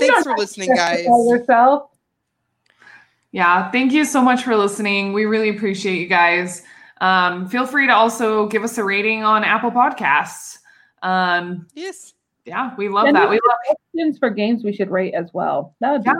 thanks 0.00 0.22
for 0.22 0.36
listening, 0.38 0.74
guys. 0.74 1.04
justify 1.04 1.36
Yourself. 1.36 1.90
Yeah, 3.32 3.70
thank 3.70 3.92
you 3.92 4.04
so 4.04 4.20
much 4.20 4.42
for 4.42 4.56
listening. 4.56 5.12
We 5.12 5.24
really 5.24 5.50
appreciate 5.50 5.98
you 6.00 6.06
guys. 6.08 6.62
Um, 7.00 7.48
feel 7.48 7.66
free 7.66 7.86
to 7.86 7.92
also 7.94 8.46
give 8.48 8.64
us 8.64 8.76
a 8.78 8.84
rating 8.84 9.22
on 9.24 9.44
Apple 9.44 9.70
Podcasts. 9.70 10.58
Um, 11.02 11.66
Yes. 11.74 12.12
yeah, 12.44 12.74
we 12.76 12.88
love 12.88 13.04
Send 13.06 13.16
that. 13.16 13.30
We 13.30 13.36
love. 13.48 13.56
Suggestions 13.92 14.18
for 14.18 14.30
games 14.30 14.64
we 14.64 14.72
should 14.74 14.90
rate 14.90 15.14
as 15.14 15.30
well. 15.32 15.74
That 15.80 15.92
would 15.92 16.02
be 16.04 16.10
Yeah. 16.10 16.14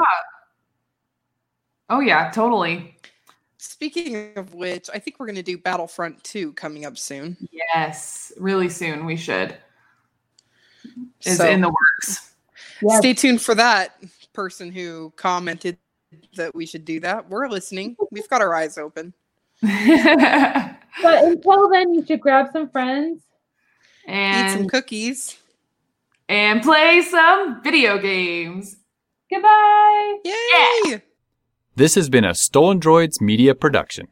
Oh 1.90 2.00
yeah, 2.00 2.30
totally. 2.30 2.96
Speaking 3.58 4.32
of 4.36 4.54
which, 4.54 4.88
I 4.94 4.98
think 5.00 5.18
we're 5.18 5.26
gonna 5.26 5.42
do 5.42 5.58
Battlefront 5.58 6.22
2 6.24 6.52
coming 6.54 6.86
up 6.86 6.96
soon. 6.96 7.36
Yes, 7.50 8.32
really 8.38 8.68
soon 8.68 9.04
we 9.04 9.16
should. 9.16 9.56
Is 11.24 11.36
So- 11.38 11.48
in 11.48 11.61
the 11.61 11.68
works. 11.68 12.34
Yes. 12.80 12.98
Stay 12.98 13.12
tuned 13.12 13.42
for 13.42 13.54
that 13.56 14.00
person 14.32 14.70
who 14.72 15.12
commented 15.16 15.76
that 16.37 16.55
we 16.55 16.66
should 16.66 16.85
do 16.85 17.01
that. 17.01 17.28
We're 17.28 17.49
listening. 17.49 17.97
We've 18.11 18.28
got 18.28 18.41
our 18.43 18.55
eyes 18.55 18.78
open. 18.78 19.12
But 21.03 21.24
until 21.24 21.68
then, 21.70 21.95
you 21.95 22.05
should 22.05 22.20
grab 22.20 22.49
some 22.53 22.68
friends. 22.70 23.22
Eat 24.09 24.51
some 24.53 24.68
cookies. 24.68 25.37
and 26.31 26.62
play 26.62 27.03
some 27.03 27.61
video 27.62 27.99
games. 27.99 28.76
Goodbye. 29.28 30.16
Yay! 30.24 31.03
This 31.74 31.95
has 31.97 32.09
been 32.09 32.24
a 32.24 32.35
Stolen 32.35 32.81
Droids 32.81 33.20
Media 33.20 33.55
production. 33.55 34.09